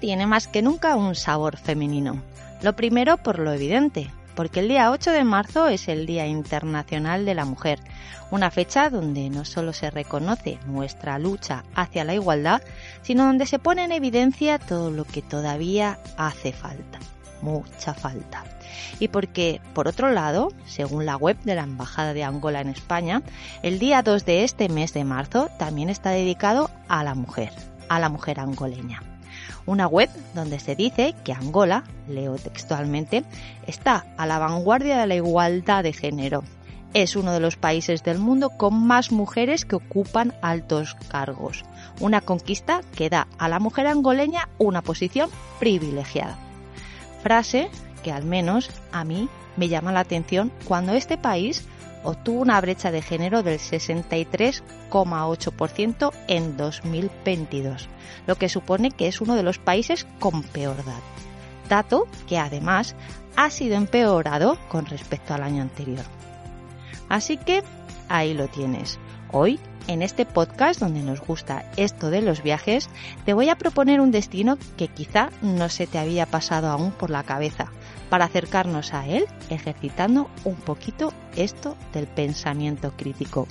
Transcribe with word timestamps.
Tiene 0.00 0.26
más 0.26 0.48
que 0.48 0.62
nunca 0.62 0.96
un 0.96 1.14
sabor 1.14 1.58
femenino. 1.58 2.22
Lo 2.62 2.74
primero 2.74 3.18
por 3.18 3.38
lo 3.38 3.52
evidente, 3.52 4.10
porque 4.34 4.60
el 4.60 4.68
día 4.68 4.90
8 4.90 5.10
de 5.10 5.22
marzo 5.22 5.68
es 5.68 5.88
el 5.88 6.06
Día 6.06 6.26
Internacional 6.26 7.26
de 7.26 7.34
la 7.34 7.44
Mujer, 7.44 7.80
una 8.30 8.50
fecha 8.50 8.88
donde 8.88 9.28
no 9.28 9.44
solo 9.44 9.74
se 9.74 9.90
reconoce 9.90 10.58
nuestra 10.66 11.18
lucha 11.18 11.62
hacia 11.74 12.04
la 12.04 12.14
igualdad, 12.14 12.62
sino 13.02 13.26
donde 13.26 13.44
se 13.44 13.58
pone 13.58 13.84
en 13.84 13.92
evidencia 13.92 14.58
todo 14.58 14.90
lo 14.90 15.04
que 15.04 15.20
todavía 15.20 15.98
hace 16.16 16.54
falta, 16.54 16.98
mucha 17.42 17.92
falta. 17.92 18.44
Y 18.98 19.08
porque, 19.08 19.60
por 19.74 19.88
otro 19.88 20.10
lado, 20.10 20.52
según 20.64 21.04
la 21.04 21.18
web 21.18 21.36
de 21.44 21.54
la 21.54 21.64
Embajada 21.64 22.14
de 22.14 22.24
Angola 22.24 22.62
en 22.62 22.70
España, 22.70 23.22
el 23.62 23.78
día 23.78 24.00
2 24.00 24.24
de 24.24 24.42
este 24.42 24.70
mes 24.70 24.94
de 24.94 25.04
marzo 25.04 25.50
también 25.58 25.90
está 25.90 26.10
dedicado 26.10 26.70
a 26.88 27.04
la 27.04 27.14
mujer, 27.14 27.52
a 27.90 28.00
la 28.00 28.08
mujer 28.08 28.40
angoleña 28.40 29.02
una 29.66 29.86
web 29.86 30.10
donde 30.34 30.58
se 30.58 30.76
dice 30.76 31.14
que 31.24 31.32
Angola, 31.32 31.84
leo 32.08 32.36
textualmente, 32.36 33.24
está 33.66 34.06
a 34.16 34.26
la 34.26 34.38
vanguardia 34.38 34.98
de 34.98 35.06
la 35.06 35.14
igualdad 35.14 35.82
de 35.82 35.92
género. 35.92 36.44
Es 36.94 37.16
uno 37.16 37.32
de 37.32 37.40
los 37.40 37.56
países 37.56 38.02
del 38.02 38.18
mundo 38.18 38.50
con 38.50 38.86
más 38.86 39.12
mujeres 39.12 39.64
que 39.64 39.76
ocupan 39.76 40.34
altos 40.40 40.96
cargos, 41.08 41.64
una 42.00 42.20
conquista 42.20 42.80
que 42.94 43.10
da 43.10 43.28
a 43.38 43.48
la 43.48 43.58
mujer 43.58 43.86
angoleña 43.86 44.48
una 44.58 44.82
posición 44.82 45.28
privilegiada. 45.58 46.38
Frase 47.22 47.68
que 48.02 48.12
al 48.12 48.24
menos 48.24 48.70
a 48.92 49.04
mí 49.04 49.28
me 49.56 49.68
llama 49.68 49.92
la 49.92 50.00
atención 50.00 50.52
cuando 50.66 50.92
este 50.92 51.18
país 51.18 51.66
obtuvo 52.06 52.40
una 52.40 52.58
brecha 52.60 52.92
de 52.92 53.02
género 53.02 53.42
del 53.42 53.58
63,8% 53.58 56.12
en 56.28 56.56
2022, 56.56 57.88
lo 58.26 58.36
que 58.36 58.48
supone 58.48 58.92
que 58.92 59.08
es 59.08 59.20
uno 59.20 59.34
de 59.34 59.42
los 59.42 59.58
países 59.58 60.06
con 60.20 60.44
peor 60.44 60.76
dato. 60.76 61.02
Dato 61.68 62.06
que 62.28 62.38
además 62.38 62.94
ha 63.34 63.50
sido 63.50 63.74
empeorado 63.76 64.56
con 64.68 64.86
respecto 64.86 65.34
al 65.34 65.42
año 65.42 65.62
anterior. 65.62 66.04
Así 67.08 67.36
que 67.36 67.64
ahí 68.08 68.34
lo 68.34 68.46
tienes. 68.48 69.00
Hoy, 69.32 69.58
en 69.88 70.02
este 70.02 70.26
podcast 70.26 70.80
donde 70.80 71.02
nos 71.02 71.20
gusta 71.20 71.70
esto 71.76 72.10
de 72.10 72.22
los 72.22 72.42
viajes, 72.42 72.88
te 73.24 73.34
voy 73.34 73.48
a 73.48 73.58
proponer 73.58 74.00
un 74.00 74.12
destino 74.12 74.56
que 74.76 74.86
quizá 74.88 75.30
no 75.42 75.68
se 75.68 75.88
te 75.88 75.98
había 75.98 76.26
pasado 76.26 76.68
aún 76.68 76.92
por 76.92 77.10
la 77.10 77.24
cabeza, 77.24 77.72
para 78.08 78.26
acercarnos 78.26 78.94
a 78.94 79.06
él 79.06 79.26
ejercitando 79.50 80.30
un 80.44 80.56
poquito 80.56 81.12
esto 81.36 81.76
del 81.92 82.06
pensamiento 82.06 82.92
crítico. 82.96 83.46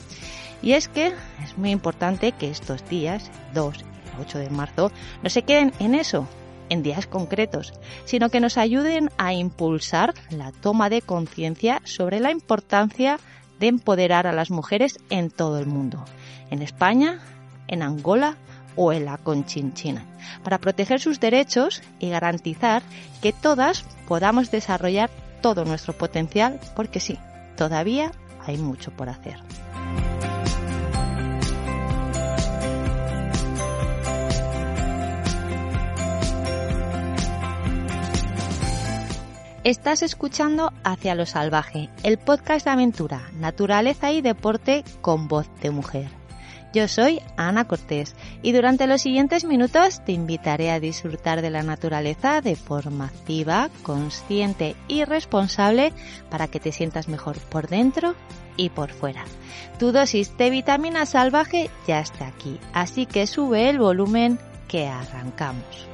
Y 0.62 0.74
es 0.74 0.88
que 0.88 1.14
es 1.44 1.58
muy 1.58 1.72
importante 1.72 2.32
que 2.32 2.50
estos 2.50 2.88
días, 2.90 3.30
2 3.54 3.76
y 3.78 4.22
8 4.22 4.40
de 4.40 4.50
marzo, 4.50 4.92
no 5.22 5.30
se 5.30 5.44
queden 5.44 5.74
en 5.80 5.96
eso, 5.96 6.28
en 6.70 6.84
días 6.84 7.08
concretos, 7.08 7.74
sino 8.06 8.30
que 8.30 8.40
nos 8.40 8.58
ayuden 8.58 9.10
a 9.18 9.34
impulsar 9.34 10.14
la 10.30 10.52
toma 10.52 10.90
de 10.90 11.02
conciencia 11.02 11.82
sobre 11.84 12.20
la 12.20 12.32
importancia 12.32 13.20
de 13.60 13.68
empoderar 13.68 14.28
a 14.28 14.34
las 14.34 14.52
mujeres 14.52 14.98
en 15.10 15.30
todo 15.30 15.60
el 15.60 15.66
mundo, 15.66 16.04
en 16.50 16.62
España, 16.62 17.20
en 17.68 17.82
Angola 17.82 18.38
o 18.76 18.94
en 18.94 19.06
la 19.06 19.18
Conchinchina, 19.18 20.06
para 20.44 20.60
proteger 20.60 21.00
sus 21.00 21.20
derechos 21.20 21.82
y 22.00 22.10
garantizar 22.10 22.84
que 23.22 23.34
todas 23.34 23.84
podamos 24.08 24.52
desarrollar 24.52 25.10
todo 25.42 25.66
nuestro 25.66 25.94
potencial, 25.94 26.60
porque 26.76 27.00
sí, 27.00 27.18
todavía 27.56 28.12
hay 28.46 28.58
mucho 28.58 28.92
por 28.92 29.10
hacer. 29.10 29.40
Estás 39.66 40.04
escuchando 40.04 40.72
Hacia 40.84 41.16
lo 41.16 41.26
Salvaje, 41.26 41.90
el 42.04 42.20
podcast 42.20 42.66
de 42.66 42.72
aventura, 42.72 43.32
naturaleza 43.34 44.12
y 44.12 44.22
deporte 44.22 44.84
con 45.02 45.28
voz 45.28 45.50
de 45.60 45.72
mujer. 45.72 46.25
Yo 46.76 46.90
soy 46.90 47.22
Ana 47.38 47.70
Cortés 47.70 48.18
y 48.42 48.52
durante 48.52 48.86
los 48.86 49.02
siguientes 49.02 49.46
minutos 49.46 50.04
te 50.04 50.12
invitaré 50.12 50.72
a 50.72 50.82
disfrutar 50.82 51.42
de 51.42 51.50
la 51.50 51.64
naturaleza 51.64 52.42
de 52.42 52.58
forma 52.58 53.06
activa, 53.06 53.70
consciente 53.82 54.76
y 54.90 55.06
responsable 55.06 55.94
para 56.30 56.50
que 56.50 56.60
te 56.60 56.74
sientas 56.74 57.08
mejor 57.08 57.38
por 57.40 57.70
dentro 57.70 58.14
y 58.58 58.72
por 58.72 58.92
fuera. 58.92 59.24
Tu 59.80 59.94
dosis 59.94 60.36
de 60.38 60.50
vitamina 60.50 61.06
salvaje 61.06 61.70
ya 61.88 62.02
está 62.02 62.28
aquí, 62.28 62.60
así 62.74 63.06
que 63.06 63.26
sube 63.26 63.70
el 63.70 63.80
volumen 63.80 64.38
que 64.68 64.90
arrancamos. 64.90 65.88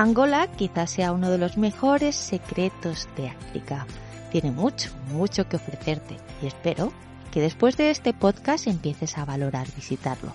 Angola 0.00 0.46
quizás 0.46 0.92
sea 0.92 1.10
uno 1.10 1.28
de 1.28 1.38
los 1.38 1.56
mejores 1.56 2.14
secretos 2.14 3.08
de 3.16 3.30
África. 3.30 3.84
Tiene 4.30 4.52
mucho, 4.52 4.92
mucho 5.08 5.48
que 5.48 5.56
ofrecerte 5.56 6.16
y 6.40 6.46
espero 6.46 6.92
que 7.32 7.40
después 7.40 7.76
de 7.76 7.90
este 7.90 8.14
podcast 8.14 8.68
empieces 8.68 9.18
a 9.18 9.24
valorar 9.24 9.66
visitarlo. 9.74 10.32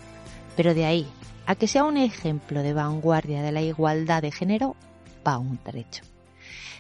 Pero 0.57 0.73
de 0.73 0.83
ahí 0.83 1.07
a 1.45 1.55
que 1.55 1.69
sea 1.69 1.85
un 1.85 1.95
ejemplo 1.95 2.61
de 2.61 2.73
vanguardia 2.73 3.41
de 3.41 3.53
la 3.53 3.61
igualdad 3.61 4.21
de 4.21 4.33
género 4.33 4.75
va 5.25 5.37
un 5.37 5.57
trecho. 5.57 6.03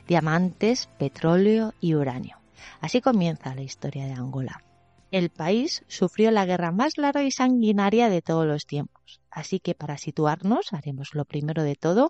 Diamantes, 0.05 0.89
petróleo 0.99 1.73
y 1.79 1.95
uranio. 1.95 2.35
Así 2.81 2.99
comienza 2.99 3.55
la 3.55 3.61
historia 3.61 4.07
de 4.07 4.11
Angola. 4.11 4.61
El 5.09 5.29
país 5.29 5.85
sufrió 5.87 6.31
la 6.31 6.45
guerra 6.45 6.73
más 6.73 6.97
larga 6.97 7.23
y 7.23 7.31
sanguinaria 7.31 8.09
de 8.09 8.21
todos 8.21 8.45
los 8.45 8.65
tiempos, 8.65 9.21
así 9.31 9.61
que 9.61 9.73
para 9.73 9.97
situarnos 9.97 10.73
haremos 10.73 11.13
lo 11.13 11.23
primero 11.23 11.63
de 11.63 11.75
todo 11.75 12.09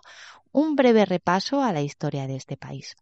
un 0.54 0.76
breve 0.76 1.04
repaso 1.04 1.62
a 1.62 1.72
la 1.72 1.82
historia 1.82 2.28
de 2.28 2.36
este 2.36 2.56
país. 2.56 2.94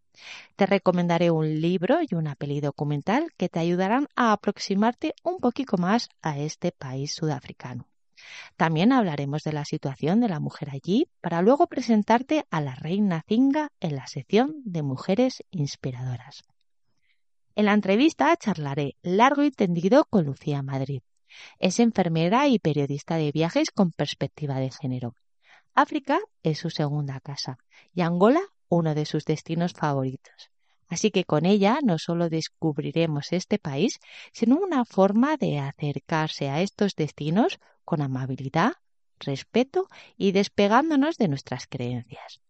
Te 0.56 0.64
recomendaré 0.64 1.30
un 1.30 1.60
libro 1.60 1.98
y 2.00 2.14
una 2.14 2.34
peli 2.34 2.60
documental 2.60 3.30
que 3.36 3.50
te 3.50 3.60
ayudarán 3.60 4.08
a 4.16 4.32
aproximarte 4.32 5.14
un 5.22 5.36
poquito 5.38 5.76
más 5.76 6.08
a 6.22 6.38
este 6.38 6.72
país 6.72 7.14
sudafricano. 7.14 7.86
También 8.56 8.90
hablaremos 8.90 9.42
de 9.42 9.52
la 9.52 9.66
situación 9.66 10.20
de 10.20 10.30
la 10.30 10.40
mujer 10.40 10.70
allí 10.70 11.08
para 11.20 11.42
luego 11.42 11.66
presentarte 11.66 12.46
a 12.50 12.62
la 12.62 12.74
reina 12.74 13.22
Zinga 13.28 13.68
en 13.80 13.96
la 13.96 14.06
sección 14.06 14.54
de 14.64 14.82
mujeres 14.82 15.42
inspiradoras. 15.50 16.44
En 17.54 17.66
la 17.66 17.74
entrevista 17.74 18.34
charlaré 18.36 18.96
largo 19.02 19.42
y 19.42 19.50
tendido 19.50 20.06
con 20.06 20.24
Lucía 20.24 20.62
Madrid. 20.62 21.02
Es 21.58 21.80
enfermera 21.80 22.48
y 22.48 22.58
periodista 22.58 23.16
de 23.16 23.30
viajes 23.30 23.70
con 23.70 23.90
perspectiva 23.90 24.58
de 24.58 24.70
género. 24.70 25.14
África 25.74 26.20
es 26.42 26.58
su 26.58 26.68
segunda 26.68 27.20
casa 27.20 27.58
y 27.94 28.02
Angola 28.02 28.42
uno 28.68 28.94
de 28.94 29.06
sus 29.06 29.24
destinos 29.24 29.72
favoritos. 29.72 30.50
Así 30.88 31.10
que 31.10 31.24
con 31.24 31.46
ella 31.46 31.78
no 31.82 31.98
solo 31.98 32.28
descubriremos 32.28 33.32
este 33.32 33.58
país, 33.58 33.98
sino 34.32 34.56
una 34.56 34.84
forma 34.84 35.38
de 35.38 35.58
acercarse 35.58 36.50
a 36.50 36.60
estos 36.60 36.94
destinos 36.94 37.58
con 37.84 38.02
amabilidad, 38.02 38.72
respeto 39.18 39.88
y 40.18 40.32
despegándonos 40.32 41.16
de 41.16 41.28
nuestras 41.28 41.66
creencias. 41.66 42.42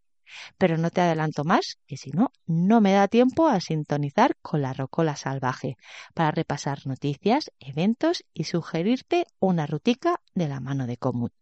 Pero 0.58 0.76
no 0.76 0.90
te 0.90 1.02
adelanto 1.02 1.44
más, 1.44 1.78
que 1.86 1.96
si 1.96 2.10
no, 2.10 2.32
no 2.46 2.80
me 2.80 2.92
da 2.92 3.06
tiempo 3.06 3.46
a 3.46 3.60
sintonizar 3.60 4.36
con 4.42 4.62
la 4.62 4.72
rocola 4.72 5.14
salvaje 5.14 5.76
para 6.14 6.32
repasar 6.32 6.86
noticias, 6.86 7.52
eventos 7.60 8.24
y 8.34 8.44
sugerirte 8.44 9.26
una 9.38 9.66
rutica 9.66 10.20
de 10.34 10.48
la 10.48 10.58
mano 10.58 10.88
de 10.88 10.96
Comut. 10.96 11.32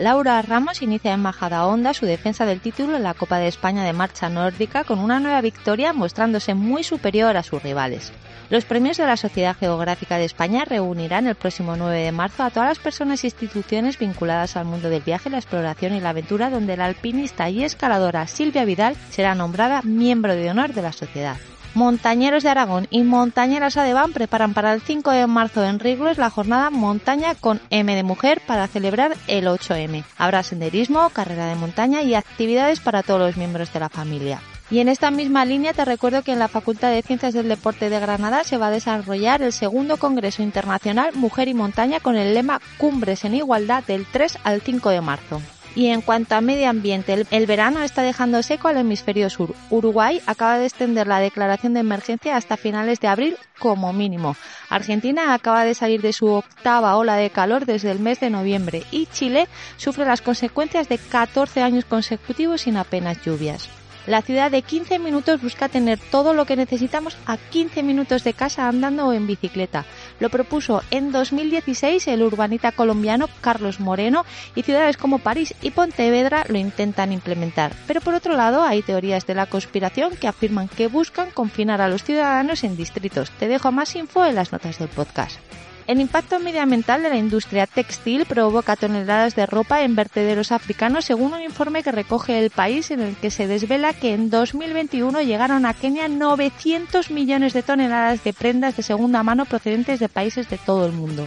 Laura 0.00 0.40
Ramos 0.40 0.80
inicia 0.80 1.12
en 1.12 1.20
Majada 1.20 1.66
Honda 1.66 1.92
su 1.92 2.06
defensa 2.06 2.46
del 2.46 2.62
título 2.62 2.96
en 2.96 3.02
la 3.02 3.12
Copa 3.12 3.36
de 3.36 3.48
España 3.48 3.84
de 3.84 3.92
Marcha 3.92 4.30
Nórdica 4.30 4.82
con 4.82 4.98
una 4.98 5.20
nueva 5.20 5.42
victoria 5.42 5.92
mostrándose 5.92 6.54
muy 6.54 6.84
superior 6.84 7.36
a 7.36 7.42
sus 7.42 7.62
rivales. 7.62 8.10
Los 8.48 8.64
premios 8.64 8.96
de 8.96 9.04
la 9.04 9.18
Sociedad 9.18 9.54
Geográfica 9.54 10.16
de 10.16 10.24
España 10.24 10.64
reunirán 10.64 11.26
el 11.26 11.34
próximo 11.34 11.76
9 11.76 12.00
de 12.00 12.12
marzo 12.12 12.44
a 12.44 12.48
todas 12.48 12.70
las 12.70 12.78
personas 12.78 13.22
e 13.22 13.26
instituciones 13.26 13.98
vinculadas 13.98 14.56
al 14.56 14.64
mundo 14.64 14.88
del 14.88 15.02
viaje, 15.02 15.28
la 15.28 15.36
exploración 15.36 15.94
y 15.94 16.00
la 16.00 16.10
aventura, 16.10 16.48
donde 16.48 16.78
la 16.78 16.86
alpinista 16.86 17.50
y 17.50 17.62
escaladora 17.62 18.26
Silvia 18.26 18.64
Vidal 18.64 18.96
será 19.10 19.34
nombrada 19.34 19.82
miembro 19.82 20.34
de 20.34 20.48
honor 20.48 20.72
de 20.72 20.80
la 20.80 20.92
sociedad. 20.92 21.36
Montañeros 21.74 22.42
de 22.42 22.48
Aragón 22.48 22.88
y 22.90 23.02
Montañeras 23.02 23.76
Adeván 23.76 24.12
preparan 24.12 24.54
para 24.54 24.72
el 24.72 24.80
5 24.80 25.10
de 25.12 25.26
marzo 25.28 25.64
en 25.64 25.78
Riglos 25.78 26.18
la 26.18 26.28
jornada 26.28 26.70
Montaña 26.70 27.36
con 27.36 27.60
M 27.70 27.94
de 27.94 28.02
Mujer 28.02 28.42
para 28.44 28.66
celebrar 28.66 29.16
el 29.28 29.46
8M. 29.46 30.04
Habrá 30.18 30.42
senderismo, 30.42 31.10
carrera 31.10 31.46
de 31.46 31.54
montaña 31.54 32.02
y 32.02 32.14
actividades 32.14 32.80
para 32.80 33.04
todos 33.04 33.20
los 33.20 33.36
miembros 33.36 33.72
de 33.72 33.80
la 33.80 33.88
familia. 33.88 34.40
Y 34.68 34.80
en 34.80 34.88
esta 34.88 35.10
misma 35.10 35.44
línea 35.44 35.72
te 35.72 35.84
recuerdo 35.84 36.22
que 36.22 36.32
en 36.32 36.38
la 36.38 36.48
Facultad 36.48 36.90
de 36.90 37.02
Ciencias 37.02 37.34
del 37.34 37.48
Deporte 37.48 37.88
de 37.88 38.00
Granada 38.00 38.44
se 38.44 38.56
va 38.56 38.68
a 38.68 38.72
desarrollar 38.72 39.42
el 39.42 39.52
segundo 39.52 39.96
Congreso 39.96 40.42
Internacional 40.42 41.12
Mujer 41.14 41.48
y 41.48 41.54
Montaña 41.54 42.00
con 42.00 42.16
el 42.16 42.34
lema 42.34 42.60
Cumbres 42.78 43.24
en 43.24 43.34
Igualdad 43.34 43.84
del 43.84 44.06
3 44.06 44.38
al 44.44 44.60
5 44.60 44.90
de 44.90 45.00
marzo. 45.00 45.40
Y 45.76 45.86
en 45.86 46.00
cuanto 46.00 46.34
a 46.34 46.40
medio 46.40 46.68
ambiente, 46.68 47.26
el, 47.30 47.46
verano 47.46 47.82
está 47.82 48.02
dejando 48.02 48.42
seco 48.42 48.68
al 48.68 48.76
hemisferio 48.76 49.30
sur. 49.30 49.54
Uruguay 49.70 50.20
acaba 50.26 50.58
de 50.58 50.66
extender 50.66 51.06
la 51.06 51.20
declaración 51.20 51.74
de 51.74 51.80
emergencia 51.80 52.36
hasta 52.36 52.56
finales 52.56 52.98
de 53.00 53.08
abril 53.08 53.36
como 53.58 53.92
mínimo. 53.92 54.36
Argentina 54.68 55.32
acaba 55.32 55.64
de 55.64 55.74
salir 55.74 56.02
de 56.02 56.12
su 56.12 56.26
octava 56.26 56.96
ola 56.96 57.16
de 57.16 57.30
calor 57.30 57.66
desde 57.66 57.90
el 57.92 58.00
mes 58.00 58.18
de 58.18 58.30
noviembre 58.30 58.82
y 58.90 59.06
Chile 59.06 59.46
sufre 59.76 60.04
las 60.04 60.22
consecuencias 60.22 60.88
de 60.88 60.98
14 60.98 61.62
años 61.62 61.84
consecutivos 61.84 62.62
sin 62.62 62.76
apenas 62.76 63.22
lluvias. 63.22 63.68
La 64.06 64.22
ciudad 64.22 64.50
de 64.50 64.62
15 64.62 64.98
minutos 64.98 65.42
busca 65.42 65.68
tener 65.68 65.98
todo 65.98 66.32
lo 66.32 66.46
que 66.46 66.56
necesitamos 66.56 67.16
a 67.26 67.36
15 67.36 67.82
minutos 67.82 68.24
de 68.24 68.32
casa 68.32 68.66
andando 68.66 69.06
o 69.06 69.12
en 69.12 69.26
bicicleta. 69.26 69.84
Lo 70.20 70.28
propuso 70.28 70.82
en 70.90 71.10
2016 71.10 72.06
el 72.08 72.22
urbanita 72.22 72.72
colombiano 72.72 73.28
Carlos 73.40 73.80
Moreno 73.80 74.24
y 74.54 74.62
ciudades 74.62 74.96
como 74.96 75.18
París 75.18 75.54
y 75.62 75.70
Pontevedra 75.70 76.44
lo 76.48 76.58
intentan 76.58 77.10
implementar. 77.10 77.72
Pero 77.86 78.00
por 78.00 78.14
otro 78.14 78.36
lado 78.36 78.62
hay 78.62 78.82
teorías 78.82 79.26
de 79.26 79.34
la 79.34 79.46
conspiración 79.46 80.14
que 80.16 80.28
afirman 80.28 80.68
que 80.68 80.88
buscan 80.88 81.30
confinar 81.30 81.80
a 81.80 81.88
los 81.88 82.04
ciudadanos 82.04 82.62
en 82.64 82.76
distritos. 82.76 83.30
Te 83.32 83.48
dejo 83.48 83.72
más 83.72 83.96
info 83.96 84.24
en 84.24 84.34
las 84.34 84.52
notas 84.52 84.78
del 84.78 84.88
podcast. 84.88 85.38
El 85.86 86.00
impacto 86.00 86.38
medioambiental 86.38 87.02
de 87.02 87.08
la 87.08 87.16
industria 87.16 87.66
textil 87.66 88.24
provoca 88.24 88.76
toneladas 88.76 89.34
de 89.34 89.46
ropa 89.46 89.82
en 89.82 89.96
vertederos 89.96 90.52
africanos, 90.52 91.04
según 91.04 91.32
un 91.32 91.42
informe 91.42 91.82
que 91.82 91.92
recoge 91.92 92.38
el 92.38 92.50
país 92.50 92.90
en 92.90 93.00
el 93.00 93.16
que 93.16 93.30
se 93.30 93.46
desvela 93.46 93.92
que 93.92 94.14
en 94.14 94.30
2021 94.30 95.22
llegaron 95.22 95.66
a 95.66 95.74
Kenia 95.74 96.08
900 96.08 97.10
millones 97.10 97.52
de 97.52 97.62
toneladas 97.62 98.22
de 98.22 98.32
prendas 98.32 98.76
de 98.76 98.82
segunda 98.82 99.22
mano 99.22 99.46
procedentes 99.46 99.98
de 99.98 100.08
países 100.08 100.48
de 100.48 100.58
todo 100.58 100.86
el 100.86 100.92
mundo. 100.92 101.26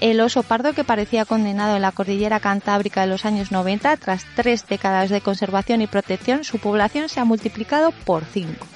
El 0.00 0.20
oso 0.22 0.42
pardo 0.42 0.72
que 0.72 0.82
parecía 0.82 1.26
condenado 1.26 1.76
en 1.76 1.82
la 1.82 1.92
cordillera 1.92 2.40
cantábrica 2.40 3.02
de 3.02 3.08
los 3.08 3.26
años 3.26 3.52
90, 3.52 3.98
tras 3.98 4.24
tres 4.34 4.66
décadas 4.66 5.10
de 5.10 5.20
conservación 5.20 5.82
y 5.82 5.86
protección, 5.86 6.42
su 6.42 6.58
población 6.58 7.10
se 7.10 7.20
ha 7.20 7.26
multiplicado 7.26 7.92
por 8.06 8.24
cinco. 8.24 8.66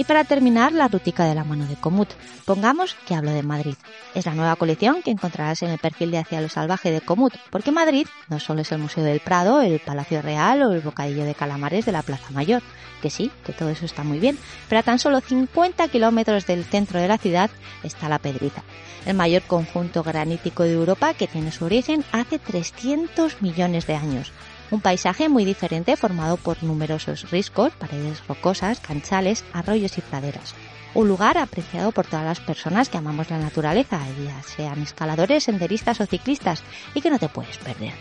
Y 0.00 0.04
para 0.04 0.24
terminar, 0.24 0.72
la 0.72 0.88
rutica 0.88 1.26
de 1.26 1.34
la 1.34 1.44
mano 1.44 1.66
de 1.66 1.76
Comut. 1.76 2.08
Pongamos 2.46 2.96
que 3.06 3.14
hablo 3.14 3.32
de 3.32 3.42
Madrid. 3.42 3.74
Es 4.14 4.24
la 4.24 4.32
nueva 4.32 4.56
colección 4.56 5.02
que 5.02 5.10
encontrarás 5.10 5.62
en 5.62 5.68
el 5.68 5.78
perfil 5.78 6.10
de 6.10 6.16
Hacia 6.16 6.40
lo 6.40 6.48
Salvaje 6.48 6.90
de 6.90 7.02
Comut, 7.02 7.34
porque 7.50 7.70
Madrid 7.70 8.06
no 8.30 8.40
solo 8.40 8.62
es 8.62 8.72
el 8.72 8.78
Museo 8.78 9.04
del 9.04 9.20
Prado, 9.20 9.60
el 9.60 9.78
Palacio 9.78 10.22
Real 10.22 10.62
o 10.62 10.72
el 10.72 10.80
Bocadillo 10.80 11.26
de 11.26 11.34
Calamares 11.34 11.84
de 11.84 11.92
la 11.92 12.00
Plaza 12.00 12.30
Mayor, 12.30 12.62
que 13.02 13.10
sí, 13.10 13.30
que 13.44 13.52
todo 13.52 13.68
eso 13.68 13.84
está 13.84 14.02
muy 14.02 14.18
bien, 14.18 14.38
pero 14.70 14.78
a 14.78 14.84
tan 14.84 14.98
solo 14.98 15.20
50 15.20 15.86
kilómetros 15.88 16.46
del 16.46 16.64
centro 16.64 16.98
de 16.98 17.08
la 17.08 17.18
ciudad 17.18 17.50
está 17.82 18.08
la 18.08 18.18
Pedriza, 18.18 18.62
el 19.04 19.16
mayor 19.16 19.42
conjunto 19.42 20.02
granítico 20.02 20.62
de 20.62 20.72
Europa 20.72 21.12
que 21.12 21.26
tiene 21.26 21.52
su 21.52 21.66
origen 21.66 22.06
hace 22.10 22.38
300 22.38 23.42
millones 23.42 23.86
de 23.86 23.96
años 23.96 24.32
un 24.70 24.80
paisaje 24.80 25.28
muy 25.28 25.44
diferente 25.44 25.96
formado 25.96 26.36
por 26.36 26.62
numerosos 26.62 27.30
riscos, 27.30 27.72
paredes 27.72 28.26
rocosas, 28.26 28.80
canchales, 28.80 29.44
arroyos 29.52 29.98
y 29.98 30.00
praderas. 30.00 30.54
Un 30.94 31.08
lugar 31.08 31.38
apreciado 31.38 31.92
por 31.92 32.06
todas 32.06 32.24
las 32.24 32.40
personas 32.40 32.88
que 32.88 32.98
amamos 32.98 33.30
la 33.30 33.38
naturaleza, 33.38 34.00
ya 34.24 34.42
sean 34.42 34.82
escaladores, 34.82 35.44
senderistas 35.44 36.00
o 36.00 36.06
ciclistas, 36.06 36.62
y 36.94 37.00
que 37.00 37.10
no 37.10 37.18
te 37.18 37.28
puedes 37.28 37.58
perder. 37.58 37.92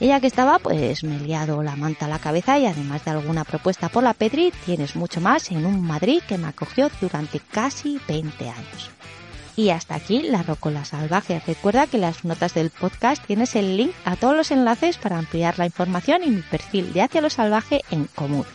Ella 0.00 0.20
que 0.20 0.26
estaba, 0.26 0.58
pues 0.58 1.04
me 1.04 1.16
he 1.16 1.20
liado 1.20 1.62
la 1.62 1.76
manta 1.76 2.06
a 2.06 2.08
la 2.08 2.18
cabeza 2.18 2.58
y 2.58 2.66
además 2.66 3.04
de 3.04 3.12
alguna 3.12 3.44
propuesta 3.44 3.88
por 3.88 4.02
la 4.02 4.14
Petri, 4.14 4.52
tienes 4.66 4.96
mucho 4.96 5.20
más 5.20 5.52
en 5.52 5.64
un 5.64 5.80
Madrid 5.80 6.20
que 6.26 6.38
me 6.38 6.48
acogió 6.48 6.90
durante 7.00 7.38
casi 7.38 8.00
20 8.08 8.48
años. 8.48 8.90
Y 9.56 9.70
hasta 9.70 9.94
aquí 9.94 10.22
la 10.22 10.42
Rocola 10.42 10.84
Salvaje. 10.84 11.42
Recuerda 11.46 11.86
que 11.86 11.98
en 11.98 12.02
las 12.02 12.24
notas 12.24 12.54
del 12.54 12.70
podcast 12.70 13.24
tienes 13.26 13.54
el 13.54 13.76
link 13.76 13.92
a 14.04 14.16
todos 14.16 14.36
los 14.36 14.50
enlaces 14.50 14.96
para 14.96 15.18
ampliar 15.18 15.58
la 15.58 15.66
información 15.66 16.22
y 16.24 16.30
mi 16.30 16.42
perfil 16.42 16.92
de 16.92 17.02
Hacia 17.02 17.20
lo 17.20 17.30
Salvaje 17.30 17.82
en 17.90 18.06
común. 18.06 18.46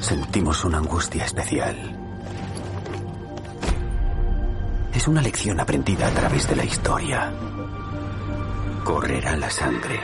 Sentimos 0.00 0.64
una 0.64 0.78
angustia 0.78 1.26
especial. 1.26 1.76
Es 4.94 5.06
una 5.06 5.20
lección 5.20 5.60
aprendida 5.60 6.08
a 6.08 6.10
través 6.10 6.48
de 6.48 6.56
la 6.56 6.64
historia 6.64 7.30
correrá 8.88 9.36
la 9.36 9.50
sangre. 9.50 10.00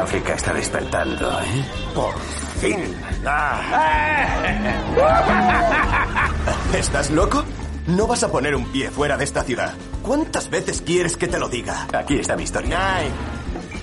África 0.00 0.32
está 0.32 0.54
despertando, 0.54 1.30
¿eh? 1.42 1.64
Por 1.94 2.14
fin. 2.58 2.96
¿Estás 6.74 7.10
loco? 7.10 7.44
No 7.88 8.06
vas 8.06 8.22
a 8.22 8.32
poner 8.32 8.56
un 8.56 8.64
pie 8.72 8.90
fuera 8.90 9.18
de 9.18 9.24
esta 9.24 9.42
ciudad. 9.42 9.74
¿Cuántas 10.00 10.48
veces 10.48 10.80
quieres 10.80 11.18
que 11.18 11.28
te 11.28 11.38
lo 11.38 11.50
diga? 11.50 11.86
Aquí 11.92 12.16
está 12.16 12.34
mi 12.34 12.44
historia. 12.44 13.02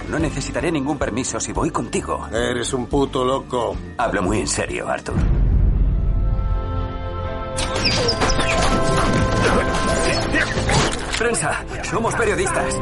No 0.09 0.17
necesitaré 0.17 0.71
ningún 0.71 0.97
permiso 0.97 1.39
si 1.39 1.53
voy 1.53 1.69
contigo. 1.69 2.27
Eres 2.33 2.73
un 2.73 2.87
puto 2.87 3.23
loco. 3.23 3.77
Hablo 3.99 4.23
muy 4.23 4.39
en 4.39 4.47
serio, 4.47 4.89
Arthur. 4.89 5.13
Prensa, 11.21 11.63
somos 11.83 12.15
periodistas. 12.15 12.81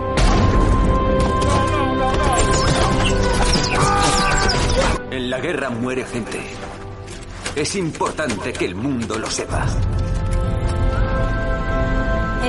En 5.11 5.29
la 5.29 5.41
guerra 5.41 5.69
muere 5.69 6.05
gente. 6.05 6.39
Es 7.53 7.75
importante 7.75 8.53
que 8.53 8.63
el 8.63 8.75
mundo 8.75 9.19
lo 9.19 9.29
sepa. 9.29 9.65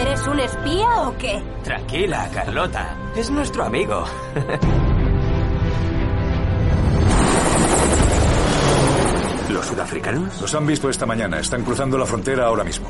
¿Eres 0.01 0.29
un 0.29 0.39
espía 0.39 1.09
o 1.09 1.19
qué? 1.19 1.43
Tranquila, 1.65 2.31
Carlota. 2.33 2.97
Es 3.17 3.29
nuestro 3.33 3.65
amigo. 3.65 4.05
¿Los 9.51 9.67
sudafricanos? 9.67 10.41
Los 10.41 10.55
han 10.55 10.69
visto 10.69 10.89
esta 10.89 11.05
mañana. 11.05 11.41
Están 11.41 11.65
cruzando 11.65 11.99
la 11.99 12.07
frontera 12.07 12.47
ahora 12.47 12.63
mismo. 12.63 12.87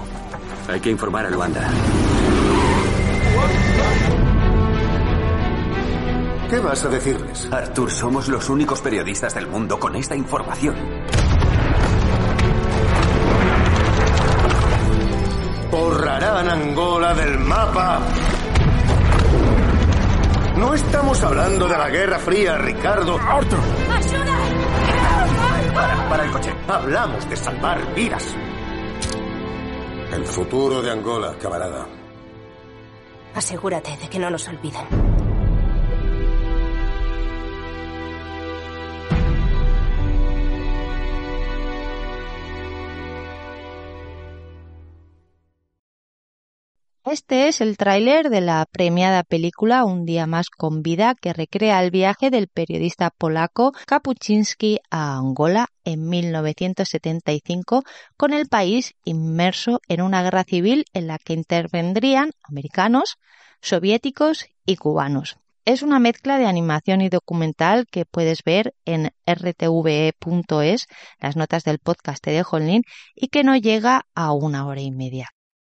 Hay 0.69 0.81
que 0.81 0.91
informar 0.91 1.25
a 1.25 1.31
Luanda. 1.31 1.67
¿Qué 6.51 6.59
vas 6.59 6.85
a 6.85 6.89
decirles? 6.89 7.49
Arthur, 7.53 7.93
somos 7.93 8.27
los 8.27 8.49
únicos 8.49 8.81
periodistas 8.81 9.33
del 9.37 9.47
mundo 9.47 9.79
con 9.79 9.95
esta 9.95 10.17
información. 10.17 10.75
Borrarán 15.71 16.49
Angola 16.49 17.15
del 17.15 17.39
mapa. 17.39 18.01
No 20.57 20.75
estamos 20.75 21.23
hablando 21.23 21.69
de 21.69 21.79
la 21.79 21.89
Guerra 21.89 22.19
Fría, 22.19 22.59
Ricardo. 22.59 23.17
Arthur. 23.17 23.61
¡Ayuda! 23.93 25.73
Para, 25.73 26.09
para 26.09 26.25
el 26.25 26.31
coche. 26.33 26.53
Hablamos 26.67 27.31
de 27.31 27.37
salvar 27.37 27.95
vidas. 27.95 28.35
El 30.13 30.27
futuro 30.27 30.83
de 30.83 30.91
Angola, 30.91 31.33
camarada. 31.41 31.87
Asegúrate 33.37 33.97
de 33.97 34.09
que 34.09 34.19
no 34.19 34.29
nos 34.29 34.49
olviden. 34.49 35.00
Este 47.11 47.49
es 47.49 47.61
el 47.61 47.77
tráiler 47.77 48.31
de 48.31 48.41
la 48.41 48.65
premiada 48.71 49.25
película 49.25 49.85
Un 49.85 50.05
día 50.05 50.29
más 50.29 50.49
con 50.49 50.81
vida 50.81 51.17
que 51.21 51.33
recrea 51.33 51.83
el 51.83 51.91
viaje 51.91 52.31
del 52.31 52.47
periodista 52.47 53.11
polaco 53.11 53.73
Kapuczynski 53.87 54.79
a 54.91 55.17
Angola 55.17 55.67
en 55.83 56.09
1975 56.09 57.83
con 58.17 58.33
el 58.33 58.47
país 58.47 58.95
inmerso 59.03 59.81
en 59.89 60.03
una 60.03 60.23
guerra 60.23 60.45
civil 60.45 60.85
en 60.93 61.09
la 61.09 61.19
que 61.19 61.33
intervendrían 61.33 62.31
americanos, 62.45 63.19
soviéticos 63.61 64.47
y 64.65 64.77
cubanos. 64.77 65.37
Es 65.65 65.83
una 65.83 65.99
mezcla 65.99 66.39
de 66.39 66.47
animación 66.47 67.01
y 67.01 67.09
documental 67.09 67.89
que 67.91 68.05
puedes 68.05 68.45
ver 68.45 68.73
en 68.85 69.11
rtve.es, 69.27 70.87
las 71.19 71.35
notas 71.35 71.65
del 71.65 71.81
podcast 71.81 72.25
de 72.25 72.35
dejo 72.35 72.59
y 72.61 73.29
que 73.33 73.43
no 73.43 73.57
llega 73.57 74.07
a 74.15 74.33
una 74.33 74.65
hora 74.65 74.81
y 74.81 74.93
media. 74.93 75.31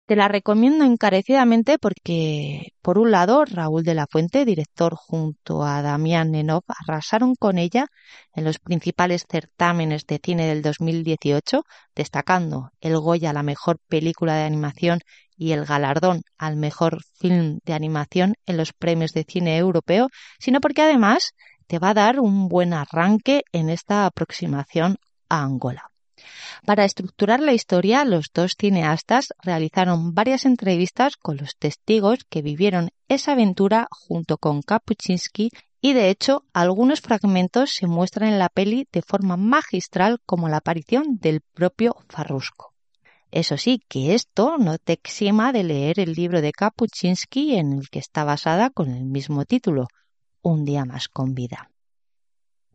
Te 0.07 0.17
la 0.17 0.29
recomiendo 0.29 0.85
encarecidamente 0.85 1.79
porque, 1.79 2.73
por 2.83 2.99
un 2.99 3.13
lado, 3.13 3.45
Raúl 3.45 3.85
de 3.85 3.95
la 3.95 4.07
Fuente, 4.11 4.45
director 4.45 4.95
junto 4.97 5.63
a 5.63 5.81
Damián 5.81 6.33
Nenov, 6.33 6.65
arrasaron 6.67 7.35
con 7.37 7.57
ella 7.57 7.87
en 8.35 8.45
los 8.45 8.59
principales 8.59 9.25
certámenes 9.31 10.05
de 10.07 10.21
cine 10.23 10.47
del 10.47 10.61
2018, 10.61 11.63
destacando 11.95 12.73
el 12.81 12.99
Goya 12.99 13.31
a 13.31 13.33
la 13.33 13.45
mejor 13.45 13.79
película 13.89 14.35
de 14.35 14.45
animación 14.45 15.01
y 15.37 15.53
el 15.53 15.65
galardón 15.65 16.23
al 16.37 16.57
mejor 16.57 17.03
film 17.21 17.61
de 17.65 17.73
animación 17.73 18.35
en 18.45 18.57
los 18.57 18.73
premios 18.73 19.13
de 19.13 19.25
cine 19.27 19.57
europeo, 19.57 20.09
sino 20.41 20.61
porque 20.61 20.83
además 20.83 21.31
te 21.69 21.79
va 21.79 21.91
a 21.91 21.95
dar 21.95 22.19
un 22.21 22.49
buen 22.49 22.75
arranque 22.75 23.45
en 23.53 23.71
esta 23.71 24.05
aproximación 24.07 24.97
a 25.29 25.45
Angola. 25.45 25.92
Para 26.65 26.85
estructurar 26.85 27.41
la 27.41 27.53
historia, 27.53 28.05
los 28.05 28.27
dos 28.33 28.55
cineastas 28.59 29.33
realizaron 29.43 30.15
varias 30.15 30.45
entrevistas 30.45 31.17
con 31.17 31.37
los 31.37 31.57
testigos 31.57 32.21
que 32.29 32.43
vivieron 32.43 32.91
esa 33.09 33.33
aventura 33.33 33.89
junto 33.91 34.39
con 34.39 34.63
Kapuczynski 34.63 35.51
y 35.81 35.93
de 35.95 36.11
hecho 36.11 36.45
algunos 36.53 37.01
fragmentos 37.01 37.73
se 37.75 37.87
muestran 37.89 38.29
en 38.29 38.39
la 38.39 38.49
peli 38.49 38.87
de 38.93 39.03
forma 39.03 39.37
magistral 39.37 40.21
como 40.25 40.49
la 40.49 40.59
aparición 40.59 41.19
del 41.19 41.41
propio 41.41 41.97
Farrusco. 42.09 42.73
Eso 43.33 43.57
sí, 43.57 43.83
que 43.89 44.15
esto 44.15 44.59
no 44.59 44.79
te 44.79 44.93
exima 44.93 45.53
de 45.53 45.65
leer 45.65 45.99
el 45.99 46.13
libro 46.13 46.41
de 46.41 46.53
Kapuczynski 46.53 47.57
en 47.57 47.73
el 47.73 47.89
que 47.91 47.99
está 47.99 48.25
basada 48.25 48.71
con 48.71 48.91
el 48.91 49.05
mismo 49.05 49.45
título, 49.45 49.89
Un 50.43 50.65
día 50.65 50.85
más 50.85 51.09
con 51.09 51.35
vida. 51.35 51.72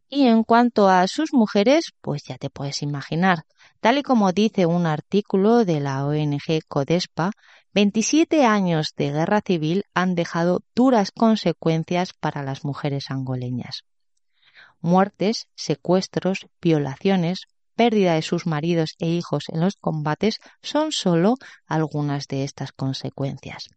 Y 0.09 0.27
en 0.27 0.43
cuanto 0.43 0.87
a 0.87 1.05
sus 1.07 1.33
mujeres, 1.33 1.91
pues 2.01 2.23
ya 2.23 2.37
te 2.37 2.49
puedes 2.49 2.81
imaginar, 2.81 3.43
tal 3.81 3.97
y 3.97 4.03
como 4.03 4.31
dice 4.31 4.65
un 4.65 4.85
artículo 4.85 5.65
de 5.65 5.81
la 5.81 6.05
ONG 6.05 6.61
Codespa, 6.67 7.31
27 7.73 8.45
años 8.45 8.93
de 8.95 9.11
guerra 9.11 9.41
civil 9.45 9.83
han 9.93 10.15
dejado 10.15 10.61
duras 10.73 11.11
consecuencias 11.11 12.13
para 12.13 12.41
las 12.41 12.63
mujeres 12.63 13.11
angoleñas. 13.11 13.83
Muertes, 14.79 15.47
secuestros, 15.55 16.47
violaciones, 16.61 17.41
pérdida 17.75 18.13
de 18.13 18.21
sus 18.21 18.47
maridos 18.47 18.95
e 18.99 19.07
hijos 19.07 19.45
en 19.49 19.59
los 19.59 19.75
combates 19.75 20.39
son 20.61 20.91
solo 20.91 21.35
algunas 21.65 22.27
de 22.27 22.45
estas 22.45 22.71
consecuencias. 22.71 23.67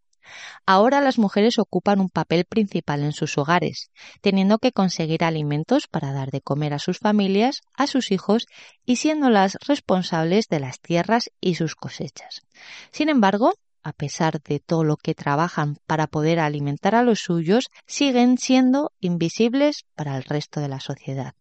Ahora 0.67 1.01
las 1.01 1.19
mujeres 1.19 1.59
ocupan 1.59 2.01
un 2.01 2.09
papel 2.09 2.45
principal 2.45 3.03
en 3.03 3.13
sus 3.13 3.39
hogares, 3.39 3.91
teniendo 4.21 4.59
que 4.59 4.73
conseguir 4.73 5.25
alimentos 5.25 5.87
para 5.87 6.13
dar 6.13 6.31
de 6.31 6.41
comer 6.41 6.75
a 6.75 6.79
sus 6.79 6.99
familias, 6.99 7.61
a 7.75 7.87
sus 7.87 8.11
hijos 8.11 8.47
y 8.85 8.97
siendo 8.97 9.31
las 9.31 9.57
responsables 9.67 10.49
de 10.49 10.61
las 10.61 10.81
tierras 10.81 11.31
y 11.41 11.55
sus 11.55 11.75
cosechas. 11.75 12.43
Sin 12.91 13.09
embargo, 13.09 13.55
a 13.83 13.93
pesar 13.93 14.43
de 14.43 14.61
todo 14.61 14.85
lo 14.85 14.97
que 14.97 15.15
trabajan 15.15 15.77
para 15.87 16.07
poder 16.07 16.39
alimentar 16.39 16.95
a 16.95 17.03
los 17.03 17.21
suyos, 17.21 17.71
siguen 17.87 18.39
siendo 18.39 18.93
invisibles 19.01 19.85
para 19.95 20.17
el 20.17 20.25
resto 20.25 20.61
de 20.61 20.69
la 20.69 20.81
sociedad. 20.81 21.35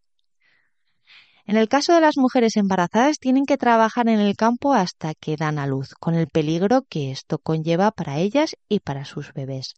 En 1.49 1.57
el 1.57 1.67
caso 1.67 1.95
de 1.95 2.01
las 2.01 2.15
mujeres 2.15 2.57
embarazadas, 2.57 3.17
tienen 3.17 3.47
que 3.47 3.57
trabajar 3.57 4.07
en 4.07 4.19
el 4.19 4.35
campo 4.35 4.75
hasta 4.75 5.15
que 5.15 5.35
dan 5.35 5.57
a 5.57 5.65
luz, 5.65 5.95
con 5.99 6.13
el 6.13 6.27
peligro 6.27 6.83
que 6.87 7.09
esto 7.09 7.39
conlleva 7.39 7.89
para 7.89 8.19
ellas 8.19 8.55
y 8.67 8.81
para 8.81 9.03
sus 9.03 9.33
bebés. 9.33 9.73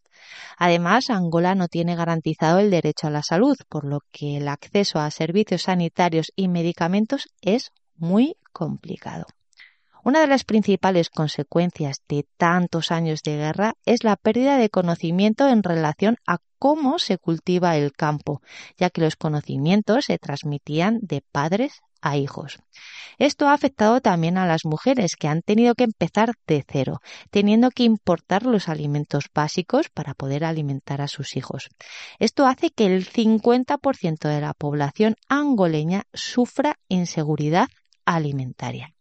Además, 0.58 1.10
Angola 1.10 1.56
no 1.56 1.70
tiene 1.70 1.96
garantizado 1.96 2.60
el 2.60 2.72
derecho 2.72 3.08
a 3.08 3.12
la 3.12 3.24
salud, 3.24 3.56
por 3.70 3.86
lo 3.86 4.02
que 4.12 4.36
el 4.36 4.50
acceso 4.50 5.00
a 5.00 5.10
servicios 5.12 5.62
sanitarios 5.62 6.34
y 6.36 6.50
medicamentos 6.50 7.30
es 7.40 7.72
muy 7.96 8.36
complicado. 8.52 9.28
Una 10.04 10.22
de 10.22 10.28
las 10.28 10.46
principales 10.46 11.12
consecuencias 11.12 12.02
de 12.10 12.26
tantos 12.38 12.92
años 12.92 13.22
de 13.22 13.38
guerra 13.38 13.76
es 13.86 14.04
la 14.04 14.16
pérdida 14.16 14.58
de 14.58 14.70
conocimiento 14.70 15.48
en 15.48 15.62
relación 15.62 16.18
a 16.26 16.40
cómo 16.58 16.98
se 16.98 17.20
cultiva 17.20 17.78
el 17.78 17.92
campo, 17.92 18.42
ya 18.78 18.90
que 18.90 19.02
los 19.02 19.16
conocimientos 19.16 20.06
se 20.06 20.18
transmitían 20.18 21.00
de 21.04 21.22
padres 21.32 21.82
a 22.02 22.18
hijos. 22.18 22.58
Esto 23.20 23.48
ha 23.48 23.54
afectado 23.54 24.02
también 24.02 24.40
a 24.40 24.48
las 24.48 24.66
mujeres 24.66 25.16
que 25.16 25.28
han 25.28 25.44
tenido 25.44 25.76
que 25.76 25.84
empezar 25.84 26.34
de 26.48 26.66
cero, 26.68 27.00
teniendo 27.30 27.70
que 27.70 27.84
importar 27.84 28.44
los 28.44 28.70
alimentos 28.70 29.26
básicos 29.34 29.90
para 29.90 30.16
poder 30.16 30.44
alimentar 30.44 31.02
a 31.02 31.08
sus 31.08 31.36
hijos. 31.36 31.70
Esto 32.18 32.48
hace 32.48 32.72
que 32.72 32.88
el 32.88 33.06
50% 33.08 34.28
de 34.28 34.42
la 34.42 34.56
población 34.56 35.16
angoleña 35.30 36.06
sufra 36.12 36.80
inseguridad 36.90 37.68
alimentaria. 38.04 38.96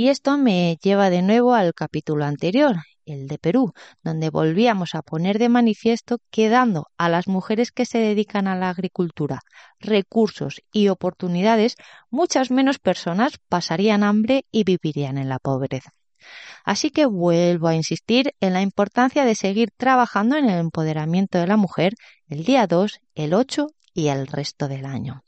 Y 0.00 0.10
esto 0.10 0.38
me 0.38 0.78
lleva 0.80 1.10
de 1.10 1.22
nuevo 1.22 1.54
al 1.54 1.74
capítulo 1.74 2.24
anterior, 2.24 2.76
el 3.04 3.26
de 3.26 3.36
Perú, 3.36 3.72
donde 4.04 4.30
volvíamos 4.30 4.94
a 4.94 5.02
poner 5.02 5.40
de 5.40 5.48
manifiesto 5.48 6.18
que 6.30 6.48
dando 6.48 6.86
a 6.98 7.08
las 7.08 7.26
mujeres 7.26 7.72
que 7.72 7.84
se 7.84 7.98
dedican 7.98 8.46
a 8.46 8.54
la 8.54 8.68
agricultura 8.68 9.40
recursos 9.80 10.62
y 10.72 10.86
oportunidades, 10.86 11.74
muchas 12.10 12.52
menos 12.52 12.78
personas 12.78 13.40
pasarían 13.48 14.04
hambre 14.04 14.44
y 14.52 14.62
vivirían 14.62 15.18
en 15.18 15.28
la 15.28 15.40
pobreza. 15.40 15.90
Así 16.64 16.90
que 16.90 17.04
vuelvo 17.04 17.66
a 17.66 17.74
insistir 17.74 18.34
en 18.38 18.52
la 18.52 18.62
importancia 18.62 19.24
de 19.24 19.34
seguir 19.34 19.72
trabajando 19.76 20.36
en 20.36 20.48
el 20.48 20.60
empoderamiento 20.60 21.38
de 21.38 21.48
la 21.48 21.56
mujer 21.56 21.94
el 22.28 22.44
día 22.44 22.68
2, 22.68 23.00
el 23.16 23.34
8 23.34 23.66
y 23.94 24.08
el 24.08 24.28
resto 24.28 24.68
del 24.68 24.84
año. 24.84 25.24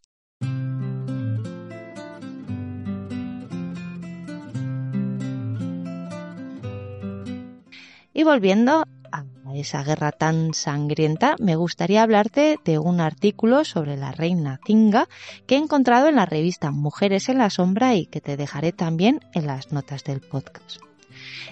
Y 8.21 8.23
volviendo 8.23 8.85
a 9.13 9.25
esa 9.55 9.83
guerra 9.83 10.13
tan 10.13 10.53
sangrienta, 10.53 11.37
me 11.39 11.57
gustaría 11.57 12.03
hablarte 12.03 12.59
de 12.67 12.79
un 12.79 13.01
artículo 13.01 13.65
sobre 13.65 13.97
la 13.97 14.13
reina 14.13 14.61
Zinga 14.67 15.09
que 15.47 15.55
he 15.55 15.59
encontrado 15.59 16.07
en 16.07 16.17
la 16.17 16.27
revista 16.27 16.71
Mujeres 16.71 17.31
en 17.31 17.39
la 17.39 17.49
Sombra 17.49 17.95
y 17.95 18.05
que 18.05 18.21
te 18.21 18.37
dejaré 18.37 18.73
también 18.73 19.21
en 19.33 19.47
las 19.47 19.73
notas 19.73 20.05
del 20.05 20.21
podcast. 20.21 20.90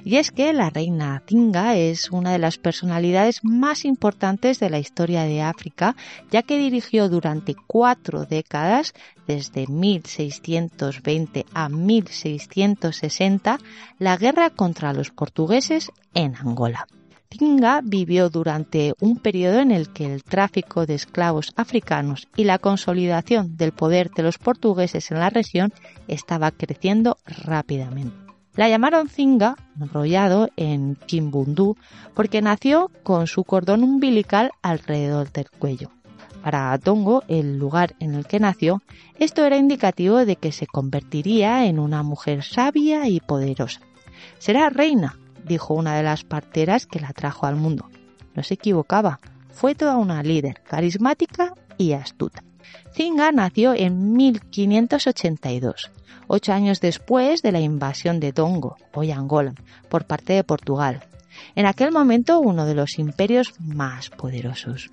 Y 0.04 0.16
es 0.16 0.30
que 0.30 0.52
la 0.52 0.70
reina 0.70 1.22
Zinga 1.26 1.76
es 1.76 2.10
una 2.10 2.32
de 2.32 2.38
las 2.38 2.58
personalidades 2.58 3.44
más 3.44 3.84
importantes 3.84 4.60
de 4.60 4.70
la 4.70 4.78
historia 4.78 5.24
de 5.24 5.42
África, 5.42 5.96
ya 6.30 6.42
que 6.42 6.58
dirigió 6.58 7.08
durante 7.08 7.54
cuatro 7.66 8.24
décadas, 8.24 8.94
desde 9.26 9.66
1620 9.66 11.46
a 11.52 11.68
1660, 11.68 13.58
la 13.98 14.16
guerra 14.16 14.50
contra 14.50 14.92
los 14.92 15.10
portugueses 15.10 15.90
en 16.14 16.36
Angola. 16.36 16.86
Zinga 17.30 17.82
vivió 17.84 18.30
durante 18.30 18.94
un 19.00 19.18
periodo 19.18 19.60
en 19.60 19.70
el 19.70 19.92
que 19.92 20.12
el 20.12 20.24
tráfico 20.24 20.86
de 20.86 20.94
esclavos 20.94 21.52
africanos 21.56 22.26
y 22.36 22.44
la 22.44 22.58
consolidación 22.58 23.56
del 23.56 23.72
poder 23.72 24.10
de 24.10 24.22
los 24.22 24.38
portugueses 24.38 25.10
en 25.10 25.18
la 25.18 25.28
región 25.28 25.72
estaba 26.06 26.50
creciendo 26.50 27.18
rápidamente. 27.26 28.27
La 28.58 28.68
llamaron 28.68 29.08
Zinga, 29.08 29.54
enrollado 29.80 30.48
en 30.56 30.96
Chimbundú, 31.06 31.76
porque 32.12 32.42
nació 32.42 32.90
con 33.04 33.28
su 33.28 33.44
cordón 33.44 33.84
umbilical 33.84 34.50
alrededor 34.62 35.30
del 35.30 35.48
cuello. 35.48 35.92
Para 36.42 36.76
Tongo, 36.78 37.22
el 37.28 37.56
lugar 37.56 37.94
en 38.00 38.16
el 38.16 38.26
que 38.26 38.40
nació, 38.40 38.82
esto 39.20 39.44
era 39.44 39.58
indicativo 39.58 40.24
de 40.24 40.34
que 40.34 40.50
se 40.50 40.66
convertiría 40.66 41.66
en 41.66 41.78
una 41.78 42.02
mujer 42.02 42.42
sabia 42.42 43.06
y 43.06 43.20
poderosa. 43.20 43.80
Será 44.40 44.70
reina, 44.70 45.16
dijo 45.46 45.74
una 45.74 45.94
de 45.94 46.02
las 46.02 46.24
parteras 46.24 46.86
que 46.86 46.98
la 46.98 47.12
trajo 47.12 47.46
al 47.46 47.54
mundo. 47.54 47.88
No 48.34 48.42
se 48.42 48.54
equivocaba, 48.54 49.20
fue 49.52 49.76
toda 49.76 49.98
una 49.98 50.20
líder, 50.24 50.64
carismática 50.64 51.54
y 51.76 51.92
astuta. 51.92 52.42
Zinga 52.98 53.30
nació 53.30 53.74
en 53.74 54.12
1582 54.14 55.92
ocho 56.26 56.52
años 56.52 56.80
después 56.80 57.42
de 57.42 57.52
la 57.52 57.60
invasión 57.60 58.18
de 58.18 58.32
Tongo, 58.32 58.76
hoy 58.92 59.12
Angola, 59.12 59.54
por 59.88 60.04
parte 60.04 60.32
de 60.32 60.42
Portugal. 60.42 61.04
En 61.54 61.66
aquel 61.66 61.92
momento 61.92 62.40
uno 62.40 62.66
de 62.66 62.74
los 62.74 62.98
imperios 62.98 63.54
más 63.60 64.10
poderosos. 64.10 64.90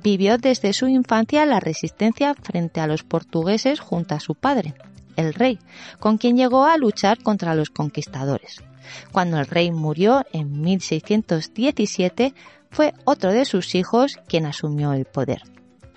Vivió 0.00 0.38
desde 0.38 0.72
su 0.72 0.86
infancia 0.86 1.44
la 1.44 1.58
resistencia 1.58 2.34
frente 2.34 2.80
a 2.80 2.86
los 2.86 3.02
portugueses 3.02 3.80
junto 3.80 4.14
a 4.14 4.20
su 4.20 4.36
padre, 4.36 4.74
el 5.16 5.34
rey, 5.34 5.58
con 5.98 6.18
quien 6.18 6.36
llegó 6.36 6.66
a 6.66 6.76
luchar 6.76 7.20
contra 7.20 7.56
los 7.56 7.70
conquistadores. 7.70 8.62
Cuando 9.10 9.40
el 9.40 9.46
rey 9.46 9.72
murió 9.72 10.24
en 10.32 10.62
1617, 10.62 12.32
fue 12.70 12.94
otro 13.02 13.32
de 13.32 13.44
sus 13.44 13.74
hijos 13.74 14.20
quien 14.28 14.46
asumió 14.46 14.92
el 14.92 15.04
poder. 15.04 15.42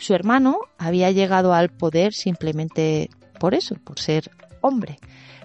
Su 0.04 0.14
hermano 0.14 0.58
había 0.78 1.12
llegado 1.12 1.54
al 1.54 1.70
poder 1.70 2.14
simplemente 2.14 3.10
por 3.40 3.54
eso, 3.54 3.76
por 3.82 4.00
ser 4.00 4.32
hombre, 4.60 4.98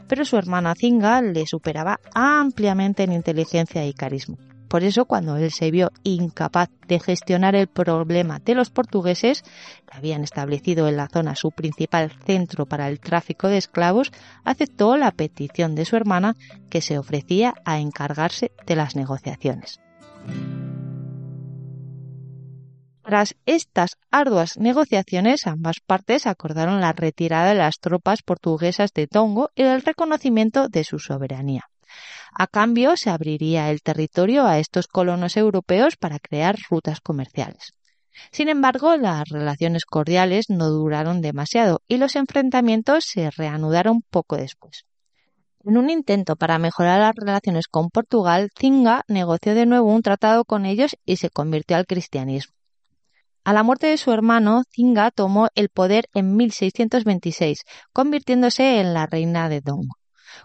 pero 0.09 0.25
su 0.25 0.37
hermana 0.37 0.75
Zinga 0.75 1.23
le 1.23 1.47
superaba 1.47 2.01
ampliamente 2.13 3.05
en 3.05 3.13
inteligencia 3.13 3.87
y 3.87 3.93
carisma. 3.93 4.37
Por 4.67 4.83
eso, 4.83 5.05
cuando 5.05 5.37
él 5.37 5.53
se 5.53 5.71
vio 5.71 5.93
incapaz 6.03 6.71
de 6.89 6.99
gestionar 6.99 7.55
el 7.55 7.69
problema 7.69 8.41
de 8.41 8.57
los 8.57 8.71
portugueses, 8.71 9.43
que 9.43 9.97
habían 9.97 10.25
establecido 10.25 10.89
en 10.89 10.97
la 10.97 11.07
zona 11.07 11.37
su 11.37 11.53
principal 11.53 12.11
centro 12.27 12.67
para 12.67 12.89
el 12.89 12.99
tráfico 12.99 13.47
de 13.47 13.59
esclavos, 13.59 14.11
aceptó 14.43 14.97
la 14.97 15.13
petición 15.13 15.77
de 15.77 15.85
su 15.85 15.95
hermana 15.95 16.35
que 16.69 16.81
se 16.81 16.99
ofrecía 16.99 17.55
a 17.65 17.79
encargarse 17.79 18.51
de 18.67 18.75
las 18.75 18.97
negociaciones. 18.97 19.79
Tras 23.09 23.37
estas 23.47 23.93
arduas 24.11 24.59
negociaciones, 24.59 25.47
ambas 25.47 25.77
partes 25.81 26.27
acordaron 26.27 26.83
la 26.83 26.93
retirada 26.93 27.49
de 27.49 27.55
las 27.55 27.79
tropas 27.81 28.21
portuguesas 28.21 28.93
de 28.93 29.07
Tongo 29.07 29.49
y 29.55 29.63
el 29.63 29.81
reconocimiento 29.81 30.69
de 30.69 30.85
su 30.85 30.99
soberanía. 30.99 31.71
A 32.35 32.47
cambio, 32.47 32.99
se 32.99 33.09
abriría 33.09 33.71
el 33.71 33.81
territorio 33.81 34.45
a 34.45 34.59
estos 34.59 34.89
colonos 34.89 35.39
europeos 35.39 35.97
para 35.97 36.19
crear 36.19 36.57
rutas 36.69 37.01
comerciales. 37.01 37.73
Sin 38.31 38.51
embargo, 38.51 38.95
las 38.99 39.27
relaciones 39.27 39.87
cordiales 39.87 40.51
no 40.51 40.69
duraron 40.69 41.23
demasiado 41.23 41.81
y 41.89 41.97
los 41.97 42.15
enfrentamientos 42.15 43.07
se 43.07 43.31
reanudaron 43.31 44.03
poco 44.03 44.37
después. 44.37 44.85
En 45.65 45.79
un 45.79 45.89
intento 45.89 46.37
para 46.37 46.59
mejorar 46.59 47.01
las 47.01 47.15
relaciones 47.17 47.69
con 47.69 47.89
Portugal, 47.89 48.51
Zinga 48.55 49.05
negoció 49.09 49.55
de 49.55 49.65
nuevo 49.65 49.91
un 49.91 50.03
tratado 50.03 50.45
con 50.45 50.67
ellos 50.67 50.95
y 51.07 51.17
se 51.17 51.31
convirtió 51.31 51.79
al 51.79 51.87
cristianismo. 51.87 52.58
A 53.45 53.53
la 53.53 53.63
muerte 53.63 53.87
de 53.87 53.97
su 53.97 54.13
hermano, 54.13 54.63
Zinga 54.75 55.11
tomó 55.11 55.49
el 55.55 55.69
poder 55.69 56.09
en 56.15 56.37
1626, 56.37 57.63
convirtiéndose 57.93 58.81
en 58.81 58.95
la 58.95 59.07
reina 59.07 59.49
de 59.49 59.61
Dong. 59.61 59.89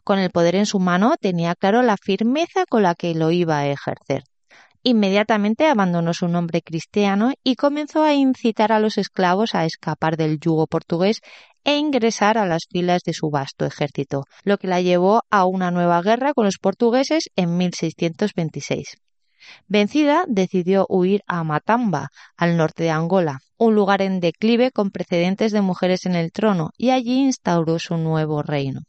Con 0.03 0.19
el 0.19 0.31
poder 0.31 0.55
en 0.55 0.65
su 0.65 0.79
mano 0.79 1.15
tenía 1.19 1.55
claro 1.55 1.81
la 1.81 1.97
firmeza 1.97 2.65
con 2.65 2.83
la 2.83 2.95
que 2.95 3.13
lo 3.13 3.31
iba 3.31 3.57
a 3.57 3.67
ejercer. 3.67 4.23
Inmediatamente 4.83 5.67
abandonó 5.67 6.13
su 6.13 6.27
nombre 6.27 6.61
cristiano 6.61 7.31
y 7.41 7.55
comenzó 7.55 8.03
a 8.03 8.13
incitar 8.13 8.73
a 8.73 8.79
los 8.79 8.97
esclavos 8.97 9.55
a 9.55 9.65
escapar 9.65 10.17
del 10.17 10.39
yugo 10.39 10.67
portugués 10.67 11.21
e 11.63 11.77
ingresar 11.77 12.37
a 12.37 12.45
las 12.45 12.65
filas 12.69 13.03
de 13.03 13.13
su 13.13 13.29
vasto 13.29 13.65
ejército, 13.65 14.25
lo 14.43 14.57
que 14.57 14.67
la 14.67 14.81
llevó 14.81 15.23
a 15.29 15.45
una 15.45 15.71
nueva 15.71 16.01
guerra 16.01 16.33
con 16.33 16.43
los 16.43 16.57
portugueses 16.57 17.29
en 17.37 17.55
1626. 17.55 18.97
Vencida, 19.67 20.25
decidió 20.27 20.85
huir 20.89 21.23
a 21.27 21.43
Matamba, 21.43 22.09
al 22.37 22.57
norte 22.57 22.83
de 22.83 22.91
Angola, 22.91 23.39
un 23.57 23.75
lugar 23.75 24.01
en 24.01 24.19
declive 24.19 24.71
con 24.71 24.91
precedentes 24.91 25.51
de 25.51 25.61
mujeres 25.61 26.05
en 26.05 26.15
el 26.15 26.31
trono, 26.31 26.71
y 26.77 26.89
allí 26.89 27.21
instauró 27.21 27.79
su 27.79 27.97
nuevo 27.97 28.41
reino. 28.41 28.81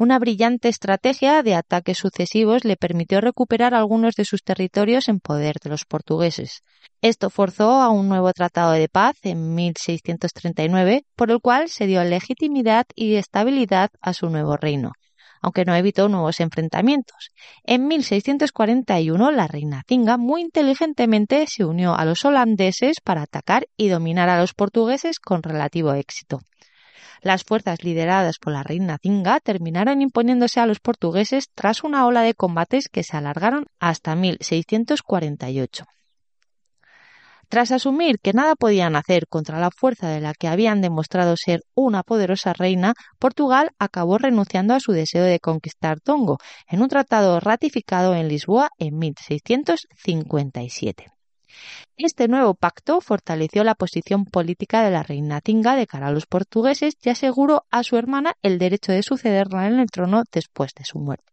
Una 0.00 0.18
brillante 0.18 0.70
estrategia 0.70 1.42
de 1.42 1.54
ataques 1.54 1.98
sucesivos 1.98 2.64
le 2.64 2.76
permitió 2.76 3.20
recuperar 3.20 3.74
algunos 3.74 4.14
de 4.14 4.24
sus 4.24 4.42
territorios 4.42 5.08
en 5.10 5.20
poder 5.20 5.56
de 5.62 5.68
los 5.68 5.84
portugueses. 5.84 6.62
Esto 7.02 7.28
forzó 7.28 7.82
a 7.82 7.90
un 7.90 8.08
nuevo 8.08 8.32
tratado 8.32 8.72
de 8.72 8.88
paz 8.88 9.16
en 9.24 9.54
1639, 9.54 11.04
por 11.16 11.30
el 11.30 11.40
cual 11.40 11.68
se 11.68 11.86
dio 11.86 12.02
legitimidad 12.02 12.86
y 12.94 13.16
estabilidad 13.16 13.90
a 14.00 14.14
su 14.14 14.30
nuevo 14.30 14.56
reino, 14.56 14.92
aunque 15.40 15.64
no 15.64 15.74
evitó 15.74 16.08
nuevos 16.08 16.40
enfrentamientos. 16.40 17.30
En 17.64 17.86
1641 17.88 19.30
la 19.30 19.46
reina 19.46 19.84
Zinga 19.88 20.16
muy 20.16 20.42
inteligentemente 20.42 21.46
se 21.46 21.64
unió 21.64 21.94
a 21.94 22.04
los 22.04 22.24
holandeses 22.24 23.00
para 23.02 23.22
atacar 23.22 23.66
y 23.76 23.88
dominar 23.88 24.28
a 24.28 24.40
los 24.40 24.54
portugueses 24.54 25.18
con 25.18 25.42
relativo 25.42 25.92
éxito. 25.94 26.40
Las 27.22 27.44
fuerzas 27.44 27.84
lideradas 27.84 28.38
por 28.38 28.52
la 28.52 28.62
reina 28.62 28.98
Zinga 29.02 29.40
terminaron 29.40 30.00
imponiéndose 30.00 30.60
a 30.60 30.66
los 30.66 30.80
portugueses 30.80 31.50
tras 31.54 31.84
una 31.84 32.06
ola 32.06 32.22
de 32.22 32.34
combates 32.34 32.88
que 32.88 33.02
se 33.02 33.16
alargaron 33.16 33.66
hasta 33.78 34.14
1648. 34.14 35.84
Tras 37.50 37.70
asumir 37.72 38.20
que 38.20 38.32
nada 38.32 38.54
podían 38.54 38.94
hacer 38.94 39.26
contra 39.26 39.58
la 39.58 39.72
fuerza 39.72 40.08
de 40.08 40.20
la 40.20 40.34
que 40.34 40.46
habían 40.46 40.80
demostrado 40.80 41.34
ser 41.36 41.62
una 41.74 42.04
poderosa 42.04 42.52
reina, 42.52 42.94
Portugal 43.18 43.72
acabó 43.80 44.18
renunciando 44.18 44.72
a 44.72 44.78
su 44.78 44.92
deseo 44.92 45.24
de 45.24 45.40
conquistar 45.40 45.98
Tongo 46.00 46.38
en 46.68 46.80
un 46.80 46.88
tratado 46.88 47.40
ratificado 47.40 48.14
en 48.14 48.28
Lisboa 48.28 48.70
en 48.78 48.98
1657. 48.98 51.08
Este 51.96 52.28
nuevo 52.28 52.54
pacto 52.54 53.00
fortaleció 53.00 53.64
la 53.64 53.74
posición 53.74 54.26
política 54.26 54.84
de 54.84 54.92
la 54.92 55.02
reina 55.02 55.40
Tinga 55.40 55.74
de 55.74 55.88
cara 55.88 56.06
a 56.06 56.12
los 56.12 56.26
portugueses 56.26 56.94
y 57.02 57.10
aseguró 57.10 57.64
a 57.72 57.82
su 57.82 57.96
hermana 57.96 58.34
el 58.42 58.60
derecho 58.60 58.92
de 58.92 59.02
sucederla 59.02 59.66
en 59.66 59.80
el 59.80 59.90
trono 59.90 60.22
después 60.30 60.72
de 60.74 60.84
su 60.84 61.00
muerte. 61.00 61.29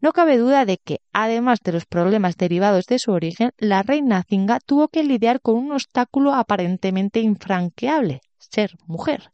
No 0.00 0.12
cabe 0.12 0.36
duda 0.38 0.64
de 0.64 0.78
que, 0.78 1.00
además 1.12 1.60
de 1.62 1.72
los 1.72 1.86
problemas 1.86 2.36
derivados 2.36 2.86
de 2.86 2.98
su 2.98 3.12
origen, 3.12 3.52
la 3.58 3.82
reina 3.82 4.22
Zinga 4.28 4.60
tuvo 4.60 4.88
que 4.88 5.02
lidiar 5.02 5.40
con 5.40 5.56
un 5.56 5.72
obstáculo 5.72 6.34
aparentemente 6.34 7.20
infranqueable, 7.20 8.20
ser 8.38 8.72
mujer. 8.86 9.30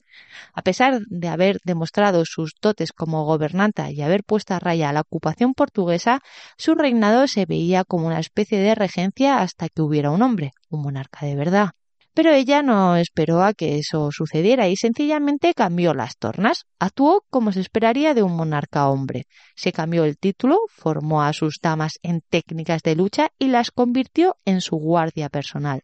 A 0.54 0.62
pesar 0.62 1.00
de 1.06 1.28
haber 1.28 1.58
demostrado 1.64 2.24
sus 2.24 2.54
dotes 2.60 2.92
como 2.92 3.24
gobernanta 3.24 3.90
y 3.90 4.02
haber 4.02 4.22
puesto 4.24 4.54
a 4.54 4.60
raya 4.60 4.92
la 4.92 5.00
ocupación 5.00 5.54
portuguesa, 5.54 6.20
su 6.56 6.74
reinado 6.74 7.26
se 7.26 7.46
veía 7.46 7.84
como 7.84 8.06
una 8.06 8.20
especie 8.20 8.58
de 8.58 8.74
regencia 8.74 9.40
hasta 9.40 9.68
que 9.68 9.82
hubiera 9.82 10.10
un 10.10 10.22
hombre, 10.22 10.52
un 10.70 10.82
monarca 10.82 11.26
de 11.26 11.34
verdad. 11.34 11.70
Pero 12.14 12.30
ella 12.30 12.62
no 12.62 12.96
esperó 12.96 13.42
a 13.42 13.54
que 13.54 13.78
eso 13.78 14.10
sucediera 14.12 14.68
y 14.68 14.76
sencillamente 14.76 15.54
cambió 15.54 15.94
las 15.94 16.18
tornas. 16.18 16.66
Actuó 16.78 17.24
como 17.30 17.52
se 17.52 17.60
esperaría 17.60 18.12
de 18.12 18.22
un 18.22 18.36
monarca 18.36 18.88
hombre. 18.88 19.24
Se 19.56 19.72
cambió 19.72 20.04
el 20.04 20.18
título, 20.18 20.58
formó 20.68 21.22
a 21.22 21.32
sus 21.32 21.58
damas 21.62 21.94
en 22.02 22.20
técnicas 22.20 22.82
de 22.82 22.96
lucha 22.96 23.30
y 23.38 23.48
las 23.48 23.70
convirtió 23.70 24.36
en 24.44 24.60
su 24.60 24.76
guardia 24.76 25.30
personal. 25.30 25.82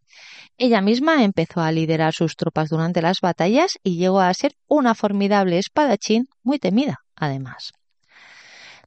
Ella 0.58 0.82
misma 0.82 1.24
empezó 1.24 1.60
a 1.60 1.72
liderar 1.72 2.12
sus 2.12 2.36
tropas 2.36 2.68
durante 2.68 3.00
las 3.00 3.20
batallas 3.22 3.78
y 3.82 3.96
llegó 3.96 4.20
a 4.20 4.34
ser 4.34 4.52
una 4.66 4.94
formidable 4.94 5.58
espadachín 5.58 6.28
muy 6.42 6.58
temida, 6.58 6.98
además. 7.16 7.72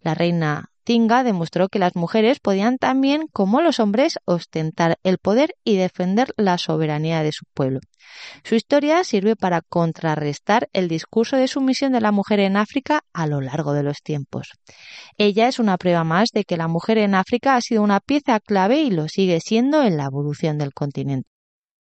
La 0.04 0.13
reina 0.13 0.71
Tinga 0.84 1.24
demostró 1.24 1.70
que 1.70 1.80
las 1.80 1.96
mujeres 1.96 2.39
podían 2.39 2.78
también, 2.78 3.28
como 3.32 3.62
los 3.62 3.80
hombres, 3.80 4.17
ostentar 4.26 4.98
el 5.04 5.17
poder 5.17 5.56
y 5.63 5.78
defender 5.78 6.34
la 6.38 6.58
soberanía 6.58 7.24
de 7.24 7.32
su 7.32 7.46
pueblo. 7.54 7.80
Su 8.44 8.56
historia 8.56 9.04
sirve 9.04 9.36
para 9.36 9.62
contrarrestar 9.62 10.70
el 10.74 10.88
discurso 10.88 11.38
de 11.38 11.48
sumisión 11.48 11.91
de 11.91 12.02
la 12.02 12.12
mujer 12.12 12.39
en 12.39 12.58
África 12.58 13.04
a 13.13 13.28
lo 13.28 13.41
largo 13.41 13.74
de 13.74 13.84
los 13.84 14.02
tiempos. 14.02 14.50
Ella 15.17 15.48
es 15.48 15.60
una 15.60 15.78
prueba 15.78 16.04
más 16.04 16.30
de 16.34 16.44
que 16.44 16.58
la 16.58 16.67
mujer 16.67 16.98
en 16.98 17.15
África 17.15 17.56
ha 17.56 17.62
sido 17.62 17.84
una 17.84 18.00
pieza 18.00 18.39
clave 18.39 18.82
y 18.82 18.89
lo 18.89 19.08
sigue 19.08 19.39
siendo 19.39 19.84
en 19.84 19.98
la 19.98 20.06
evolución 20.06 20.58
del 20.58 20.74
continente. 20.74 21.31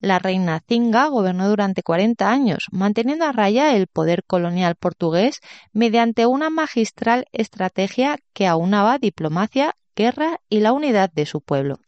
La 0.01 0.17
reina 0.17 0.61
Zinga 0.65 1.07
gobernó 1.07 1.49
durante 1.49 1.83
40 1.83 2.31
años, 2.31 2.67
manteniendo 2.71 3.25
a 3.25 3.33
raya 3.33 3.75
el 3.75 3.87
poder 3.87 4.23
colonial 4.23 4.75
portugués 4.75 5.41
mediante 5.73 6.25
una 6.25 6.49
magistral 6.49 7.25
estrategia 7.33 8.17
que 8.31 8.47
aunaba 8.47 8.97
diplomacia, 8.97 9.75
guerra 9.97 10.39
y 10.47 10.61
la 10.61 10.71
unidad 10.71 11.11
de 11.11 11.25
su 11.25 11.41
pueblo. 11.41 11.79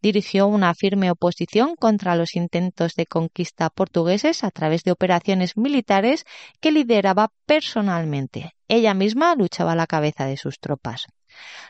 Dirigió 0.00 0.46
una 0.46 0.74
firme 0.74 1.10
oposición 1.10 1.76
contra 1.76 2.16
los 2.16 2.36
intentos 2.36 2.94
de 2.94 3.04
conquista 3.04 3.68
portugueses 3.68 4.44
a 4.44 4.50
través 4.50 4.82
de 4.84 4.92
operaciones 4.92 5.58
militares 5.58 6.24
que 6.60 6.72
lideraba 6.72 7.32
personalmente. 7.44 8.54
Ella 8.66 8.94
misma 8.94 9.34
luchaba 9.34 9.72
a 9.72 9.76
la 9.76 9.86
cabeza 9.86 10.24
de 10.24 10.38
sus 10.38 10.58
tropas. 10.58 11.06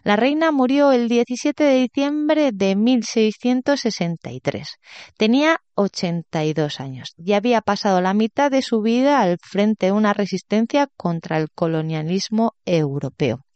La 0.04 0.16
reina 0.16 0.52
murió 0.52 0.92
el 0.92 1.08
17 1.08 1.64
de 1.64 1.74
diciembre 1.74 2.50
de 2.52 2.76
1663. 2.76 4.76
Tenía 5.16 5.60
82 5.74 6.80
años 6.80 7.14
y 7.16 7.32
había 7.32 7.60
pasado 7.60 8.00
la 8.00 8.14
mitad 8.14 8.50
de 8.50 8.62
su 8.62 8.80
vida 8.80 9.20
al 9.20 9.38
frente 9.40 9.86
de 9.86 9.92
una 9.92 10.14
resistencia 10.14 10.88
contra 10.96 11.38
el 11.38 11.50
colonialismo 11.50 12.54
europeo. 12.64 13.47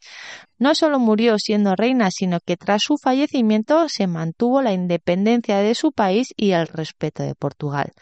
No 0.58 0.74
solo 0.74 0.98
murió 0.98 1.38
siendo 1.38 1.74
reina, 1.74 2.10
sino 2.10 2.38
que 2.40 2.56
tras 2.56 2.82
su 2.82 2.96
fallecimiento 2.96 3.88
se 3.88 4.06
mantuvo 4.06 4.62
la 4.62 4.72
independencia 4.72 5.58
de 5.58 5.74
su 5.74 5.92
país 5.92 6.28
y 6.36 6.52
el 6.52 6.68
respeto 6.68 7.22
de 7.22 7.34
Portugal. 7.34 7.92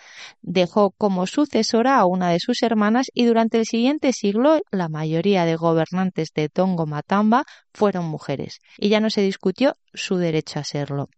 Dejó 0.43 0.91
como 0.91 1.27
sucesora 1.27 1.99
a 1.99 2.07
una 2.07 2.31
de 2.31 2.41
sus 2.41 2.63
hermanas 2.63 3.07
y 3.15 3.25
durante 3.25 3.59
el 3.59 3.65
siguiente 3.65 4.13
siglo 4.13 4.61
la 4.71 4.89
mayoría 4.89 5.45
de 5.45 5.57
gobernantes 5.57 6.31
de 6.35 6.49
Tongo 6.49 6.87
Matamba 6.87 7.45
fueron 7.73 8.05
mujeres 8.07 8.59
y 8.77 8.89
ya 8.89 9.01
no 9.01 9.11
se 9.11 9.23
discutió 9.23 9.75
su 9.95 10.17
derecho 10.17 10.59
a 10.59 10.65
serlo. 10.65 11.09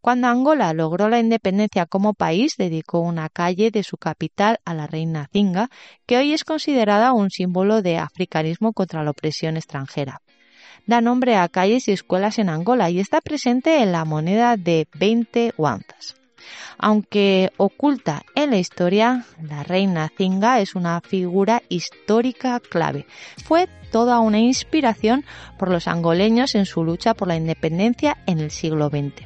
Cuando 0.00 0.28
Angola 0.28 0.72
logró 0.72 1.08
la 1.08 1.18
independencia 1.18 1.86
como 1.86 2.14
país, 2.14 2.56
dedicó 2.56 3.00
una 3.00 3.28
calle 3.28 3.70
de 3.70 3.82
su 3.82 3.96
capital 3.96 4.60
a 4.64 4.74
la 4.74 4.86
reina 4.86 5.28
Zinga, 5.32 5.68
que 6.06 6.16
hoy 6.16 6.32
es 6.32 6.44
considerada 6.44 7.12
un 7.12 7.30
símbolo 7.30 7.82
de 7.82 7.98
africanismo 7.98 8.72
contra 8.72 9.02
la 9.04 9.10
opresión 9.10 9.56
extranjera. 9.56 10.22
da 10.86 11.00
nombre 11.00 11.36
a 11.36 11.48
calles 11.48 11.88
y 11.88 11.92
escuelas 11.92 12.38
en 12.38 12.48
Angola 12.48 12.90
y 12.90 13.00
está 13.00 13.20
presente 13.20 13.82
en 13.82 13.90
la 13.90 14.04
moneda 14.04 14.56
de 14.56 14.86
20 14.94 15.52
guanzas. 15.56 16.14
Aunque 16.78 17.50
oculta 17.56 18.22
en 18.34 18.50
la 18.50 18.58
historia, 18.58 19.24
la 19.42 19.62
reina 19.62 20.10
Zinga 20.16 20.60
es 20.60 20.74
una 20.74 21.00
figura 21.00 21.62
histórica 21.68 22.60
clave. 22.60 23.06
Fue 23.44 23.68
toda 23.90 24.20
una 24.20 24.38
inspiración 24.38 25.24
por 25.58 25.70
los 25.70 25.88
angoleños 25.88 26.54
en 26.54 26.66
su 26.66 26.84
lucha 26.84 27.14
por 27.14 27.28
la 27.28 27.36
independencia 27.36 28.18
en 28.26 28.38
el 28.40 28.50
siglo 28.50 28.88
XX. 28.88 29.25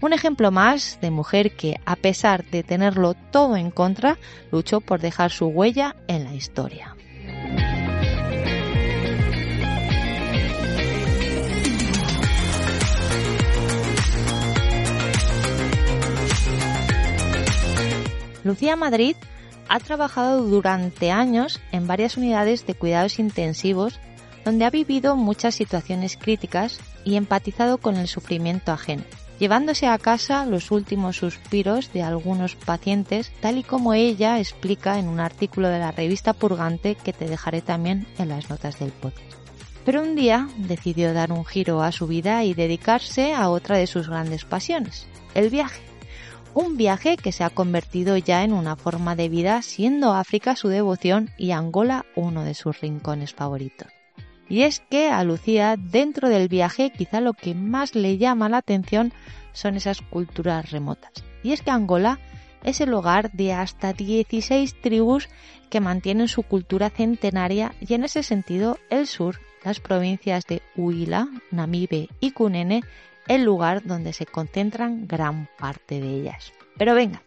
Un 0.00 0.12
ejemplo 0.12 0.50
más 0.50 0.98
de 1.00 1.10
mujer 1.10 1.56
que, 1.56 1.80
a 1.84 1.96
pesar 1.96 2.44
de 2.44 2.62
tenerlo 2.62 3.14
todo 3.14 3.56
en 3.56 3.70
contra, 3.70 4.16
luchó 4.52 4.80
por 4.80 5.00
dejar 5.00 5.32
su 5.32 5.46
huella 5.46 5.96
en 6.06 6.24
la 6.24 6.34
historia. 6.34 6.94
Lucía 18.44 18.76
Madrid 18.76 19.16
ha 19.68 19.80
trabajado 19.80 20.42
durante 20.44 21.10
años 21.10 21.60
en 21.72 21.86
varias 21.86 22.16
unidades 22.16 22.66
de 22.66 22.74
cuidados 22.74 23.18
intensivos 23.18 24.00
donde 24.44 24.64
ha 24.64 24.70
vivido 24.70 25.16
muchas 25.16 25.54
situaciones 25.54 26.16
críticas 26.16 26.80
y 27.04 27.16
empatizado 27.16 27.76
con 27.76 27.96
el 27.96 28.08
sufrimiento 28.08 28.72
ajeno, 28.72 29.02
llevándose 29.38 29.86
a 29.86 29.98
casa 29.98 30.46
los 30.46 30.70
últimos 30.70 31.16
suspiros 31.16 31.92
de 31.92 32.02
algunos 32.02 32.56
pacientes, 32.56 33.32
tal 33.40 33.58
y 33.58 33.62
como 33.62 33.94
ella 33.94 34.38
explica 34.38 34.98
en 34.98 35.08
un 35.08 35.20
artículo 35.20 35.68
de 35.68 35.78
la 35.78 35.92
revista 35.92 36.32
Purgante 36.32 36.94
que 36.94 37.12
te 37.12 37.28
dejaré 37.28 37.62
también 37.62 38.06
en 38.18 38.28
las 38.28 38.50
notas 38.50 38.78
del 38.78 38.90
podcast. 38.90 39.32
Pero 39.84 40.02
un 40.02 40.16
día 40.16 40.48
decidió 40.56 41.14
dar 41.14 41.32
un 41.32 41.44
giro 41.44 41.82
a 41.82 41.92
su 41.92 42.06
vida 42.06 42.44
y 42.44 42.54
dedicarse 42.54 43.34
a 43.34 43.48
otra 43.48 43.78
de 43.78 43.86
sus 43.86 44.08
grandes 44.08 44.44
pasiones, 44.44 45.06
el 45.34 45.50
viaje 45.50 45.88
un 46.54 46.76
viaje 46.76 47.16
que 47.16 47.30
se 47.30 47.44
ha 47.44 47.50
convertido 47.50 48.16
ya 48.16 48.42
en 48.42 48.52
una 48.52 48.74
forma 48.74 49.14
de 49.14 49.28
vida, 49.28 49.62
siendo 49.62 50.14
África 50.14 50.56
su 50.56 50.68
devoción 50.68 51.30
y 51.38 51.52
Angola 51.52 52.06
uno 52.16 52.42
de 52.42 52.54
sus 52.54 52.80
rincones 52.80 53.32
favoritos. 53.32 53.97
Y 54.48 54.62
es 54.62 54.80
que 54.80 55.10
a 55.10 55.22
Lucía, 55.24 55.76
dentro 55.76 56.28
del 56.28 56.48
viaje, 56.48 56.90
quizá 56.90 57.20
lo 57.20 57.34
que 57.34 57.54
más 57.54 57.94
le 57.94 58.16
llama 58.18 58.48
la 58.48 58.58
atención 58.58 59.12
son 59.52 59.76
esas 59.76 60.00
culturas 60.00 60.70
remotas. 60.70 61.12
Y 61.42 61.52
es 61.52 61.62
que 61.62 61.70
Angola 61.70 62.18
es 62.64 62.80
el 62.80 62.92
hogar 62.94 63.32
de 63.32 63.52
hasta 63.52 63.92
16 63.92 64.80
tribus 64.80 65.28
que 65.70 65.80
mantienen 65.80 66.28
su 66.28 66.42
cultura 66.42 66.90
centenaria 66.90 67.74
y 67.80 67.94
en 67.94 68.04
ese 68.04 68.22
sentido 68.22 68.78
el 68.90 69.06
sur, 69.06 69.40
las 69.64 69.80
provincias 69.80 70.46
de 70.46 70.62
Huila, 70.76 71.28
Namibe 71.50 72.08
y 72.20 72.30
Cunene 72.30 72.82
el 73.26 73.44
lugar 73.44 73.84
donde 73.84 74.12
se 74.12 74.26
concentran 74.26 75.06
gran 75.06 75.48
parte 75.58 76.00
de 76.00 76.14
ellas. 76.20 76.52
Pero 76.78 76.94
venga, 76.94 77.22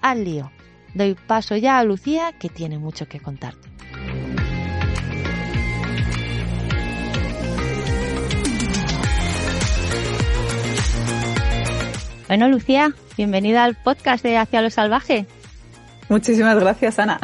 al 0.00 0.24
lío. 0.24 0.50
Doy 0.94 1.14
paso 1.14 1.56
ya 1.56 1.78
a 1.78 1.84
Lucía 1.84 2.32
que 2.38 2.48
tiene 2.48 2.78
mucho 2.78 3.06
que 3.06 3.20
contarte. 3.20 3.71
Bueno, 12.32 12.48
Lucía, 12.48 12.94
bienvenida 13.18 13.62
al 13.62 13.74
podcast 13.74 14.24
de 14.24 14.38
Hacia 14.38 14.62
lo 14.62 14.70
Salvaje. 14.70 15.26
Muchísimas 16.08 16.58
gracias, 16.58 16.98
Ana. 16.98 17.20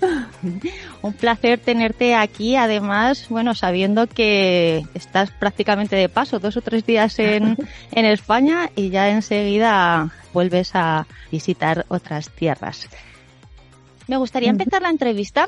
Un 1.02 1.12
placer 1.12 1.60
tenerte 1.60 2.16
aquí, 2.16 2.56
además, 2.56 3.28
bueno, 3.28 3.54
sabiendo 3.54 4.08
que 4.08 4.84
estás 4.94 5.30
prácticamente 5.30 5.94
de 5.94 6.08
paso, 6.08 6.40
dos 6.40 6.56
o 6.56 6.60
tres 6.60 6.84
días 6.84 7.20
en, 7.20 7.56
en 7.92 8.04
España 8.04 8.68
y 8.74 8.90
ya 8.90 9.10
enseguida 9.10 10.10
vuelves 10.34 10.72
a 10.74 11.06
visitar 11.30 11.86
otras 11.86 12.28
tierras. 12.28 12.88
Me 14.08 14.16
gustaría 14.16 14.50
empezar 14.50 14.82
la 14.82 14.90
entrevista 14.90 15.46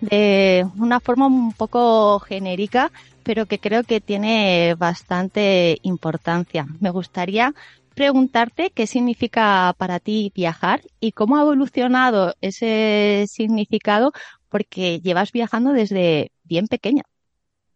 de 0.00 0.66
una 0.76 0.98
forma 0.98 1.28
un 1.28 1.52
poco 1.52 2.18
genérica, 2.18 2.90
pero 3.22 3.46
que 3.46 3.60
creo 3.60 3.84
que 3.84 4.00
tiene 4.00 4.74
bastante 4.76 5.78
importancia. 5.82 6.66
Me 6.80 6.90
gustaría 6.90 7.54
preguntarte 7.98 8.70
qué 8.70 8.86
significa 8.86 9.74
para 9.76 9.98
ti 9.98 10.32
viajar 10.32 10.82
y 11.00 11.10
cómo 11.10 11.36
ha 11.36 11.42
evolucionado 11.42 12.36
ese 12.40 13.24
significado 13.28 14.12
porque 14.48 15.00
llevas 15.00 15.32
viajando 15.32 15.72
desde 15.72 16.30
bien 16.44 16.68
pequeña. 16.68 17.02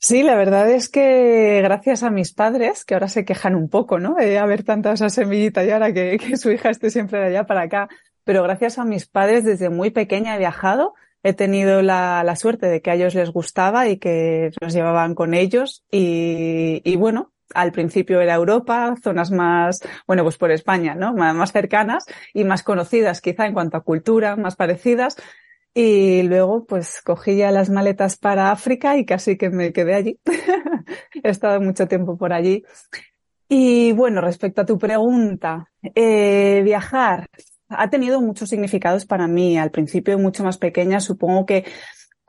Sí, 0.02 0.22
la 0.22 0.34
verdad 0.34 0.70
es 0.70 0.88
que 0.88 1.60
gracias 1.62 2.02
a 2.02 2.08
mis 2.08 2.32
padres, 2.32 2.86
que 2.86 2.94
ahora 2.94 3.08
se 3.08 3.26
quejan 3.26 3.54
un 3.54 3.68
poco, 3.68 3.98
¿no? 3.98 4.14
De 4.14 4.38
haber 4.38 4.64
tanta 4.64 4.94
esa 4.94 5.10
semillita 5.10 5.62
y 5.62 5.70
ahora 5.72 5.92
que, 5.92 6.16
su 6.38 6.50
hija 6.50 6.70
esté 6.70 6.88
siempre 6.88 7.18
de 7.20 7.26
allá 7.26 7.44
para 7.44 7.60
acá. 7.64 7.90
Pero 8.24 8.42
gracias 8.42 8.78
a 8.78 8.86
mis 8.86 9.06
padres 9.06 9.44
desde 9.44 9.68
muy 9.68 9.90
pequeña 9.90 10.36
he 10.36 10.38
viajado. 10.38 10.94
He 11.22 11.34
tenido 11.34 11.82
la, 11.82 12.34
suerte 12.34 12.64
de 12.68 12.80
que 12.80 12.90
a 12.90 12.94
ellos 12.94 13.14
les 13.14 13.30
gustaba 13.30 13.88
y 13.88 13.98
que 13.98 14.52
nos 14.62 14.72
llevaban 14.72 15.14
con 15.14 15.34
ellos. 15.34 15.84
Y 15.90 16.96
bueno, 16.96 17.30
al 17.54 17.72
principio 17.72 18.20
era 18.20 18.34
Europa, 18.34 18.94
zonas 19.02 19.30
más, 19.30 19.80
bueno, 20.06 20.22
pues 20.22 20.36
por 20.36 20.50
España, 20.50 20.94
¿no? 20.94 21.12
Más 21.14 21.52
cercanas 21.52 22.04
y 22.34 22.44
más 22.44 22.62
conocidas 22.62 23.20
quizá 23.20 23.46
en 23.46 23.54
cuanto 23.54 23.76
a 23.76 23.82
cultura, 23.82 24.36
más 24.36 24.56
parecidas. 24.56 25.16
Y 25.72 26.22
luego, 26.24 26.64
pues 26.66 27.00
cogí 27.02 27.36
ya 27.36 27.52
las 27.52 27.70
maletas 27.70 28.16
para 28.16 28.50
África 28.50 28.96
y 28.96 29.04
casi 29.04 29.36
que 29.36 29.50
me 29.50 29.72
quedé 29.72 29.94
allí. 29.94 30.18
He 31.22 31.30
estado 31.30 31.60
mucho 31.60 31.86
tiempo 31.86 32.18
por 32.18 32.32
allí. 32.32 32.64
Y 33.48 33.92
bueno, 33.92 34.20
respecto 34.20 34.62
a 34.62 34.66
tu 34.66 34.78
pregunta, 34.78 35.70
eh, 35.94 36.62
viajar 36.64 37.28
ha 37.70 37.88
tenido 37.88 38.20
muchos 38.20 38.48
significados 38.48 39.06
para 39.06 39.26
mí. 39.28 39.58
Al 39.58 39.70
principio, 39.70 40.18
mucho 40.18 40.44
más 40.44 40.58
pequeña, 40.58 41.00
supongo 41.00 41.46
que 41.46 41.64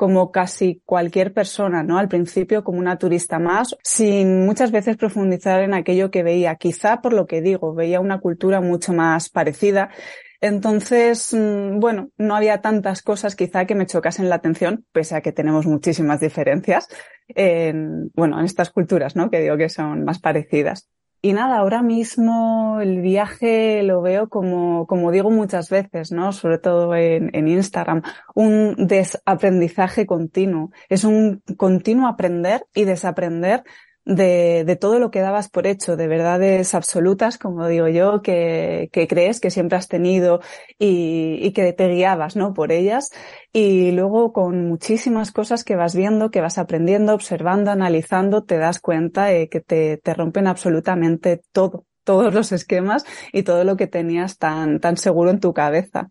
como 0.02 0.32
casi 0.32 0.82
cualquier 0.84 1.32
persona, 1.32 1.84
¿no? 1.84 2.00
Al 2.00 2.08
principio 2.08 2.64
como 2.64 2.80
una 2.80 2.98
turista 2.98 3.38
más, 3.38 3.78
sin 3.84 4.48
muchas 4.48 4.72
veces 4.72 4.98
profundizar 4.98 5.62
en 5.62 5.76
aquello 5.76 6.10
que 6.10 6.24
veía. 6.24 6.56
Quizá 6.56 7.02
por 7.02 7.14
lo 7.14 7.28
que 7.28 7.40
digo, 7.40 7.76
veía 7.76 8.00
una 8.00 8.20
cultura 8.20 8.62
mucho 8.62 8.94
más 8.94 9.30
parecida. 9.30 9.92
Entonces, 10.40 11.32
mm, 11.36 11.80
bueno, 11.80 12.10
no 12.18 12.36
había 12.36 12.62
tantas 12.62 13.04
cosas 13.04 13.36
quizá 13.36 13.66
que 13.66 13.76
me 13.76 13.86
chocasen 13.86 14.28
la 14.28 14.38
atención, 14.38 14.88
pese 14.92 15.16
a 15.16 15.22
que 15.22 15.34
tenemos 15.34 15.68
muchísimas 15.68 16.20
diferencias 16.20 16.88
en, 17.28 18.10
bueno, 18.16 18.40
en 18.40 18.46
estas 18.46 18.72
culturas, 18.72 19.16
¿no? 19.16 19.30
Que 19.30 19.40
digo 19.40 19.56
que 19.56 19.70
son 19.70 20.04
más 20.04 20.18
parecidas. 20.18 20.90
Y 21.24 21.34
nada, 21.34 21.58
ahora 21.58 21.84
mismo 21.84 22.80
el 22.82 23.00
viaje 23.02 23.84
lo 23.84 24.02
veo 24.02 24.28
como, 24.28 24.88
como 24.88 25.12
digo 25.12 25.30
muchas 25.30 25.70
veces, 25.70 26.12
¿no? 26.12 26.34
Sobre 26.34 26.58
todo 26.58 26.96
en, 26.96 27.30
en 27.36 27.48
Instagram, 27.48 28.02
un 28.34 28.76
desaprendizaje 28.88 30.08
continuo. 30.08 30.72
Es 30.90 31.04
un 31.04 31.44
continuo 31.58 32.08
aprender 32.08 32.66
y 32.74 32.86
desaprender 32.86 33.64
de, 34.06 34.64
de, 34.66 34.76
todo 34.76 35.00
lo 35.00 35.12
que 35.12 35.20
dabas 35.20 35.50
por 35.50 35.68
hecho, 35.68 35.96
de 35.96 36.08
verdades 36.08 36.74
absolutas, 36.74 37.38
como 37.38 37.68
digo 37.68 37.88
yo, 37.88 38.22
que, 38.22 38.90
que 38.92 39.08
crees 39.08 39.40
que 39.40 39.52
siempre 39.52 39.78
has 39.78 39.88
tenido 39.88 40.42
y, 40.80 41.38
y, 41.42 41.52
que 41.54 41.72
te 41.74 41.88
guiabas, 41.88 42.36
¿no? 42.36 42.54
Por 42.54 42.72
ellas. 42.72 43.12
Y 43.54 43.92
luego 43.92 44.34
con 44.34 44.68
muchísimas 44.68 45.32
cosas 45.32 45.64
que 45.64 45.76
vas 45.76 45.96
viendo, 45.96 46.32
que 46.32 46.42
vas 46.42 46.58
aprendiendo, 46.58 47.14
observando, 47.14 47.72
analizando, 47.72 48.44
te 48.44 48.58
das 48.58 48.80
cuenta 48.80 49.26
de 49.26 49.50
que 49.50 49.62
te, 49.62 49.98
te 49.98 50.14
rompen 50.14 50.48
absolutamente 50.48 51.42
todo, 51.52 51.86
todos 52.04 52.34
los 52.34 52.52
esquemas 52.52 53.06
y 53.32 53.44
todo 53.44 53.64
lo 53.64 53.78
que 53.78 53.88
tenías 53.88 54.38
tan, 54.38 54.80
tan 54.80 54.98
seguro 54.98 55.30
en 55.30 55.40
tu 55.40 55.54
cabeza. 55.54 56.10